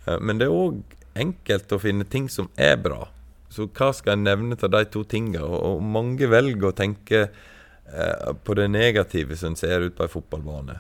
Eh, 0.07 0.19
men 0.21 0.41
det 0.41 0.49
er 0.49 0.57
òg 0.57 0.83
enkelt 1.19 1.73
å 1.73 1.81
finne 1.83 2.07
ting 2.09 2.29
som 2.33 2.51
er 2.61 2.77
bra. 2.81 3.09
Så 3.53 3.69
hva 3.71 3.93
skal 3.95 4.17
jeg 4.17 4.27
nevne 4.27 4.59
til 4.59 4.73
de 4.75 4.83
to 4.91 5.05
tingene? 5.07 5.45
Og 5.45 5.83
mange 5.83 6.27
velger 6.31 6.71
å 6.71 6.77
tenke 6.77 7.21
eh, 7.25 8.31
på 8.45 8.57
det 8.59 8.69
negative 8.73 9.39
som 9.39 9.55
ser 9.59 9.87
ut 9.87 9.97
på 9.97 10.07
en 10.07 10.15
fotballbane. 10.15 10.79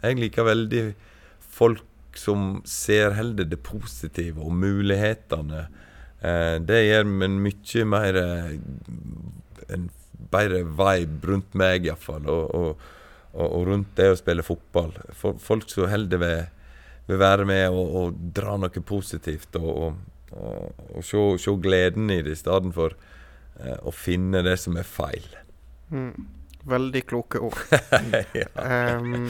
Jeg 0.00 0.20
liker 0.22 0.48
veldig 0.48 0.84
folk 1.54 2.16
som 2.16 2.62
ser 2.68 3.16
heller 3.18 3.44
det 3.48 3.58
positive 3.66 4.40
og 4.40 4.54
mulighetene. 4.56 5.66
Det 6.64 6.78
gir 6.86 7.04
meg 7.04 7.34
mye 7.42 7.84
mer 7.90 8.18
en 9.74 9.88
bedre 10.32 10.62
vibe 10.64 11.30
rundt 11.30 11.56
meg, 11.58 11.88
iallfall. 11.88 12.26
Og, 12.30 12.54
og, 12.54 12.84
og, 13.34 13.46
og 13.46 13.66
rundt 13.68 13.94
det 13.98 14.10
å 14.12 14.18
spille 14.18 14.46
fotball. 14.46 14.94
For, 15.16 15.38
folk 15.42 15.68
som 15.70 15.90
holder 15.90 16.22
vil, 16.22 16.44
vil 17.06 17.20
være 17.20 17.44
med 17.48 17.66
og, 17.68 17.96
og, 18.00 18.20
dra 18.36 18.56
noe 18.60 18.84
positivt 18.86 19.56
og, 19.60 19.98
og 20.32 21.04
se, 21.04 21.24
se, 21.42 21.56
gleden 21.62 22.10
i 22.10 22.22
det, 22.24 22.36
i 22.36 22.40
stedet 22.40 22.72
for 22.74 22.96
uh, 23.60 23.76
å 23.84 23.92
finne 23.94 24.42
det 24.46 24.56
som 24.62 24.78
er 24.80 24.88
feil. 24.88 25.28
Mm. 25.92 26.26
Veldig 26.64 27.04
kloke 27.06 27.42
ord. 27.44 27.60
ja. 28.40 28.48
um, 28.96 29.28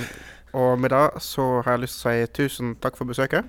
og 0.55 0.79
med 0.79 0.95
det 0.95 1.07
så 1.25 1.49
har 1.65 1.75
jeg 1.75 1.87
lyst 1.89 2.01
til 2.01 2.11
å 2.11 2.15
si 2.15 2.33
tusen 2.39 2.75
takk 2.83 2.99
for 3.01 3.11
besøket. 3.11 3.49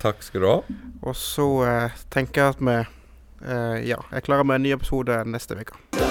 Takk 0.00 0.24
skal 0.24 0.44
du 0.44 0.48
ha. 0.48 0.58
Og 1.04 1.16
så 1.20 1.46
uh, 1.68 2.02
tenker 2.12 2.42
jeg 2.42 2.56
at 2.56 2.64
vi 2.64 2.80
uh, 2.80 3.76
ja, 3.84 4.00
er 4.10 4.24
klarer 4.24 4.48
med 4.48 4.62
en 4.62 4.68
ny 4.70 4.76
episode 4.76 5.20
neste 5.28 5.60
uke. 5.60 6.05